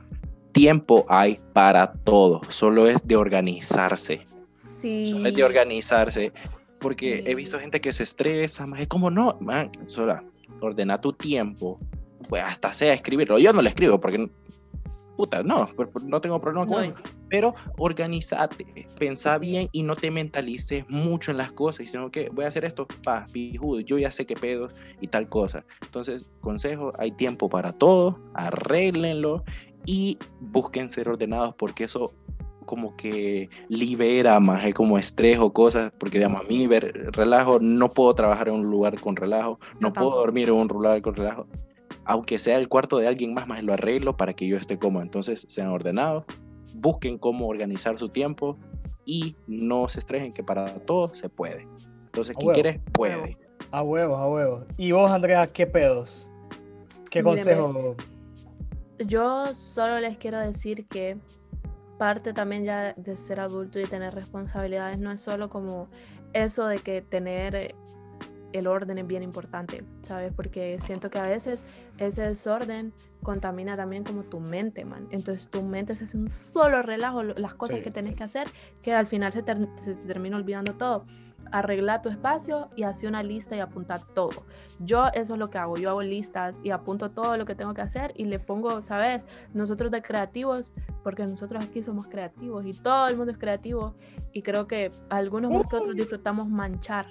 tiempo 0.53 1.07
hay 1.09 1.39
para 1.53 1.93
todo. 1.93 2.41
Solo 2.49 2.89
es 2.89 3.07
de 3.07 3.17
organizarse. 3.17 4.23
Sí. 4.69 5.11
Solo 5.11 5.29
es 5.29 5.35
de 5.35 5.45
organizarse. 5.45 6.33
Porque 6.81 7.25
he 7.27 7.35
visto 7.35 7.59
gente 7.59 7.81
que 7.81 7.91
se 7.91 8.05
estresa, 8.05 8.65
más 8.65 8.81
es 8.81 8.87
como, 8.87 9.11
no, 9.11 9.37
man, 9.41 9.71
sola, 9.87 10.23
ordena 10.61 11.01
tu 11.01 11.13
tiempo, 11.13 11.81
pues 12.29 12.43
hasta 12.45 12.73
sea 12.73 12.93
escribirlo. 12.93 13.39
Yo 13.41 13.53
no 13.53 13.63
lo 13.63 13.69
escribo 13.69 13.99
porque, 14.01 14.31
puta, 15.19 15.43
no, 15.43 15.69
no 16.07 16.21
tengo 16.21 16.41
problema 16.41 16.65
con 16.65 16.77
No, 16.77 16.83
eso. 16.83 16.95
Pero 17.29 17.53
organizate, 17.77 18.87
pensá 19.01 19.37
bien 19.37 19.69
y 19.73 19.83
no 19.83 19.97
te 19.97 20.13
mentalices 20.13 20.89
mucho 20.89 21.33
en 21.33 21.39
las 21.39 21.51
cosas, 21.51 21.87
sino 21.87 22.09
que 22.13 22.31
voy 22.31 22.45
a 22.45 22.49
hacer 22.49 22.65
esto, 22.65 22.87
pa, 23.03 23.25
pijudo, 23.33 23.81
yo 23.81 23.99
ya 23.99 24.13
sé 24.13 24.27
qué 24.27 24.37
pedos 24.37 24.81
y 25.01 25.09
tal 25.09 25.29
cosa. 25.29 25.65
Entonces, 25.83 26.31
consejo, 26.41 26.93
hay 27.01 27.11
tiempo 27.11 27.49
para 27.49 27.73
todo, 27.73 28.21
arréglenlo 28.33 29.43
y 29.87 30.19
busquen 30.41 30.89
ser 30.89 31.09
ordenados 31.09 31.53
porque 31.57 31.83
eso 31.83 32.15
como 32.65 32.95
que 32.95 33.49
libera 33.69 34.39
más 34.39 34.65
eh, 34.67 34.73
como 34.73 34.99
estrés 34.99 35.39
o 35.41 35.53
cosas, 35.53 35.91
porque 35.99 36.19
digamos, 36.19 36.45
a 36.45 36.49
mí 36.49 36.69
ver 36.69 37.11
relajo, 37.13 37.59
no 37.59 37.89
puedo 37.89 38.15
trabajar 38.15 38.49
en 38.49 38.55
un 38.55 38.71
lugar 38.71 39.01
con 39.01 39.17
relajo, 39.17 39.59
no 39.81 39.89
Yo 39.89 39.95
puedo 39.95 40.11
dormir 40.11 40.51
en 40.51 40.55
un 40.55 40.69
lugar 40.69 41.03
con 41.03 41.17
relajo, 41.17 41.49
aunque 42.09 42.39
sea 42.39 42.57
el 42.57 42.69
cuarto 42.69 42.97
de 42.99 43.07
alguien 43.07 43.35
más, 43.35 43.47
más 43.47 43.63
lo 43.63 43.75
arreglo 43.75 44.17
para 44.17 44.33
que 44.33 44.49
yo 44.49 44.57
esté 44.57 44.79
cómodo, 44.79 45.03
entonces 45.03 45.45
sean 45.47 45.69
ordenados, 45.69 46.25
busquen 46.75 47.19
cómo 47.19 47.47
organizar 47.47 47.99
su 47.99 48.09
tiempo 48.09 48.59
y 49.05 49.37
no 49.47 49.91
se 49.91 49.99
estresen 50.01 50.33
que 50.33 50.43
para 50.43 50.67
todo 50.81 51.09
se 51.09 51.29
puede. 51.29 51.69
Entonces, 52.07 52.35
A 52.35 52.39
quien 52.39 52.49
huevo. 52.49 52.55
quiere, 52.55 52.81
puede. 52.95 53.39
A 53.71 53.83
huevos, 53.83 54.19
a 54.19 54.27
huevos. 54.27 54.65
¿Y 54.79 54.91
vos, 54.93 55.11
Andrea, 55.11 55.47
qué 55.47 55.67
pedos? 55.67 56.29
¿Qué 57.11 57.23
consejo? 57.23 57.95
yo 59.07 59.55
solo 59.55 60.01
les 60.01 60.17
quiero 60.17 60.41
decir 60.41 60.89
que 60.89 61.19
parte 61.99 62.33
también 62.33 62.65
ya 62.65 62.95
de 62.95 63.17
ser 63.19 63.39
adulto 63.39 63.79
y 63.79 63.85
tener 63.85 64.15
responsabilidades 64.15 64.99
no 64.99 65.13
es 65.13 65.21
solo 65.21 65.51
como 65.51 65.89
eso 66.33 66.67
de 66.67 66.79
que 66.79 67.03
tener 67.03 67.75
el 68.53 68.67
orden 68.67 68.99
es 68.99 69.07
bien 69.07 69.23
importante, 69.23 69.85
¿sabes? 70.03 70.33
Porque 70.35 70.79
siento 70.85 71.11
que 71.11 71.19
a 71.19 71.27
veces 71.27 71.63
ese 71.99 72.23
desorden 72.23 72.93
contamina 73.23 73.77
también 73.77 74.05
como 74.05 74.23
tu 74.23 74.41
mente, 74.41 74.85
man. 74.85 75.07
Entonces 75.11 75.49
tu 75.49 75.63
mente 75.63 75.95
se 75.95 76.05
hace 76.05 76.17
un 76.17 76.29
solo 76.29 76.83
relajo, 76.83 77.23
las 77.23 77.55
cosas 77.55 77.79
Sí. 77.79 77.83
que 77.85 77.91
tenés 77.91 78.17
que 78.17 78.25
hacer, 78.25 78.49
que 78.83 78.95
al 78.95 79.07
final 79.07 79.33
se, 79.33 79.43
ter- 79.43 79.69
se 79.83 79.95
termina 79.95 80.37
olvidando 80.37 80.75
todo. 80.75 81.05
Arregla 81.51 82.03
tu 82.03 82.11
espacio 82.11 82.69
y 82.77 82.83
hace 82.83 83.09
una 83.09 83.23
lista 83.23 83.57
y 83.57 83.61
apunta 83.61 83.99
todo. 83.99 84.45
Yo 84.81 85.07
eso 85.15 85.33
es 85.33 85.39
lo 85.39 85.49
que 85.49 85.57
hago, 85.57 85.77
yo 85.79 85.89
hago 85.89 86.03
listas 86.03 86.61
y 86.63 86.71
apunto 86.71 87.11
todo 87.11 87.39
lo 87.39 87.47
que 87.47 87.55
tengo 87.55 87.73
que 87.73 87.81
hacer 87.81 88.13
y 88.17 88.27
le 88.27 88.39
pongo, 88.39 88.83
¿sabes? 88.83 89.27
Nosotros 89.55 89.91
de 89.91 90.03
creativos, 90.03 90.75
porque 91.03 91.25
nosotros 91.25 91.65
aquí 91.65 91.83
somos 91.83 92.07
creativos 92.07 92.67
y 92.67 92.75
todo 92.75 93.09
el 93.09 93.17
mundo 93.17 93.33
es 93.33 93.39
creativo 93.39 93.95
y 94.35 94.43
creo 94.43 94.67
que 94.67 94.91
algunos 95.09 95.51
más 95.51 95.63
que 95.71 95.77
otros 95.77 95.95
disfrutamos 95.97 96.49
manchar. 96.49 97.07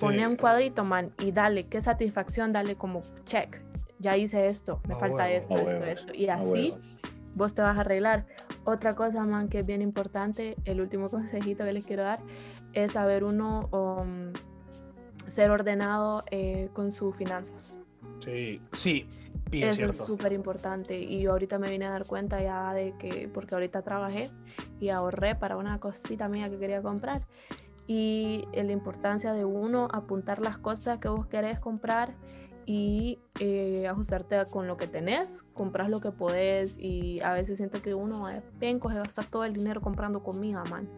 Pone 0.00 0.18
Sí. 0.18 0.24
un 0.24 0.36
cuadrito, 0.36 0.84
man, 0.84 1.12
y 1.18 1.32
dale, 1.32 1.66
qué 1.68 1.80
satisfacción, 1.80 2.52
dale 2.52 2.76
como 2.76 3.00
check. 3.24 3.60
Ya 3.98 4.16
hice 4.16 4.48
esto, 4.48 4.80
me 4.88 4.96
falta 4.96 5.30
esto, 5.30 5.56
esto, 5.56 5.84
esto. 5.84 6.14
Y 6.14 6.28
así 6.28 6.70
huevo. 6.70 6.78
vos 7.34 7.54
te 7.54 7.62
vas 7.62 7.76
a 7.76 7.80
arreglar. 7.80 8.26
Otra 8.64 8.94
cosa, 8.94 9.24
man, 9.24 9.48
que 9.48 9.60
es 9.60 9.66
bien 9.66 9.82
importante, 9.82 10.56
el 10.64 10.80
último 10.80 11.08
consejito 11.10 11.64
que 11.64 11.72
les 11.72 11.86
quiero 11.86 12.02
dar, 12.02 12.20
es 12.72 12.92
saber 12.92 13.24
uno 13.24 13.68
um, 13.70 14.32
ser 15.28 15.50
ordenado 15.50 16.22
eh, 16.30 16.68
con 16.72 16.92
sus 16.92 17.16
finanzas. 17.16 17.76
Sí, 18.20 18.60
sí, 18.72 19.06
es 19.52 19.78
Eso 19.78 19.90
es 19.90 19.96
súper 19.96 20.32
importante. 20.32 20.98
Y 20.98 21.20
yo 21.20 21.32
ahorita 21.32 21.58
me 21.58 21.70
vine 21.70 21.86
a 21.86 21.90
dar 21.90 22.06
cuenta 22.06 22.42
ya 22.42 22.72
de 22.72 22.94
que, 22.98 23.28
porque 23.32 23.54
ahorita 23.54 23.82
trabajé 23.82 24.30
y 24.80 24.88
ahorré 24.88 25.34
para 25.34 25.56
una 25.56 25.78
cosita 25.78 26.28
mía 26.28 26.48
que 26.50 26.58
quería 26.58 26.82
comprar. 26.82 27.26
Y 27.86 28.48
eh, 28.52 28.64
la 28.64 28.72
importancia 28.72 29.32
de 29.32 29.44
uno 29.44 29.88
apuntar 29.92 30.40
las 30.40 30.56
cosas 30.56 30.98
que 30.98 31.08
vos 31.08 31.26
querés 31.26 31.60
comprar 31.60 32.14
y 32.66 33.18
eh, 33.40 33.86
ajustarte 33.88 34.36
con 34.50 34.66
lo 34.66 34.76
que 34.76 34.86
tenés, 34.86 35.42
compras 35.54 35.88
lo 35.90 36.00
que 36.00 36.10
podés 36.12 36.78
y 36.78 37.20
a 37.20 37.32
veces 37.32 37.56
siento 37.58 37.80
que 37.82 37.94
uno 37.94 38.28
es 38.28 38.42
penco, 38.58 38.88
se 38.90 38.96
gasta 38.96 39.22
todo 39.22 39.44
el 39.44 39.52
dinero 39.52 39.80
comprando 39.80 40.22
comida, 40.22 40.62
man. 40.70 40.88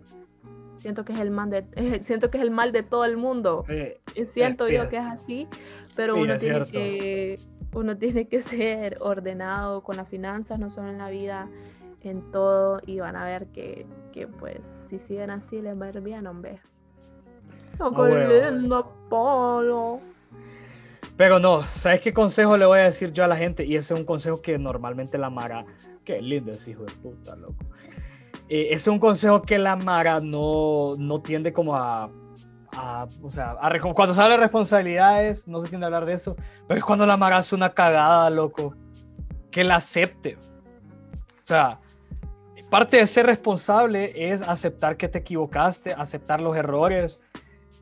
Siento 0.77 1.05
que 1.05 1.15
es 1.15 1.21
el 1.21 1.31
mal 1.31 1.49
de, 1.51 1.65
siento 2.03 2.31
que 2.31 2.39
es 2.39 2.45
el 2.45 2.51
mal 2.51 2.71
de 2.73 2.83
todo 2.83 3.05
el 3.05 3.17
mundo. 3.17 3.65
Eh, 3.69 4.01
Y 4.15 4.25
Siento 4.27 4.67
sí, 4.67 4.75
yo 4.75 4.89
que 4.89 4.97
es 4.99 5.05
así, 5.05 5.49
pero 5.95 6.15
sí, 6.15 6.21
uno 6.21 6.37
tiene 6.39 6.65
cierto. 6.65 6.73
que 6.73 7.39
uno 7.75 7.97
tiene 7.97 8.29
que 8.29 8.41
ser 8.43 8.99
ordenado 9.01 9.83
con 9.83 9.97
las 9.97 10.09
finanzas, 10.09 10.59
no 10.59 10.69
solo 10.71 10.89
en 10.91 10.99
la 10.99 11.09
vida, 11.11 11.49
en 12.03 12.31
todo, 12.31 12.81
y 12.87 13.01
van 13.01 13.17
a 13.17 13.25
ver 13.25 13.47
que, 13.49 13.85
que 14.13 14.29
pues 14.29 14.61
si 14.89 14.99
siguen 15.01 15.31
así 15.31 15.61
les 15.61 15.81
va 15.81 15.87
a 15.87 15.89
ir 15.89 16.01
bien, 16.03 16.27
hombre. 16.29 16.61
Oh, 17.81 17.87
Ah, 17.87 17.91
qué 17.95 18.01
huevo. 18.01 18.57
lindo 18.57 18.93
polo. 19.11 20.01
Pero 21.17 21.39
no, 21.39 21.63
¿sabes 21.77 22.03
qué 22.03 22.13
consejo 22.13 22.57
le 22.57 22.67
voy 22.67 22.81
a 22.81 22.85
decir 22.85 23.13
yo 23.13 23.25
a 23.25 23.27
la 23.27 23.37
gente? 23.37 23.65
Y 23.65 23.77
ese 23.77 23.95
es 23.95 24.01
un 24.01 24.07
consejo 24.07 24.43
que 24.43 24.59
normalmente 24.59 25.17
la 25.17 25.31
Mara, 25.31 25.65
qué 26.05 26.21
lindo 26.21 26.51
es 26.51 26.69
hijo 26.69 26.85
de 26.85 26.93
puta, 26.93 27.35
loco. 27.37 27.65
Eh, 28.49 28.67
ese 28.69 28.75
es 28.75 28.87
un 28.89 28.99
consejo 28.99 29.43
que 29.43 29.59
la 29.59 29.77
Mara 29.77 30.21
no, 30.21 30.95
no 30.99 31.23
tiende 31.23 31.55
como 31.55 31.75
a, 31.75 32.11
a, 32.73 33.07
o 33.23 33.31
sea, 33.31 33.57
a 33.61 33.81
cuando 33.81 34.13
habla 34.21 34.37
de 34.37 34.37
responsabilidades, 34.37 35.49
no 35.49 35.61
se 35.61 35.69
tiende 35.69 35.87
a 35.87 35.89
hablar 35.89 36.05
de 36.05 36.13
eso, 36.13 36.37
pero 36.69 36.79
es 36.79 36.85
cuando 36.85 37.07
la 37.07 37.17
Mara 37.17 37.39
hace 37.39 37.55
una 37.55 37.73
cagada, 37.73 38.29
loco, 38.29 38.75
que 39.51 39.65
la 39.65 39.77
acepte. 39.77 40.37
O 40.37 41.47
sea, 41.47 41.81
parte 42.69 42.99
de 42.99 43.07
ser 43.07 43.27
responsable 43.27 44.13
es 44.15 44.43
aceptar 44.43 44.97
que 44.97 45.09
te 45.09 45.19
equivocaste, 45.19 45.93
aceptar 45.93 46.41
los 46.41 46.57
errores. 46.57 47.21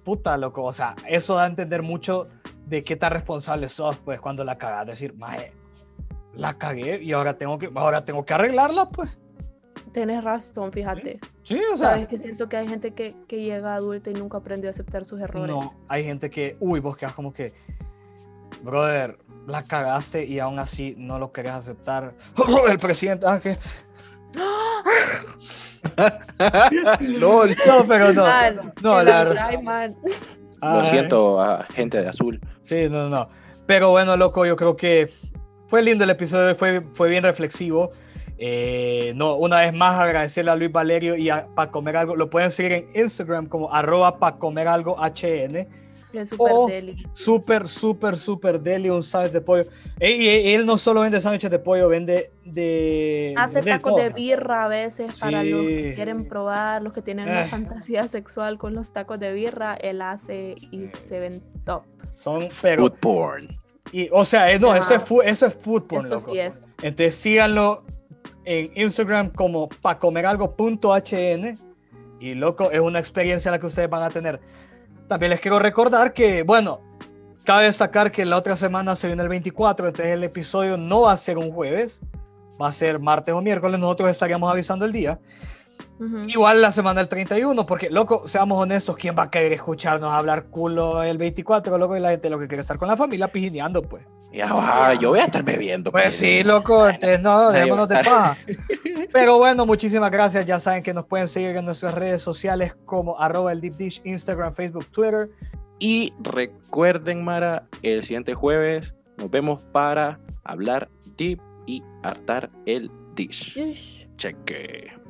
Puta, 0.04 0.36
loco, 0.36 0.62
o 0.62 0.72
sea, 0.72 0.94
eso 1.08 1.34
da 1.34 1.44
a 1.44 1.46
entender 1.46 1.82
mucho 1.82 2.28
de 2.66 2.82
qué 2.82 2.96
tan 2.96 3.12
responsable 3.12 3.68
sos, 3.68 3.96
pues, 3.98 4.20
cuando 4.20 4.44
la 4.44 4.56
cagas. 4.58 4.86
Decir, 4.86 5.14
mae, 5.14 5.52
la 6.34 6.54
cagué 6.54 7.02
y 7.02 7.12
ahora 7.12 7.36
tengo 7.36 7.58
que, 7.58 7.70
ahora 7.74 8.04
tengo 8.04 8.24
que 8.24 8.34
arreglarla, 8.34 8.88
pues. 8.90 9.10
Tienes 9.92 10.24
razón, 10.24 10.72
fíjate. 10.72 11.20
Sí, 11.44 11.60
o 11.72 11.76
sea, 11.76 11.90
Sabes 11.90 12.08
que 12.08 12.18
siento 12.18 12.48
que 12.48 12.56
hay 12.56 12.68
gente 12.68 12.92
que, 12.92 13.14
que 13.28 13.42
llega 13.42 13.74
adulta 13.74 14.10
y 14.10 14.14
nunca 14.14 14.38
aprendió 14.38 14.68
a 14.68 14.72
aceptar 14.72 15.04
sus 15.04 15.20
errores. 15.20 15.54
no, 15.54 15.74
hay 15.88 16.02
gente 16.04 16.30
que, 16.30 16.56
uy, 16.58 16.80
vos 16.80 16.96
quedas 16.96 17.12
como 17.12 17.32
que, 17.32 17.52
brother, 18.62 19.18
la 19.46 19.62
cagaste 19.62 20.24
y 20.24 20.38
aún 20.38 20.58
así 20.58 20.94
no 20.96 21.18
lo 21.18 21.32
querés 21.32 21.52
aceptar. 21.52 22.14
El 22.68 22.78
presidente, 22.78 23.26
ah, 23.28 23.40
que... 23.40 23.58
LOL. 27.00 27.56
No, 27.66 27.86
pero 27.86 28.12
no. 28.12 28.24
Man, 28.24 28.72
no, 28.82 29.02
la 29.02 29.24
verdad-. 29.24 29.90
Lo 30.72 30.80
Ay. 30.80 30.86
siento, 30.86 31.40
a 31.40 31.64
gente 31.64 32.00
de 32.00 32.08
azul. 32.08 32.40
Sí, 32.62 32.88
no, 32.90 33.08
no. 33.08 33.28
Pero 33.66 33.90
bueno, 33.90 34.16
loco, 34.16 34.44
yo 34.46 34.56
creo 34.56 34.76
que 34.76 35.10
fue 35.68 35.82
lindo 35.82 36.04
el 36.04 36.10
episodio, 36.10 36.54
fue, 36.54 36.82
fue 36.94 37.08
bien 37.08 37.22
reflexivo. 37.22 37.90
Eh, 38.36 39.12
no, 39.16 39.36
una 39.36 39.60
vez 39.60 39.72
más 39.72 39.98
agradecerle 39.98 40.50
a 40.50 40.56
Luis 40.56 40.72
Valerio 40.72 41.16
y 41.16 41.30
a 41.30 41.46
Pa 41.54 41.70
Comer 41.70 41.96
Algo. 41.96 42.16
Lo 42.16 42.30
pueden 42.30 42.50
seguir 42.50 42.72
en 42.72 42.88
Instagram 42.94 43.46
como 43.46 43.72
arroba 43.72 44.18
Pa 44.18 44.38
Comer 44.38 44.68
Algo 44.68 44.96
HN. 44.98 45.66
Es 46.12 46.28
súper 46.28 46.52
Oh, 46.52 46.66
deli. 46.68 47.06
Súper, 47.12 47.68
súper, 47.68 48.16
súper 48.16 48.60
deli, 48.60 48.90
un 48.90 49.02
sándwich 49.02 49.32
de 49.32 49.40
pollo. 49.40 49.62
E- 50.00 50.10
Y, 50.12 50.28
y 50.28 50.54
él 50.54 50.66
no 50.66 50.76
solo 50.78 51.00
vende 51.00 51.20
sándwiches 51.20 51.50
de 51.50 51.58
pollo, 51.58 51.88
vende 51.88 52.30
de... 52.44 53.34
Hace 53.36 53.56
vende 53.56 53.70
tacos 53.72 53.96
de 53.96 54.08
birra 54.10 54.64
a 54.64 54.68
veces 54.68 55.18
para 55.18 55.42
los 55.44 55.62
que 55.66 55.88
Sí. 55.90 55.94
quieren 55.94 56.24
probar, 56.26 56.82
los 56.82 56.92
que 56.92 57.02
tienen 57.02 57.28
una 57.28 57.44
Eh. 57.44 57.48
fantasía 57.48 58.06
sexual 58.08 58.58
con 58.58 58.74
los 58.74 58.92
tacos 58.92 59.18
de 59.20 59.32
birra, 59.32 59.74
él 59.74 60.02
hace 60.02 60.54
y 60.70 60.88
se 60.88 61.18
ven 61.20 61.42
top. 61.64 61.82
Son, 62.12 62.48
pero... 62.62 62.82
Food 62.82 62.98
porn. 63.00 63.48
Y, 63.92 64.08
o 64.12 64.24
sea, 64.24 64.50
eh, 64.50 64.58
no, 64.58 64.74
eso 64.74 64.94
es, 64.94 65.02
fu- 65.04 65.22
eso 65.22 65.46
es 65.46 65.54
food 65.54 65.82
porn, 65.84 66.06
Eso 66.06 66.14
loco. 66.16 66.32
sí 66.32 66.38
es. 66.38 66.66
Entonces 66.82 67.14
síganlo 67.16 67.84
en 68.44 68.70
Instagram 68.74 69.30
como 69.30 69.68
pacomeralgo.hn 69.68 71.58
y 72.20 72.34
loco, 72.34 72.70
es 72.70 72.80
una 72.80 72.98
experiencia 72.98 73.50
la 73.50 73.58
que 73.58 73.66
ustedes 73.66 73.90
van 73.90 74.02
a 74.02 74.10
tener. 74.10 74.40
También 75.08 75.30
les 75.30 75.40
quiero 75.40 75.58
recordar 75.58 76.12
que, 76.12 76.42
bueno, 76.42 76.80
cabe 77.44 77.64
destacar 77.64 78.10
que 78.10 78.24
la 78.24 78.36
otra 78.36 78.56
semana 78.56 78.96
se 78.96 79.06
viene 79.06 79.22
el 79.22 79.28
24, 79.28 79.88
entonces 79.88 80.12
el 80.12 80.24
episodio 80.24 80.76
no 80.76 81.02
va 81.02 81.12
a 81.12 81.16
ser 81.16 81.36
un 81.36 81.52
jueves, 81.52 82.00
va 82.60 82.68
a 82.68 82.72
ser 82.72 82.98
martes 82.98 83.34
o 83.34 83.42
miércoles, 83.42 83.78
nosotros 83.78 84.10
estaríamos 84.10 84.50
avisando 84.50 84.84
el 84.84 84.92
día. 84.92 85.18
Igual 86.26 86.60
la 86.60 86.72
semana 86.72 87.00
del 87.00 87.08
31, 87.08 87.64
porque, 87.64 87.88
loco, 87.88 88.26
seamos 88.26 88.58
honestos, 88.58 88.96
¿quién 88.96 89.14
va 89.16 89.24
a 89.24 89.30
querer 89.30 89.52
escucharnos 89.52 90.12
hablar 90.12 90.46
culo 90.46 91.02
el 91.02 91.18
24, 91.18 91.78
loco? 91.78 91.96
Y 91.96 92.00
la 92.00 92.10
gente 92.10 92.28
lo 92.28 92.38
que 92.38 92.48
quiere 92.48 92.62
estar 92.62 92.76
con 92.78 92.88
la 92.88 92.96
familia 92.96 93.28
pijineando, 93.28 93.80
pues. 93.82 94.06
Ya, 94.32 94.48
ah, 94.50 94.92
yo 94.94 95.10
voy 95.10 95.20
a 95.20 95.26
estar 95.26 95.44
bebiendo. 95.44 95.92
Pues 95.92 96.14
sí, 96.14 96.40
pero- 96.42 96.54
loco, 96.54 96.88
entonces 96.88 97.20
no, 97.20 97.52
dejémonos 97.52 97.88
de 97.88 97.94
va 97.94 98.02
paja. 98.02 98.36
Pero 99.12 99.38
bueno, 99.38 99.64
muchísimas 99.64 100.10
gracias. 100.10 100.46
Ya 100.46 100.58
saben 100.58 100.82
que 100.82 100.92
nos 100.92 101.06
pueden 101.06 101.28
seguir 101.28 101.56
en 101.56 101.64
nuestras 101.64 101.94
redes 101.94 102.20
sociales 102.22 102.74
como 102.84 103.18
arroba 103.20 103.52
el 103.52 103.60
Deep 103.60 103.74
Dish, 103.74 104.00
Instagram, 104.04 104.52
Facebook, 104.54 104.86
Twitter. 104.86 105.30
Y 105.78 106.12
recuerden, 106.20 107.24
Mara, 107.24 107.68
el 107.82 108.02
siguiente 108.02 108.34
jueves 108.34 108.96
nos 109.18 109.30
vemos 109.30 109.66
para 109.66 110.18
hablar 110.42 110.88
deep 111.16 111.40
y 111.66 111.82
hartar 112.02 112.50
el 112.66 112.90
dish. 113.14 113.56
Ish. 113.56 114.08
Cheque. 114.16 115.03